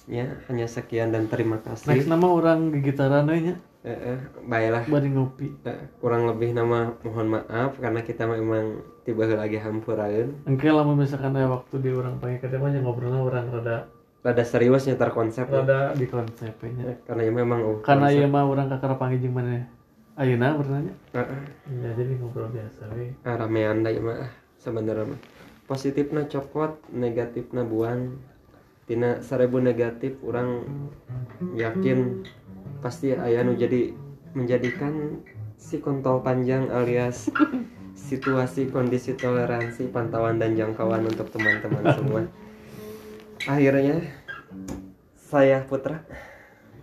ya 0.05 0.38
hanya 0.45 0.70
sekian 0.70 1.09
dan 1.09 1.26
terima 1.26 1.57
next 1.66 1.89
kasih 1.89 2.05
nama 2.05 2.30
orang 2.30 2.70
gigitaran 2.70 3.26
we 3.26 3.41
nya 3.41 3.55
eh, 3.82 4.13
eh, 4.13 4.20
baiklah. 4.45 4.86
Bari 4.86 5.09
ngopi. 5.18 5.49
Eh, 5.66 5.97
kurang 5.97 6.30
lebih 6.30 6.53
nama 6.53 6.93
mohon 7.01 7.41
maaf 7.41 7.82
karena 7.82 8.05
kita 8.05 8.30
memang 8.30 8.86
tiba 9.05 9.30
lagi 9.30 9.61
hampurain 9.61 10.34
engke 10.49 10.66
lamun 10.74 10.97
misalkan 10.97 11.38
aya 11.38 11.45
waktu 11.45 11.78
di 11.78 11.93
orang 11.93 12.18
panggil 12.18 12.41
ke 12.41 12.57
mah 12.57 12.74
nya 12.74 12.82
ngobrolna 12.82 13.22
orang 13.22 13.53
rada 13.53 13.86
rada 14.26 14.43
seriusnya 14.43 14.97
terkonsep 14.97 15.45
ya. 15.45 15.61
rada 15.61 15.93
di 15.93 16.09
konsepnya 16.09 16.97
karena 17.05 17.22
ya 17.22 17.32
memang 17.32 17.59
oh, 17.61 17.78
karena 17.86 18.09
ieu 18.09 18.26
mah 18.26 18.49
urang 18.49 18.66
kakara 18.66 18.97
panggil 18.97 19.30
mana 19.30 19.70
ayeuna 20.16 20.55
bertanya? 20.55 20.93
Eh, 21.11 21.20
eh, 21.20 21.43
ya 21.84 21.91
jadi 21.91 22.13
ngobrol 22.20 22.47
biasa 22.47 22.88
we 22.95 23.11
ah, 23.28 23.36
ramean 23.36 23.84
da 23.84 23.91
mah 23.99 24.28
ah, 24.28 24.32
sebenarnya 24.59 25.11
mah. 25.11 25.20
Positifnya 25.68 26.30
cokot 26.30 26.93
negatifnya 26.95 27.68
buang. 27.68 28.20
Tina 28.86 29.18
seribu 29.18 29.57
negatif 29.57 30.22
orang 30.22 30.61
yakin 31.57 32.22
pasti 32.86 33.18
ayah 33.18 33.41
nu 33.41 33.57
jadi 33.57 33.89
menjadikan 34.38 35.26
si 35.57 35.82
kontol 35.82 36.22
panjang 36.22 36.70
alias 36.70 37.34
situasi 37.97 38.70
kondisi 38.70 39.18
toleransi 39.18 39.89
pantauan 39.89 40.38
dan 40.38 40.53
jangkauan 40.53 41.01
untuk 41.01 41.34
teman-teman 41.34 41.82
semua. 41.97 42.22
Akhirnya 43.49 44.05
saya 45.18 45.66
Putra 45.66 46.05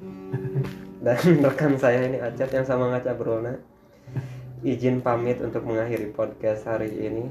dan 1.03 1.19
rekan 1.47 1.75
saya 1.75 2.07
ini 2.07 2.23
Acat 2.23 2.51
yang 2.55 2.67
sama 2.67 2.89
ngaca 2.95 3.13
Brona. 3.19 3.59
Izin 4.63 5.03
pamit 5.03 5.43
untuk 5.43 5.67
mengakhiri 5.67 6.15
podcast 6.15 6.71
hari 6.71 6.95
ini. 6.95 7.27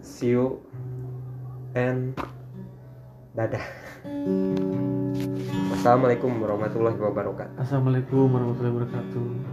See 0.00 0.32
you 0.32 0.64
and 1.76 2.16
dadah. 3.36 3.60
Wassalamualaikum 5.76 6.32
warahmatullahi 6.40 6.96
wabarakatuh. 6.96 7.60
Assalamualaikum 7.60 8.32
warahmatullahi 8.32 8.72
wabarakatuh 8.80 9.51